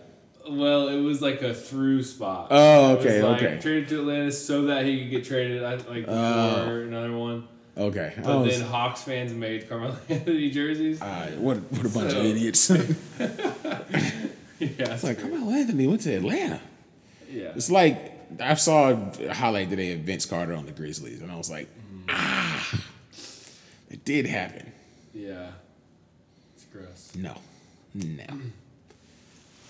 [0.48, 2.48] Well, it was like a through spot.
[2.50, 3.58] Oh, okay, like okay.
[3.60, 6.64] Traded to Atlanta so that he could get traded, like Oh.
[6.66, 7.48] for another one.
[7.76, 8.12] Okay.
[8.22, 11.00] But was- then Hawks fans made Carmelo Anthony jerseys.
[11.00, 12.70] right, what, what a bunch of idiots.
[13.18, 16.60] yeah, it's like, Carmelo Anthony went to Atlanta.
[17.30, 17.52] yeah.
[17.56, 21.36] It's like, I saw a highlight today of Vince Carter on the Grizzlies, and I
[21.36, 21.68] was like,
[22.06, 22.10] Mm.
[22.10, 22.80] ah,
[23.90, 24.72] it did happen.
[25.14, 25.46] Yeah.
[26.54, 27.12] It's gross.
[27.16, 27.34] No.
[27.94, 28.24] No.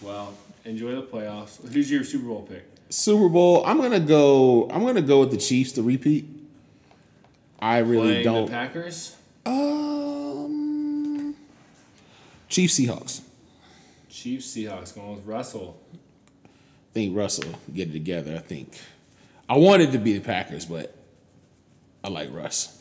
[0.03, 0.35] Well,
[0.65, 1.67] enjoy the playoffs.
[1.73, 2.65] Who's your Super Bowl pick?
[2.91, 4.69] Super Bowl, I'm gonna go.
[4.71, 6.27] I'm gonna go with the Chiefs to repeat.
[7.59, 8.47] I really Playing don't.
[8.47, 9.17] the Packers?
[9.47, 11.35] Um,
[12.49, 13.21] Chiefs Seahawks.
[14.11, 15.79] Chiefs, Seahawks, going with Russell.
[16.45, 16.49] I
[16.95, 18.35] think Russell get it together.
[18.37, 18.79] I think
[19.49, 20.95] I wanted to be the Packers, but
[22.03, 22.81] I like Russ.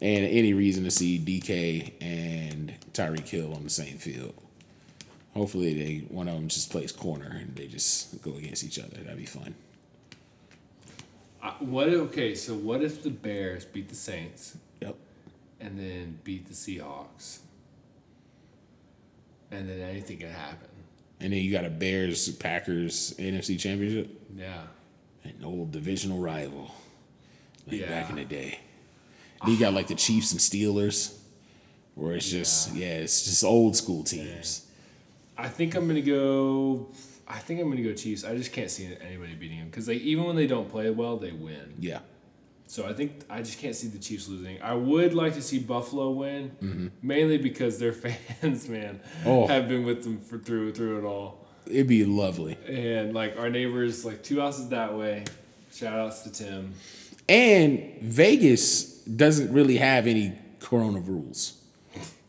[0.00, 4.34] And any reason to see DK and Tyreek Hill on the same field.
[5.34, 8.96] Hopefully, they one of them just plays corner and they just go against each other.
[8.98, 9.54] That'd be fun.
[11.42, 11.88] Uh, what?
[11.88, 14.94] Okay, so what if the Bears beat the Saints Yep.
[15.60, 17.38] and then beat the Seahawks?
[19.50, 20.68] And then anything can happen.
[21.20, 24.08] And then you got a Bears Packers NFC Championship.
[24.36, 24.62] Yeah.
[25.24, 26.74] An old divisional rival.
[27.66, 27.88] Like Yeah.
[27.88, 28.58] back in the day.
[29.46, 31.16] You got like the Chiefs and Steelers,
[31.94, 34.66] where it's just yeah, it's just old school teams.
[35.42, 36.86] I think I'm gonna go.
[37.26, 38.24] I think I'm gonna go Chiefs.
[38.24, 41.16] I just can't see anybody beating them because like even when they don't play well,
[41.16, 41.74] they win.
[41.80, 41.98] Yeah.
[42.68, 44.62] So I think I just can't see the Chiefs losing.
[44.62, 46.86] I would like to see Buffalo win, mm-hmm.
[47.02, 49.48] mainly because their fans, man, Oh.
[49.48, 51.44] have been with them for through through it all.
[51.66, 52.56] It'd be lovely.
[52.68, 55.24] And like our neighbors, like two houses that way.
[55.72, 56.74] Shout outs to Tim.
[57.28, 61.60] And Vegas doesn't really have any Corona rules.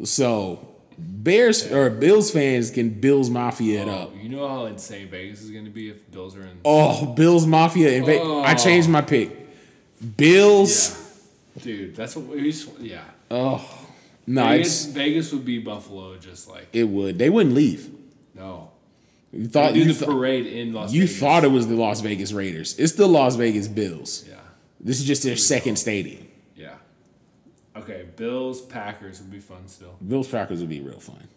[0.04, 4.12] So Bears or Bills fans can Bills Mafia it oh, up.
[4.14, 6.60] Oh, you know how insane Vegas is going to be if Bills are in.
[6.66, 8.28] Oh, Bills Mafia in Vegas.
[8.28, 8.56] I oh.
[8.56, 9.32] changed my pick.
[10.18, 11.00] Bills.
[11.62, 12.54] Dude, that's what we.
[12.80, 13.04] Yeah.
[13.30, 13.64] Oh,
[14.26, 17.18] no, Vegas, Vegas would be Buffalo, just like it would.
[17.20, 17.90] They wouldn't leave.
[18.36, 18.70] no.
[19.32, 21.20] You thought do you, the th- parade in Las you Vegas.
[21.20, 22.78] thought it was the Las Vegas Raiders.
[22.78, 24.26] It's the Las Vegas Bills.
[24.30, 24.36] Yeah.
[24.80, 26.28] This is just their second stadium.
[27.76, 29.96] Okay, Bills Packers would be fun still.
[30.08, 31.28] Bills Packers would be real fun.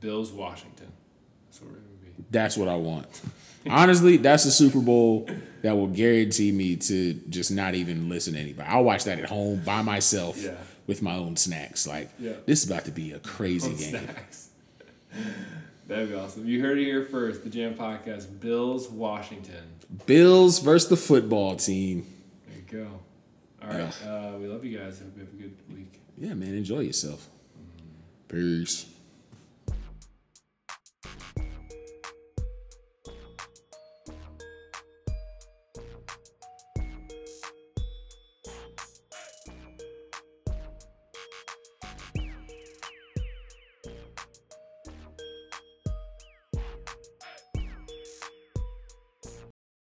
[0.00, 0.90] Bills Washington.
[1.48, 2.24] That's what it would be.
[2.30, 3.20] That's what I want.
[3.68, 5.28] Honestly, that's the Super Bowl
[5.62, 8.66] that will guarantee me to just not even listen to anybody.
[8.68, 10.54] I'll watch that at home by myself Yeah.
[10.86, 11.86] with my own snacks.
[11.86, 12.32] Like Yeah.
[12.46, 14.00] this is about to be a crazy game.
[14.00, 14.48] snacks.
[15.86, 16.46] That'd be awesome.
[16.48, 17.42] You heard it here first.
[17.44, 18.40] The Jam Podcast.
[18.40, 19.64] Bills Washington.
[20.06, 22.06] Bills versus the football team.
[22.46, 23.00] There you go.
[23.62, 24.06] All right.
[24.06, 24.98] Uh, we love you guys.
[25.00, 26.00] Hope you have a good week.
[26.16, 27.28] Yeah, man, enjoy yourself.
[28.28, 28.86] Peace.